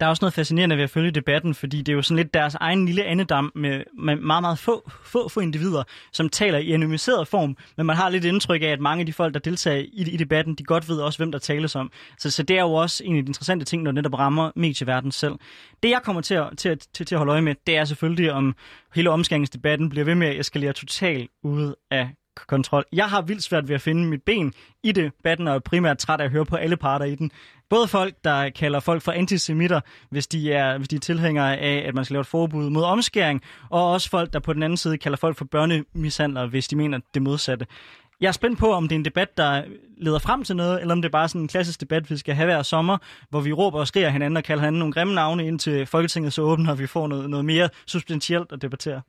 Der 0.01 0.07
er 0.07 0.11
også 0.11 0.23
noget 0.23 0.35
fascinerende 0.35 0.77
ved 0.77 0.85
at 0.85 0.91
følge 0.91 1.11
debatten, 1.11 1.55
fordi 1.55 1.79
det 1.79 1.93
er 1.93 1.97
jo 1.97 2.03
sådan 2.03 2.17
lidt 2.17 2.35
deres 2.35 2.55
egen 2.55 2.87
lille 2.87 3.05
andedam 3.05 3.53
med, 3.55 3.83
med 3.99 4.17
meget, 4.17 4.43
meget 4.43 4.59
få, 4.59 4.91
få, 5.05 5.29
få 5.29 5.41
individer, 5.41 5.83
som 6.13 6.29
taler 6.29 6.59
i 6.59 6.73
anonymiseret 6.73 7.29
form, 7.29 7.57
men 7.77 7.87
man 7.87 7.97
har 7.97 8.09
lidt 8.09 8.25
indtryk 8.25 8.63
af, 8.63 8.67
at 8.67 8.81
mange 8.81 9.01
af 9.01 9.07
de 9.07 9.13
folk, 9.13 9.35
der 9.35 9.41
deltager 9.41 9.79
i, 9.79 10.03
i 10.07 10.17
debatten, 10.17 10.55
de 10.55 10.65
godt 10.65 10.89
ved 10.89 11.01
også, 11.01 11.19
hvem 11.19 11.33
der 11.33 11.39
tales 11.39 11.77
om. 11.77 11.91
Så, 12.19 12.31
så 12.31 12.43
det 12.43 12.57
er 12.59 12.63
jo 12.63 12.73
også 12.73 13.05
en 13.05 13.17
af 13.17 13.23
de 13.23 13.31
interessante 13.31 13.65
ting, 13.65 13.83
når 13.83 13.91
det 13.91 13.95
netop 13.95 14.19
rammer 14.19 14.51
medieverdenen 14.57 15.13
selv. 15.13 15.35
Det, 15.83 15.91
jeg 15.91 16.01
kommer 16.03 16.23
til 16.23 16.35
at, 16.35 16.49
til, 16.57 16.79
til, 16.95 17.07
til 17.07 17.15
at 17.15 17.19
holde 17.19 17.33
øje 17.33 17.43
med, 17.43 17.55
det 17.67 17.77
er 17.77 17.85
selvfølgelig, 17.85 18.33
om 18.33 18.55
hele 18.95 19.11
omskæringsdebatten 19.11 19.91
bliver 19.91 20.05
ved 20.05 20.15
med 20.15 20.29
at 20.29 20.41
eskalere 20.41 20.73
totalt 20.73 21.31
ude 21.43 21.77
af 21.91 22.09
kontrol. 22.49 22.85
Jeg 22.93 23.07
har 23.07 23.23
vildt 23.23 23.43
svært 23.43 23.69
ved 23.69 23.75
at 23.75 23.81
finde 23.81 24.07
mit 24.07 24.23
ben 24.23 24.53
i 24.83 24.93
debatten, 24.93 25.49
og 25.49 25.55
er 25.55 25.59
primært 25.59 25.99
træt 25.99 26.21
af 26.21 26.25
at 26.25 26.31
høre 26.31 26.47
på 26.47 26.57
alle 26.57 26.77
parter 26.77 27.05
i 27.05 27.15
den. 27.15 27.31
Både 27.73 27.89
folk, 27.89 28.15
der 28.25 28.51
kalder 28.51 28.81
folk 28.81 29.03
for 29.03 29.13
antisemitter, 29.13 29.81
hvis 30.11 30.27
de 30.27 30.53
er, 30.53 30.79
hvis 30.79 30.89
de 30.89 30.97
er 30.97 31.01
tilhængere 31.01 31.57
af, 31.59 31.85
at 31.89 31.95
man 31.95 32.05
skal 32.05 32.15
lave 32.15 32.21
et 32.21 32.27
forbud 32.27 32.71
mod 32.71 32.83
omskæring, 32.83 33.43
og 33.71 33.91
også 33.91 34.11
folk, 34.11 34.33
der 34.33 34.39
på 34.39 34.53
den 34.53 34.63
anden 34.63 34.77
side 34.77 34.99
kalder 34.99 35.17
folk 35.17 35.37
for 35.37 35.45
børnemishandlere, 35.45 36.47
hvis 36.47 36.69
de 36.69 36.77
mener 36.77 36.99
det 37.15 37.23
modsatte. 37.23 37.67
Jeg 38.21 38.29
er 38.29 38.33
spændt 38.33 38.59
på, 38.59 38.73
om 38.73 38.89
det 38.89 38.95
er 38.95 38.99
en 38.99 39.05
debat, 39.05 39.37
der 39.37 39.63
leder 39.99 40.19
frem 40.19 40.45
til 40.45 40.57
noget, 40.57 40.81
eller 40.81 40.95
om 40.95 41.03
det 41.03 41.09
er 41.09 41.13
bare 41.13 41.29
sådan 41.29 41.41
en 41.41 41.49
klassisk 41.49 41.81
debat, 41.81 42.11
vi 42.11 42.17
skal 42.17 42.35
have 42.35 42.47
hver 42.47 42.63
sommer, 42.63 42.99
hvor 43.31 43.41
vi 43.41 43.53
råber 43.53 43.79
og 43.79 43.87
skriger 43.87 44.09
hinanden 44.09 44.37
og 44.37 44.45
kalder 44.45 44.61
hinanden 44.61 44.79
nogle 44.79 44.93
grimme 44.93 45.15
navne 45.15 45.47
ind 45.47 45.59
til 45.59 45.87
Folketinget 45.87 46.33
så 46.33 46.43
åbner 46.43 46.71
og 46.71 46.79
vi 46.79 46.87
får 46.87 47.07
noget, 47.07 47.31
noget 47.31 47.45
mere 47.45 47.69
substantielt 47.87 48.53
at 48.53 48.63
debattere. 48.63 49.01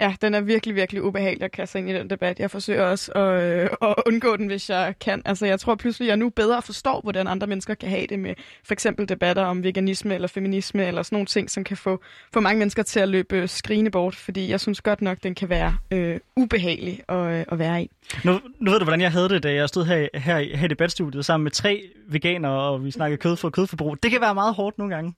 Ja, 0.00 0.14
den 0.22 0.34
er 0.34 0.40
virkelig, 0.40 0.74
virkelig 0.74 1.02
ubehagelig 1.02 1.44
at 1.44 1.52
kaste 1.52 1.78
ind 1.78 1.90
i 1.90 1.94
den 1.94 2.10
debat. 2.10 2.40
Jeg 2.40 2.50
forsøger 2.50 2.82
også 2.82 3.12
at, 3.12 3.42
øh, 3.42 3.68
at 3.82 3.94
undgå 4.06 4.36
den, 4.36 4.46
hvis 4.46 4.70
jeg 4.70 4.94
kan. 5.00 5.22
Altså, 5.24 5.46
jeg 5.46 5.60
tror 5.60 5.74
pludselig, 5.74 6.06
at 6.06 6.08
jeg 6.08 6.16
nu 6.16 6.28
bedre 6.28 6.62
forstår, 6.62 7.00
hvordan 7.00 7.26
andre 7.26 7.46
mennesker 7.46 7.74
kan 7.74 7.88
have 7.88 8.06
det 8.06 8.18
med 8.18 8.34
for 8.64 8.72
eksempel 8.72 9.08
debatter 9.08 9.42
om 9.42 9.64
veganisme 9.64 10.14
eller 10.14 10.28
feminisme 10.28 10.86
eller 10.86 11.02
sådan 11.02 11.16
nogle 11.16 11.26
ting, 11.26 11.50
som 11.50 11.64
kan 11.64 11.76
få, 11.76 12.02
få 12.34 12.40
mange 12.40 12.58
mennesker 12.58 12.82
til 12.82 13.00
at 13.00 13.08
løbe 13.08 13.36
øh, 13.36 13.48
skrigende 13.48 13.90
bort, 13.90 14.14
fordi 14.14 14.50
jeg 14.50 14.60
synes 14.60 14.80
godt 14.80 15.02
nok, 15.02 15.18
den 15.22 15.34
kan 15.34 15.48
være 15.48 15.76
øh, 15.90 16.20
ubehagelig 16.36 17.00
at, 17.08 17.16
øh, 17.16 17.44
at 17.52 17.58
være 17.58 17.82
i. 17.82 17.90
Nu, 18.24 18.40
nu 18.60 18.70
ved 18.70 18.78
du, 18.78 18.84
hvordan 18.84 19.00
jeg 19.00 19.12
havde 19.12 19.28
det, 19.28 19.42
da 19.42 19.52
jeg 19.52 19.68
stod 19.68 19.84
her, 19.84 20.08
her, 20.14 20.56
her 20.56 20.64
i 20.64 20.68
debatstudiet 20.68 21.24
sammen 21.24 21.44
med 21.44 21.50
tre 21.50 21.82
veganere, 22.08 22.60
og 22.60 22.84
vi 22.84 22.90
snakkede 22.90 23.18
kød 23.18 23.36
for 23.36 23.50
kødforbrug. 23.50 24.02
Det 24.02 24.10
kan 24.10 24.20
være 24.20 24.34
meget 24.34 24.54
hårdt 24.54 24.78
nogle 24.78 24.94
gange. 24.94 25.14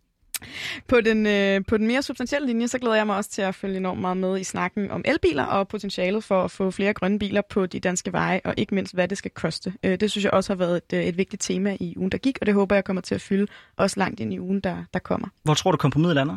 På 0.88 1.00
den, 1.00 1.26
øh, 1.26 1.60
på 1.68 1.76
den 1.76 1.86
mere 1.86 2.02
substantielle 2.02 2.46
linje, 2.46 2.68
så 2.68 2.78
glæder 2.78 2.96
jeg 2.96 3.06
mig 3.06 3.16
også 3.16 3.30
til 3.30 3.42
at 3.42 3.54
følge 3.54 3.76
enormt 3.76 4.00
meget 4.00 4.16
med 4.16 4.40
i 4.40 4.44
snakken 4.44 4.90
om 4.90 5.02
elbiler 5.04 5.44
og 5.44 5.68
potentialet 5.68 6.24
for 6.24 6.44
at 6.44 6.50
få 6.50 6.70
flere 6.70 6.92
grønne 6.92 7.18
biler 7.18 7.42
på 7.50 7.66
de 7.66 7.80
danske 7.80 8.12
veje, 8.12 8.40
og 8.44 8.54
ikke 8.56 8.74
mindst, 8.74 8.94
hvad 8.94 9.08
det 9.08 9.18
skal 9.18 9.30
koste. 9.30 9.72
Øh, 9.82 10.00
det 10.00 10.10
synes 10.10 10.24
jeg 10.24 10.32
også 10.32 10.52
har 10.52 10.56
været 10.56 10.76
et, 10.76 10.96
øh, 10.96 11.04
et 11.04 11.16
vigtigt 11.16 11.42
tema 11.42 11.76
i 11.80 11.94
ugen, 11.96 12.10
der 12.10 12.18
gik, 12.18 12.38
og 12.40 12.46
det 12.46 12.54
håber 12.54 12.76
jeg 12.76 12.84
kommer 12.84 13.02
til 13.02 13.14
at 13.14 13.20
fylde 13.20 13.46
også 13.76 14.00
langt 14.00 14.20
ind 14.20 14.34
i 14.34 14.38
ugen, 14.38 14.60
der, 14.60 14.84
der 14.92 14.98
kommer. 14.98 15.28
Hvor 15.42 15.54
tror 15.54 15.70
du 15.70 15.76
kompromiset 15.76 16.14
lander? 16.14 16.36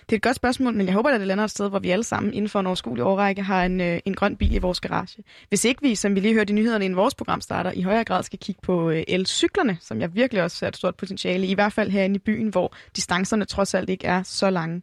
Det 0.00 0.12
er 0.12 0.16
et 0.16 0.22
godt 0.22 0.36
spørgsmål, 0.36 0.74
men 0.74 0.86
jeg 0.86 0.94
håber, 0.94 1.10
at 1.10 1.20
det 1.20 1.28
lander 1.28 1.44
et 1.44 1.50
sted, 1.50 1.68
hvor 1.68 1.78
vi 1.78 1.90
alle 1.90 2.04
sammen 2.04 2.34
inden 2.34 2.48
for 2.48 2.60
en 2.60 2.66
overskuelig 2.66 3.04
årrække 3.04 3.42
har 3.42 3.64
en, 3.64 3.80
øh, 3.80 4.00
en 4.04 4.14
grøn 4.14 4.36
bil 4.36 4.54
i 4.54 4.58
vores 4.58 4.80
garage. 4.80 5.22
Hvis 5.48 5.64
ikke 5.64 5.82
vi, 5.82 5.94
som 5.94 6.14
vi 6.14 6.20
lige 6.20 6.34
hørte 6.34 6.52
i 6.52 6.54
nyhederne 6.54 6.84
inden 6.84 6.96
vores 6.96 7.14
program 7.14 7.40
starter, 7.40 7.72
i 7.72 7.82
højere 7.82 8.04
grad 8.04 8.22
skal 8.22 8.38
kigge 8.38 8.60
på 8.62 8.90
øh, 8.90 9.04
elcyklerne, 9.08 9.78
som 9.80 10.00
jeg 10.00 10.14
virkelig 10.14 10.42
også 10.42 10.56
ser 10.56 10.68
et 10.68 10.76
stort 10.76 10.94
potentiale 10.94 11.46
i, 11.46 11.50
i 11.50 11.54
hvert 11.54 11.72
fald 11.72 11.90
herinde 11.90 12.16
i 12.16 12.18
byen, 12.18 12.48
hvor 12.48 12.74
distancerne 12.96 13.44
trods 13.44 13.74
alt 13.74 13.90
ikke 13.90 14.06
er 14.06 14.22
så 14.22 14.50
lange. 14.50 14.82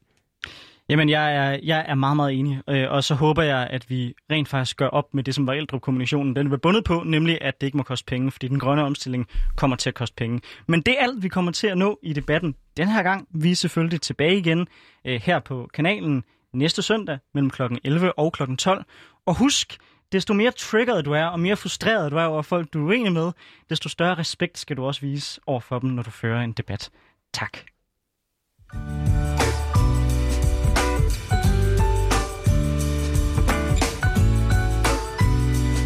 Jamen, 0.89 1.09
jeg 1.09 1.35
er, 1.35 1.59
jeg 1.63 1.85
er 1.87 1.95
meget, 1.95 2.15
meget 2.15 2.39
enig, 2.39 2.61
øh, 2.69 2.91
og 2.91 3.03
så 3.03 3.15
håber 3.15 3.43
jeg, 3.43 3.67
at 3.69 3.89
vi 3.89 4.13
rent 4.31 4.47
faktisk 4.47 4.77
gør 4.77 4.87
op 4.87 5.13
med 5.13 5.23
det, 5.23 5.35
som 5.35 5.47
var 5.47 5.53
ældrekommunikationen. 5.53 6.35
Den 6.35 6.51
var 6.51 6.57
bundet 6.57 6.83
på, 6.83 7.03
nemlig 7.05 7.41
at 7.41 7.61
det 7.61 7.67
ikke 7.67 7.77
må 7.77 7.83
koste 7.83 8.05
penge, 8.05 8.31
fordi 8.31 8.47
den 8.47 8.59
grønne 8.59 8.83
omstilling 8.83 9.27
kommer 9.55 9.75
til 9.77 9.89
at 9.89 9.95
koste 9.95 10.15
penge. 10.15 10.41
Men 10.67 10.81
det 10.81 10.99
er 10.99 11.03
alt, 11.03 11.23
vi 11.23 11.27
kommer 11.27 11.51
til 11.51 11.67
at 11.67 11.77
nå 11.77 11.99
i 12.03 12.13
debatten 12.13 12.55
den 12.77 12.87
her 12.87 13.03
gang. 13.03 13.27
Vi 13.31 13.51
er 13.51 13.55
selvfølgelig 13.55 14.01
tilbage 14.01 14.37
igen 14.37 14.67
øh, 15.05 15.21
her 15.23 15.39
på 15.39 15.69
kanalen 15.73 16.23
næste 16.53 16.81
søndag 16.81 17.17
mellem 17.33 17.49
kl. 17.49 17.61
11 17.83 18.19
og 18.19 18.33
kl. 18.33 18.55
12. 18.55 18.85
Og 19.25 19.37
husk, 19.37 19.77
desto 20.11 20.33
mere 20.33 20.51
triggeret 20.51 21.05
du 21.05 21.11
er, 21.11 21.25
og 21.25 21.39
mere 21.39 21.55
frustreret 21.55 22.11
du 22.11 22.17
er 22.17 22.23
over 22.23 22.41
folk, 22.41 22.73
du 22.73 22.79
er 22.79 22.89
uenig 22.89 23.11
med, 23.11 23.31
desto 23.69 23.89
større 23.89 24.15
respekt 24.15 24.57
skal 24.57 24.77
du 24.77 24.85
også 24.85 25.01
vise 25.01 25.41
over 25.47 25.59
for 25.59 25.79
dem, 25.79 25.89
når 25.89 26.03
du 26.03 26.11
fører 26.11 26.41
en 26.41 26.51
debat. 26.51 26.89
Tak. 27.33 27.57